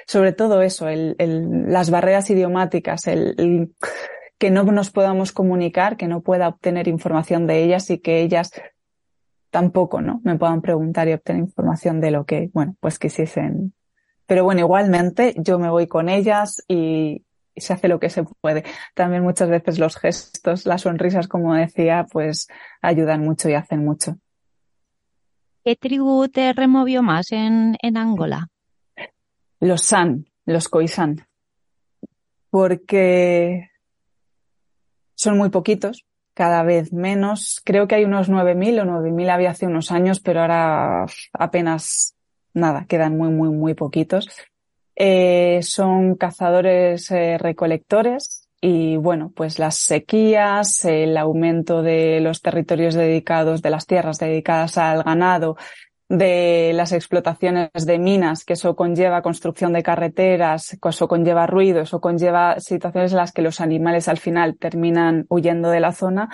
Sobre 0.06 0.34
todo 0.34 0.62
eso, 0.62 0.90
el, 0.90 1.16
el, 1.20 1.72
las 1.72 1.90
barreras 1.90 2.30
idiomáticas, 2.30 3.08
el, 3.08 3.36
el 3.38 3.72
que 4.38 4.52
no 4.52 4.64
nos 4.64 4.92
podamos 4.92 5.32
comunicar, 5.32 5.98
que 5.98 6.08
no 6.08 6.22
pueda 6.22 6.48
obtener 6.48 6.88
información 6.88 7.48
de 7.48 7.64
ellas 7.64 7.90
y 7.90 8.00
que 8.00 8.22
ellas 8.22 8.52
tampoco, 9.50 10.02
¿no? 10.02 10.20
Me 10.24 10.38
puedan 10.38 10.62
preguntar 10.62 11.08
y 11.08 11.14
obtener 11.14 11.42
información 11.42 12.02
de 12.02 12.12
lo 12.12 12.26
que, 12.26 12.50
bueno, 12.54 12.76
pues 12.80 13.00
quisiesen. 13.00 13.74
Pero 14.26 14.44
bueno, 14.44 14.62
igualmente 14.62 15.34
yo 15.38 15.60
me 15.60 15.70
voy 15.70 15.88
con 15.88 16.10
ellas 16.10 16.64
y, 16.68 17.24
y 17.54 17.62
se 17.62 17.74
hace 17.74 17.88
lo 17.88 18.00
que 18.00 18.10
se 18.10 18.24
puede. 18.42 18.66
También 18.94 19.24
muchas 19.24 19.50
veces 19.50 19.80
los 19.80 19.96
gestos, 19.96 20.66
las 20.66 20.82
sonrisas, 20.82 21.28
como 21.28 21.54
decía, 21.54 22.06
pues 22.12 22.48
ayudan 22.82 23.22
mucho 23.22 23.48
y 23.50 23.54
hacen 23.54 23.86
mucho. 23.86 24.18
¿Qué 25.64 25.76
tribu 25.76 26.28
te 26.28 26.52
removió 26.54 27.02
más 27.02 27.32
en, 27.32 27.78
en 27.82 27.98
Angola? 27.98 28.50
Los 29.60 29.84
San, 29.84 30.26
los 30.46 30.68
Khoisan. 30.68 31.26
Porque 32.50 33.70
son 35.16 35.38
muy 35.38 35.50
poquitos, 35.50 36.06
cada 36.34 36.64
vez 36.64 36.94
menos. 36.94 37.62
Creo 37.64 37.88
que 37.88 37.96
hay 37.96 38.06
unos 38.06 38.30
9.000 38.30 38.82
o 38.82 38.86
9.000 38.86 39.30
había 39.30 39.52
hace 39.52 39.66
unos 39.66 39.92
años, 39.92 40.20
pero 40.20 40.42
ahora 40.42 41.06
apenas 41.34 42.16
nada, 42.54 42.86
quedan 42.88 43.18
muy, 43.18 43.30
muy, 43.30 43.50
muy 43.50 43.74
poquitos. 43.74 44.30
Eh, 44.96 45.60
son 45.62 46.16
cazadores 46.16 47.12
eh, 47.12 47.38
recolectores 47.38 48.48
y 48.62 48.96
bueno, 48.96 49.32
pues 49.36 49.60
las 49.60 49.76
sequías, 49.76 50.86
el 50.86 51.18
aumento 51.18 51.84
de 51.84 52.20
los 52.22 52.42
territorios 52.42 52.96
dedicados, 52.96 53.62
de 53.62 53.70
las 53.70 53.86
tierras 53.86 54.18
dedicadas 54.18 54.78
al 54.78 55.04
ganado, 55.04 55.58
de 56.08 56.72
las 56.74 56.92
explotaciones 56.92 57.70
de 57.74 57.98
minas, 57.98 58.46
que 58.46 58.54
eso 58.54 58.76
conlleva 58.76 59.22
construcción 59.22 59.74
de 59.74 59.84
carreteras, 59.84 60.78
que 60.82 60.90
eso 60.90 61.08
conlleva 61.08 61.48
ruido, 61.48 61.82
eso 61.82 62.00
conlleva 62.00 62.60
situaciones 62.60 63.12
en 63.12 63.18
las 63.18 63.32
que 63.32 63.42
los 63.42 63.60
animales 63.60 64.08
al 64.08 64.18
final 64.18 64.58
terminan 64.58 65.26
huyendo 65.30 65.70
de 65.70 65.80
la 65.80 65.92
zona 65.92 66.30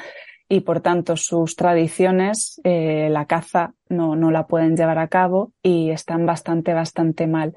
y 0.50 0.62
por 0.62 0.82
tanto 0.82 1.16
sus 1.16 1.56
tradiciones, 1.56 2.60
eh, 2.66 3.08
la 3.10 3.26
caza 3.26 3.74
no, 3.88 4.18
no 4.18 4.32
la 4.32 4.48
pueden 4.48 4.76
llevar 4.76 5.00
a 5.00 5.08
cabo 5.08 5.54
y 5.64 5.92
están 5.92 6.26
bastante, 6.26 6.74
bastante 6.74 7.26
mal. 7.26 7.56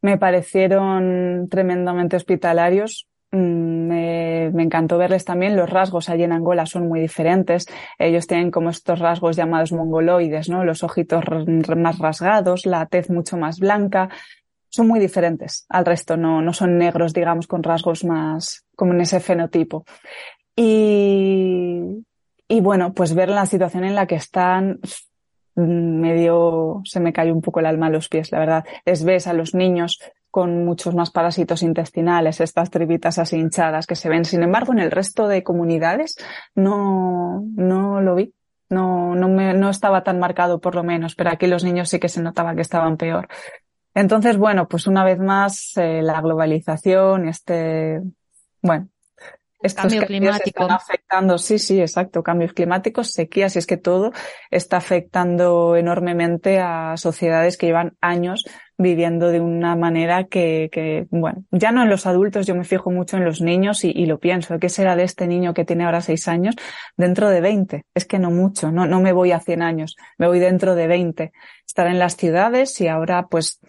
Me 0.00 0.16
parecieron 0.16 1.48
tremendamente 1.50 2.16
hospitalarios. 2.16 3.09
Mm, 3.32 3.88
Me, 3.88 4.50
me 4.52 4.62
encantó 4.62 4.98
verles 4.98 5.24
también. 5.24 5.56
Los 5.56 5.70
rasgos 5.70 6.08
allí 6.08 6.22
en 6.24 6.32
Angola 6.32 6.66
son 6.66 6.88
muy 6.88 7.00
diferentes. 7.00 7.66
Ellos 7.98 8.26
tienen 8.26 8.50
como 8.50 8.70
estos 8.70 8.98
rasgos 8.98 9.36
llamados 9.36 9.72
mongoloides, 9.72 10.48
¿no? 10.48 10.64
Los 10.64 10.82
ojitos 10.82 11.24
más 11.76 11.98
rasgados, 11.98 12.66
la 12.66 12.86
tez 12.86 13.10
mucho 13.10 13.36
más 13.36 13.58
blanca. 13.60 14.08
Son 14.68 14.86
muy 14.86 15.00
diferentes 15.00 15.66
al 15.68 15.84
resto. 15.84 16.16
No, 16.16 16.42
no 16.42 16.52
son 16.52 16.78
negros, 16.78 17.12
digamos, 17.12 17.46
con 17.46 17.62
rasgos 17.62 18.04
más 18.04 18.64
como 18.76 18.92
en 18.94 19.00
ese 19.02 19.20
fenotipo. 19.20 19.84
Y, 20.56 22.04
y 22.48 22.60
bueno, 22.60 22.92
pues 22.92 23.14
ver 23.14 23.28
la 23.28 23.46
situación 23.46 23.84
en 23.84 23.94
la 23.94 24.06
que 24.06 24.16
están 24.16 24.80
mm, 25.54 26.00
medio 26.00 26.82
se 26.84 27.00
me 27.00 27.12
cayó 27.12 27.32
un 27.34 27.42
poco 27.42 27.60
el 27.60 27.66
alma 27.66 27.86
a 27.86 27.90
los 27.90 28.08
pies, 28.08 28.30
la 28.32 28.38
verdad. 28.40 28.64
Les 28.84 29.04
ves 29.04 29.26
a 29.26 29.32
los 29.32 29.54
niños 29.54 30.00
con 30.30 30.64
muchos 30.64 30.94
más 30.94 31.10
parásitos 31.10 31.62
intestinales, 31.62 32.40
estas 32.40 32.70
tribitas 32.70 33.18
así 33.18 33.36
hinchadas 33.36 33.86
que 33.86 33.96
se 33.96 34.08
ven. 34.08 34.24
Sin 34.24 34.42
embargo, 34.42 34.72
en 34.72 34.78
el 34.78 34.90
resto 34.90 35.28
de 35.28 35.42
comunidades 35.42 36.16
no, 36.54 37.44
no 37.54 38.00
lo 38.00 38.14
vi. 38.14 38.32
No, 38.68 39.16
no 39.16 39.28
me, 39.28 39.52
no 39.52 39.68
estaba 39.68 40.04
tan 40.04 40.20
marcado 40.20 40.60
por 40.60 40.76
lo 40.76 40.84
menos, 40.84 41.16
pero 41.16 41.30
aquí 41.30 41.48
los 41.48 41.64
niños 41.64 41.88
sí 41.88 41.98
que 41.98 42.08
se 42.08 42.22
notaba 42.22 42.54
que 42.54 42.60
estaban 42.60 42.96
peor. 42.96 43.26
Entonces, 43.94 44.36
bueno, 44.36 44.68
pues 44.68 44.86
una 44.86 45.04
vez 45.04 45.18
más, 45.18 45.76
eh, 45.76 46.02
la 46.02 46.20
globalización, 46.20 47.28
este, 47.28 48.00
bueno, 48.62 48.88
estos 49.62 49.82
Cambio 49.82 50.06
climático. 50.06 50.62
están 50.62 50.70
afectando, 50.70 51.36
sí, 51.36 51.58
sí, 51.58 51.80
exacto, 51.80 52.22
cambios 52.22 52.54
climáticos, 52.54 53.12
sequías, 53.12 53.56
y 53.56 53.58
es 53.58 53.66
que 53.66 53.76
todo 53.76 54.10
está 54.50 54.78
afectando 54.78 55.76
enormemente 55.76 56.60
a 56.60 56.96
sociedades 56.96 57.58
que 57.58 57.66
llevan 57.66 57.96
años 58.00 58.44
viviendo 58.80 59.28
de 59.28 59.40
una 59.40 59.76
manera 59.76 60.24
que, 60.24 60.70
que, 60.72 61.06
bueno, 61.10 61.44
ya 61.50 61.70
no 61.70 61.82
en 61.82 61.90
los 61.90 62.06
adultos, 62.06 62.46
yo 62.46 62.54
me 62.54 62.64
fijo 62.64 62.90
mucho 62.90 63.18
en 63.18 63.24
los 63.24 63.42
niños 63.42 63.84
y, 63.84 64.06
lo 64.06 64.18
pienso, 64.18 64.58
¿qué 64.58 64.70
será 64.70 64.96
de 64.96 65.02
este 65.04 65.26
niño 65.26 65.52
que 65.52 65.66
tiene 65.66 65.84
ahora 65.84 66.00
seis 66.00 66.28
años 66.28 66.56
dentro 66.96 67.28
de 67.28 67.42
20? 67.42 67.84
Es 67.94 68.06
que 68.06 68.18
no 68.18 68.30
mucho, 68.30 68.72
no, 68.72 68.86
no 68.86 69.00
me 69.00 69.12
voy 69.12 69.32
a 69.32 69.40
100 69.40 69.62
años, 69.62 69.96
me 70.16 70.26
voy 70.26 70.38
dentro 70.38 70.74
de 70.74 70.86
20. 70.86 71.32
Estar 71.66 71.86
en 71.88 71.98
las 71.98 72.16
ciudades 72.16 72.80
y 72.80 72.88
ahora 72.88 73.26
pues 73.28 73.60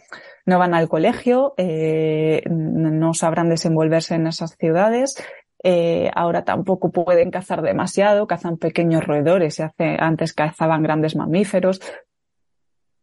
no 0.46 0.58
van 0.58 0.74
al 0.74 0.88
colegio, 0.88 1.54
eh, 1.58 2.44
no 2.50 3.14
sabrán 3.14 3.50
desenvolverse 3.50 4.16
en 4.16 4.28
esas 4.28 4.56
ciudades, 4.58 5.22
eh, 5.64 6.10
ahora 6.16 6.44
tampoco 6.44 6.90
pueden 6.90 7.30
cazar 7.32 7.62
demasiado, 7.62 8.26
cazan 8.28 8.58
pequeños 8.58 9.06
roedores, 9.06 9.60
y 9.60 9.64
hace, 9.64 9.98
antes 10.00 10.34
cazaban 10.34 10.84
grandes 10.84 11.16
mamíferos. 11.16 11.82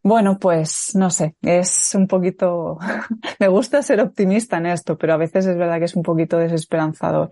Bueno, 0.03 0.39
pues 0.39 0.95
no 0.95 1.11
sé, 1.11 1.35
es 1.43 1.95
un 1.95 2.07
poquito, 2.07 2.79
me 3.41 3.49
gusta 3.49 3.83
ser 3.83 4.01
optimista 4.01 4.59
en 4.59 4.67
esto, 4.67 4.97
pero 4.97 5.15
a 5.15 5.17
veces 5.17 5.47
es 5.47 5.57
verdad 5.57 5.79
que 5.79 5.87
es 5.87 5.97
un 5.97 6.03
poquito 6.03 6.39
desesperanzador. 6.39 7.31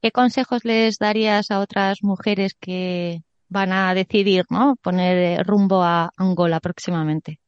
¿Qué 0.00 0.10
consejos 0.10 0.64
les 0.64 0.98
darías 0.98 1.50
a 1.50 1.60
otras 1.60 1.98
mujeres 2.02 2.54
que 2.58 3.22
van 3.48 3.72
a 3.72 3.94
decidir, 3.94 4.44
¿no? 4.50 4.76
Poner 4.82 5.16
eh, 5.16 5.42
rumbo 5.42 5.82
a 5.82 6.10
Angola 6.16 6.60
próximamente? 6.60 7.40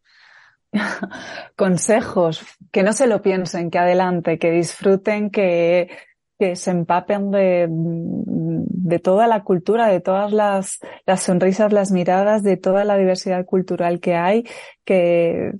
Consejos, 1.56 2.44
que 2.70 2.82
no 2.82 2.92
se 2.92 3.06
lo 3.06 3.22
piensen, 3.22 3.70
que 3.70 3.78
adelante, 3.78 4.38
que 4.38 4.50
disfruten, 4.50 5.30
que, 5.30 5.90
que 6.38 6.56
se 6.56 6.70
empapen 6.70 7.30
de, 7.30 7.66
de 7.68 8.98
toda 8.98 9.26
la 9.26 9.42
cultura, 9.42 9.88
de 9.88 10.00
todas 10.00 10.32
las, 10.32 10.80
las 11.06 11.22
sonrisas, 11.22 11.72
las 11.72 11.92
miradas, 11.92 12.42
de 12.42 12.56
toda 12.56 12.84
la 12.84 12.96
diversidad 12.96 13.44
cultural 13.46 14.00
que 14.00 14.14
hay, 14.16 14.44
que, 14.84 15.52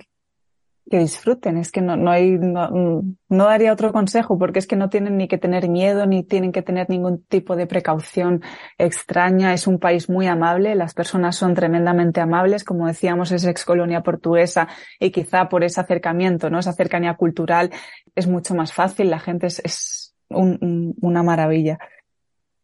que 0.90 0.98
disfruten. 0.98 1.56
Es 1.56 1.72
que 1.72 1.80
no, 1.80 1.96
no 1.96 2.10
hay, 2.10 2.32
no, 2.32 3.02
no 3.28 3.44
daría 3.46 3.72
otro 3.72 3.92
consejo 3.92 4.38
porque 4.38 4.58
es 4.58 4.66
que 4.66 4.76
no 4.76 4.88
tienen 4.90 5.16
ni 5.16 5.28
que 5.28 5.38
tener 5.38 5.68
miedo 5.68 6.06
ni 6.06 6.22
tienen 6.22 6.52
que 6.52 6.62
tener 6.62 6.88
ningún 6.90 7.24
tipo 7.24 7.56
de 7.56 7.66
precaución 7.66 8.42
extraña. 8.78 9.54
Es 9.54 9.66
un 9.66 9.78
país 9.78 10.08
muy 10.08 10.26
amable. 10.26 10.74
Las 10.74 10.94
personas 10.94 11.36
son 11.36 11.54
tremendamente 11.54 12.20
amables. 12.20 12.64
Como 12.64 12.86
decíamos, 12.86 13.32
es 13.32 13.44
ex 13.44 13.64
colonia 13.64 14.02
portuguesa 14.02 14.68
y 15.00 15.10
quizá 15.10 15.48
por 15.48 15.64
ese 15.64 15.80
acercamiento, 15.80 16.50
¿no? 16.50 16.58
Esa 16.58 16.72
cercanía 16.72 17.14
cultural 17.14 17.70
es 18.14 18.26
mucho 18.26 18.54
más 18.54 18.72
fácil. 18.72 19.10
La 19.10 19.18
gente 19.18 19.46
es, 19.48 19.60
es 19.64 20.05
un, 20.28 20.58
un, 20.60 20.94
una 21.00 21.22
maravilla. 21.22 21.78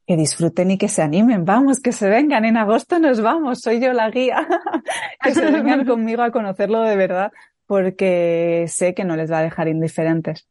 Que 0.06 0.16
disfruten 0.16 0.72
y 0.72 0.78
que 0.78 0.88
se 0.88 1.02
animen. 1.02 1.44
Vamos, 1.44 1.80
que 1.80 1.92
se 1.92 2.08
vengan. 2.08 2.44
En 2.44 2.56
agosto 2.56 2.98
nos 2.98 3.20
vamos. 3.20 3.60
Soy 3.60 3.80
yo 3.80 3.92
la 3.92 4.10
guía. 4.10 4.46
que 5.22 5.32
se 5.32 5.50
vengan 5.50 5.84
conmigo 5.86 6.22
a 6.22 6.32
conocerlo 6.32 6.82
de 6.82 6.96
verdad 6.96 7.32
porque 7.72 8.66
sé 8.68 8.92
que 8.92 9.04
no 9.04 9.16
les 9.16 9.32
va 9.32 9.38
a 9.38 9.42
dejar 9.42 9.66
indiferentes. 9.66 10.46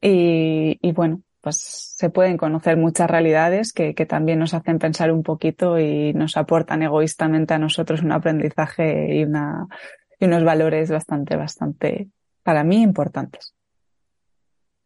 Y, 0.00 0.80
y 0.82 0.92
bueno, 0.92 1.22
pues 1.40 1.60
se 1.60 2.10
pueden 2.10 2.36
conocer 2.36 2.76
muchas 2.76 3.08
realidades 3.08 3.72
que, 3.72 3.94
que, 3.94 4.04
también 4.04 4.40
nos 4.40 4.52
hacen 4.52 4.80
pensar 4.80 5.12
un 5.12 5.22
poquito 5.22 5.78
y 5.78 6.12
nos 6.12 6.36
aportan 6.36 6.82
egoístamente 6.82 7.54
a 7.54 7.58
nosotros 7.58 8.02
un 8.02 8.10
aprendizaje 8.10 9.14
y 9.14 9.22
una, 9.22 9.68
y 10.18 10.24
unos 10.24 10.42
valores 10.42 10.90
bastante, 10.90 11.36
bastante, 11.36 12.08
para 12.42 12.64
mí, 12.64 12.82
importantes. 12.82 13.54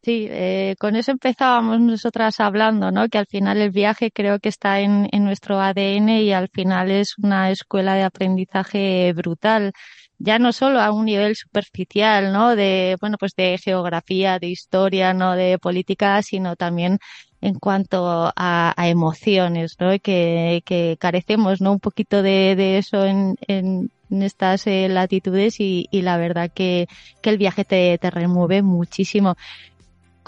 Sí, 0.01 0.27
eh, 0.29 0.75
con 0.79 0.95
eso 0.95 1.11
empezábamos 1.11 1.79
nosotras 1.81 2.39
hablando, 2.39 2.89
¿no? 2.89 3.09
Que 3.09 3.17
al 3.17 3.27
final 3.27 3.57
el 3.57 3.71
viaje 3.71 4.11
creo 4.11 4.39
que 4.39 4.49
está 4.49 4.79
en, 4.79 5.09
en 5.11 5.25
nuestro 5.25 5.59
ADN 5.59 6.21
y 6.21 6.31
al 6.31 6.47
final 6.49 6.89
es 6.89 7.17
una 7.17 7.51
escuela 7.51 7.95
de 7.95 8.03
aprendizaje 8.03 9.11
brutal 9.13 9.73
ya 10.19 10.37
no 10.37 10.51
solo 10.53 10.81
a 10.81 10.91
un 10.91 11.05
nivel 11.05 11.35
superficial, 11.35 12.33
¿no? 12.33 12.55
De, 12.55 12.97
bueno, 12.99 13.17
pues 13.17 13.33
de 13.35 13.57
geografía, 13.57 14.37
de 14.37 14.47
historia, 14.47 15.13
¿no? 15.13 15.35
De 15.35 15.57
política, 15.57 16.21
sino 16.21 16.55
también 16.57 16.99
en 17.41 17.55
cuanto 17.55 18.31
a, 18.35 18.73
emociones, 18.77 19.77
¿no? 19.79 19.91
Que, 19.99 20.61
que 20.65 20.97
carecemos, 20.99 21.61
¿no? 21.61 21.71
Un 21.71 21.79
poquito 21.79 22.21
de, 22.21 22.55
de 22.57 22.77
eso 22.77 23.05
en, 23.05 23.37
en, 23.47 23.91
estas 24.09 24.67
eh, 24.67 24.89
latitudes 24.89 25.59
y, 25.59 25.87
y, 25.91 26.01
la 26.01 26.17
verdad 26.17 26.51
que, 26.53 26.87
que 27.21 27.29
el 27.29 27.37
viaje 27.37 27.63
te, 27.63 27.97
te 27.99 28.09
remueve 28.09 28.61
muchísimo 28.63 29.35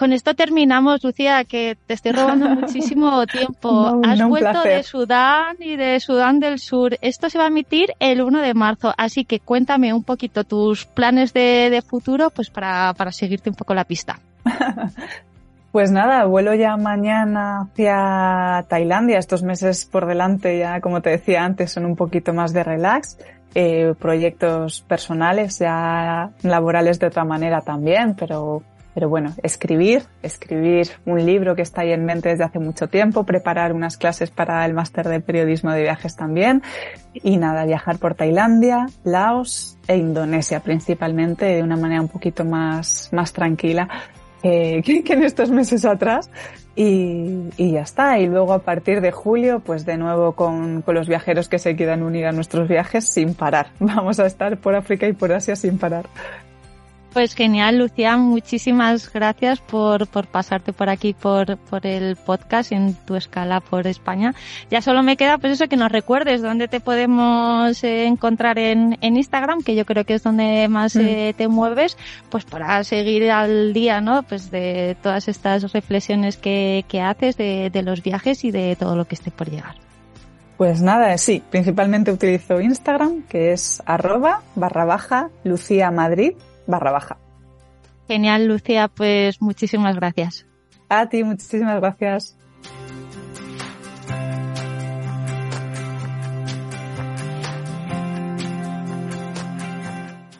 con 0.02 0.14
esto 0.14 0.34
terminamos, 0.34 1.04
Lucía, 1.04 1.44
que 1.44 1.78
te 1.86 1.94
estoy 1.94 2.14
robando 2.14 2.50
muchísimo 2.56 3.24
tiempo. 3.28 4.02
Has 4.04 4.28
vuelto 4.28 4.64
de 4.64 4.82
Sudán 4.82 5.58
y 5.60 5.76
de 5.76 6.00
Sudán 6.00 6.40
del 6.40 6.58
Sur. 6.58 6.98
Esto 7.02 7.30
se 7.30 7.38
va 7.38 7.44
a 7.44 7.50
emitir 7.50 7.94
el 8.00 8.24
1 8.24 8.42
de 8.42 8.56
marzo, 8.56 8.96
así 8.98 9.26
que 9.26 9.40
cuéntame 9.40 9.94
un 9.94 10.04
poquito 10.04 10.44
tus 10.44 10.88
planes 10.88 11.34
de, 11.34 11.84
futuro, 11.88 12.32
pues 12.32 12.50
para, 12.50 12.96
para 12.96 13.12
seguirte 13.12 13.52
un 13.52 13.56
poco 13.56 13.76
la 13.76 13.84
pista. 13.84 14.20
Pues 15.72 15.90
nada, 15.90 16.26
vuelo 16.26 16.54
ya 16.54 16.76
mañana 16.76 17.62
hacia 17.62 18.66
Tailandia. 18.68 19.18
Estos 19.18 19.42
meses 19.42 19.86
por 19.86 20.06
delante 20.06 20.60
ya, 20.60 20.82
como 20.82 21.02
te 21.02 21.12
decía 21.12 21.46
antes, 21.46 21.72
son 21.72 21.86
un 21.86 21.96
poquito 21.96 22.34
más 22.34 22.52
de 22.52 22.62
relax. 22.62 23.18
Eh, 23.56 23.94
proyectos 23.98 24.82
personales, 24.82 25.60
ya 25.60 26.32
laborales 26.42 27.00
de 27.00 27.08
otra 27.08 27.24
manera 27.24 27.62
también, 27.62 28.16
pero 28.16 28.64
pero 28.94 29.10
bueno, 29.10 29.34
escribir, 29.44 30.04
escribir 30.22 30.90
un 31.06 31.26
libro 31.26 31.56
que 31.56 31.62
está 31.62 31.82
ahí 31.82 31.92
en 31.92 32.06
mente 32.06 32.30
desde 32.30 32.44
hace 32.44 32.60
mucho 32.60 32.88
tiempo, 32.88 33.26
preparar 33.26 33.74
unas 33.74 33.98
clases 33.98 34.32
para 34.32 34.66
el 34.66 34.74
máster 34.74 35.08
de 35.08 35.20
periodismo 35.22 35.72
de 35.72 35.84
viajes 35.84 36.16
también 36.16 36.62
y 37.14 37.38
nada, 37.38 37.66
viajar 37.66 37.98
por 37.98 38.16
Tailandia, 38.16 38.88
Laos 39.04 39.78
e 39.88 39.98
Indonesia 39.98 40.60
principalmente 40.60 41.46
de 41.46 41.64
una 41.64 41.78
manera 41.78 42.02
un 42.02 42.10
poquito 42.10 42.46
más, 42.46 43.10
más 43.12 43.34
tranquila 43.34 43.88
eh, 44.44 44.82
que, 45.06 45.14
en 45.14 45.24
estos 45.24 45.52
meses 45.52 45.86
atrás 45.86 46.30
y, 46.76 47.50
y, 47.58 47.72
ya 47.72 47.82
está. 47.82 48.18
Y 48.20 48.28
luego 48.28 48.54
a 48.54 48.60
partir 48.60 49.02
de 49.02 49.12
julio, 49.12 49.60
pues 49.60 49.86
de 49.86 49.98
nuevo 49.98 50.34
con, 50.34 50.82
con 50.82 50.96
los 50.96 51.08
viajeros 51.08 51.50
que 51.50 51.60
se 51.60 51.76
quieran 51.76 52.02
unir 52.02 52.26
a 52.26 52.32
nuestros 52.32 52.68
viajes 52.68 53.08
sin 53.08 53.34
parar. 53.36 53.68
Vamos 53.80 54.20
a 54.20 54.26
estar 54.26 54.58
por 54.58 54.76
África 54.76 55.08
y 55.08 55.14
por 55.14 55.32
Asia 55.32 55.56
sin 55.56 55.78
parar. 55.78 56.06
Pues 57.14 57.36
genial, 57.36 57.78
Lucía, 57.78 58.16
muchísimas 58.16 59.12
gracias 59.12 59.60
por, 59.60 60.08
por 60.08 60.28
pasarte 60.28 60.72
por 60.72 60.90
aquí 60.90 61.14
por, 61.14 61.58
por 61.58 61.86
el 61.86 62.16
podcast 62.16 62.72
en 62.72 62.94
tu 62.94 63.16
escala 63.16 63.60
por 63.60 63.86
España. 63.86 64.34
Ya 64.70 64.82
solo 64.82 65.04
me 65.04 65.18
queda 65.18 65.38
pues 65.38 65.54
eso 65.54 65.68
que 65.68 65.76
nos 65.76 65.92
recuerdes 65.92 66.42
dónde 66.42 66.70
te 66.70 66.80
podemos 66.80 67.84
eh, 67.84 68.06
encontrar 68.06 68.58
en, 68.60 68.98
en 69.02 69.18
Instagram, 69.18 69.62
que 69.62 69.76
yo 69.76 69.86
creo 69.86 70.06
que 70.06 70.14
es 70.14 70.24
donde 70.24 70.70
más 70.70 70.96
mm. 70.96 71.00
eh, 71.02 71.34
te 71.36 71.50
mueves, 71.50 71.98
pues 72.30 72.46
para 72.46 72.82
seguir 72.86 73.30
al 73.30 73.74
día, 73.74 74.00
¿no? 74.00 74.24
Pues 74.24 74.50
de 74.50 74.96
todas 75.04 75.28
estas 75.28 75.74
reflexiones 75.74 76.38
que, 76.38 76.86
que 76.88 77.02
haces 77.02 77.36
de, 77.36 77.70
de 77.72 77.84
los 77.84 78.02
viajes 78.04 78.46
y 78.46 78.52
de 78.52 78.78
todo 78.78 78.96
lo 78.96 79.04
que 79.04 79.16
esté 79.16 79.32
por 79.32 79.50
llegar. 79.50 79.76
Pues 80.56 80.82
nada, 80.82 81.18
sí, 81.18 81.44
principalmente 81.50 82.10
utilizo 82.10 82.62
Instagram, 82.62 83.24
que 83.24 83.52
es 83.52 83.84
arroba 83.86 84.44
barra 84.56 84.86
baja 84.86 85.30
Lucía 85.44 85.92
Madrid 85.92 86.36
barra 86.68 86.92
baja. 86.92 87.18
Genial, 88.08 88.48
Lucía, 88.48 88.88
pues 88.88 89.42
muchísimas 89.42 89.96
gracias. 89.96 90.46
A 90.90 91.08
ti, 91.08 91.24
muchísimas 91.24 91.80
gracias. 91.80 92.38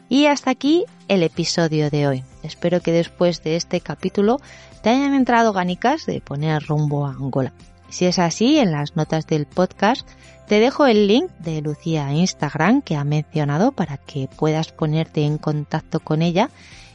Y 0.10 0.26
hasta 0.26 0.52
aquí 0.52 0.84
el 1.08 1.24
episodio 1.24 1.90
de 1.90 2.06
hoy. 2.06 2.24
Espero 2.44 2.82
que 2.82 2.92
después 2.92 3.44
de 3.44 3.56
este 3.56 3.80
capítulo 3.80 4.42
te 4.84 4.90
hayan 4.90 5.14
entrado 5.14 5.54
ganicas 5.54 6.06
de 6.06 6.20
poner 6.20 6.64
rumbo 6.64 7.06
a 7.08 7.12
Angola. 7.12 7.54
Si 7.92 8.06
es 8.06 8.20
así, 8.20 8.58
en 8.58 8.72
las 8.72 8.96
notas 8.96 9.28
del 9.28 9.46
podcast 9.46 10.08
te 10.48 10.60
dejo 10.60 10.86
el 10.86 11.08
link 11.08 11.30
de 11.40 11.62
Lucía 11.62 12.08
a 12.08 12.14
Instagram 12.14 12.82
que 12.82 12.96
ha 12.96 13.04
mencionado 13.04 13.74
para 13.74 13.98
que 13.98 14.30
puedas 14.34 14.72
ponerte 14.72 15.24
en 15.24 15.38
contacto 15.38 16.00
con 16.00 16.22
ella 16.22 16.50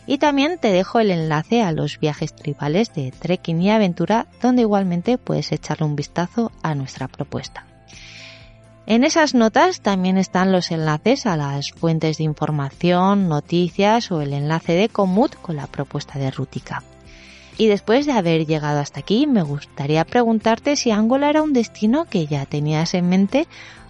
y 0.06 0.18
también 0.18 0.58
te 0.58 0.72
dejo 0.72 0.98
el 0.98 1.10
enlace 1.10 1.62
a 1.62 1.72
los 1.72 2.00
viajes 2.00 2.34
tribales 2.34 2.94
de 2.94 3.12
trekking 3.12 3.60
y 3.60 3.70
aventura 3.70 4.26
donde 4.40 4.62
igualmente 4.62 5.18
puedes 5.18 5.52
echarle 5.52 5.84
un 5.84 5.96
vistazo 5.96 6.50
a 6.62 6.74
nuestra 6.74 7.08
propuesta. 7.08 7.66
En 8.86 9.04
esas 9.04 9.34
notas 9.34 9.82
también 9.82 10.16
están 10.16 10.50
los 10.50 10.70
enlaces 10.70 11.26
a 11.26 11.36
las 11.36 11.72
fuentes 11.72 12.18
de 12.18 12.24
información, 12.24 13.28
noticias 13.28 14.10
o 14.10 14.22
el 14.22 14.32
enlace 14.32 14.72
de 14.72 14.88
Comut 14.88 15.34
con 15.42 15.56
la 15.56 15.66
propuesta 15.66 16.18
de 16.18 16.30
Rútica. 16.30 16.82
Y 17.58 17.68
después 17.68 18.04
de 18.04 18.12
haber 18.12 18.46
llegado 18.46 18.80
hasta 18.80 19.00
aquí, 19.00 19.26
me 19.26 19.42
gustaría 19.42 20.04
preguntarte 20.04 20.76
si 20.76 20.90
Angola 20.90 21.30
era 21.30 21.42
un 21.42 21.54
destino 21.54 22.04
que 22.04 22.26
ya 22.26 22.44
tenías 22.44 22.92
en 22.94 23.08
mente 23.08 23.48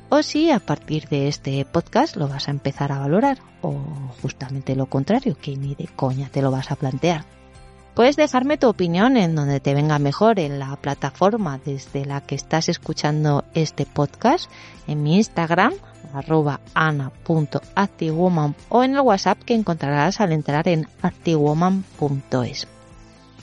o 0.08 0.22
si 0.22 0.50
a 0.52 0.60
partir 0.60 1.08
de 1.08 1.26
este 1.26 1.64
podcast 1.64 2.16
lo 2.16 2.28
vas 2.28 2.46
a 2.46 2.52
empezar 2.52 2.92
a 2.92 3.00
valorar 3.00 3.38
o 3.62 3.74
justamente 4.22 4.76
lo 4.76 4.86
contrario, 4.86 5.36
que 5.40 5.56
ni 5.56 5.74
de 5.74 5.88
coña 5.96 6.28
te 6.28 6.42
lo 6.42 6.52
vas 6.52 6.70
a 6.70 6.76
plantear. 6.76 7.24
Puedes 7.94 8.16
dejarme 8.16 8.58
tu 8.58 8.68
opinión 8.68 9.16
en 9.16 9.34
donde 9.34 9.58
te 9.58 9.74
venga 9.74 9.98
mejor 9.98 10.38
en 10.38 10.58
la 10.58 10.76
plataforma 10.76 11.58
desde 11.64 12.04
la 12.04 12.20
que 12.20 12.34
estás 12.34 12.68
escuchando 12.68 13.44
este 13.54 13.86
podcast, 13.86 14.50
en 14.86 15.02
mi 15.02 15.16
Instagram, 15.16 15.72
arroba 16.12 16.60
ana.activewoman 16.74 18.54
o 18.68 18.84
en 18.84 18.94
el 18.94 19.00
WhatsApp 19.00 19.42
que 19.42 19.54
encontrarás 19.54 20.20
al 20.20 20.32
entrar 20.32 20.68
en 20.68 20.86
activewoman.es. 21.00 22.68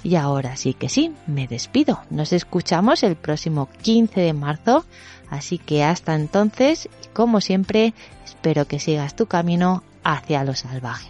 Y 0.03 0.15
ahora 0.15 0.57
sí 0.57 0.73
que 0.73 0.89
sí, 0.89 1.13
me 1.27 1.47
despido. 1.47 2.01
Nos 2.09 2.33
escuchamos 2.33 3.03
el 3.03 3.15
próximo 3.15 3.69
15 3.81 4.19
de 4.19 4.33
marzo. 4.33 4.85
Así 5.29 5.57
que 5.57 5.83
hasta 5.83 6.13
entonces, 6.15 6.89
como 7.13 7.41
siempre, 7.41 7.93
espero 8.25 8.65
que 8.65 8.79
sigas 8.79 9.15
tu 9.15 9.25
camino 9.25 9.83
hacia 10.03 10.43
lo 10.43 10.53
salvaje. 10.53 11.09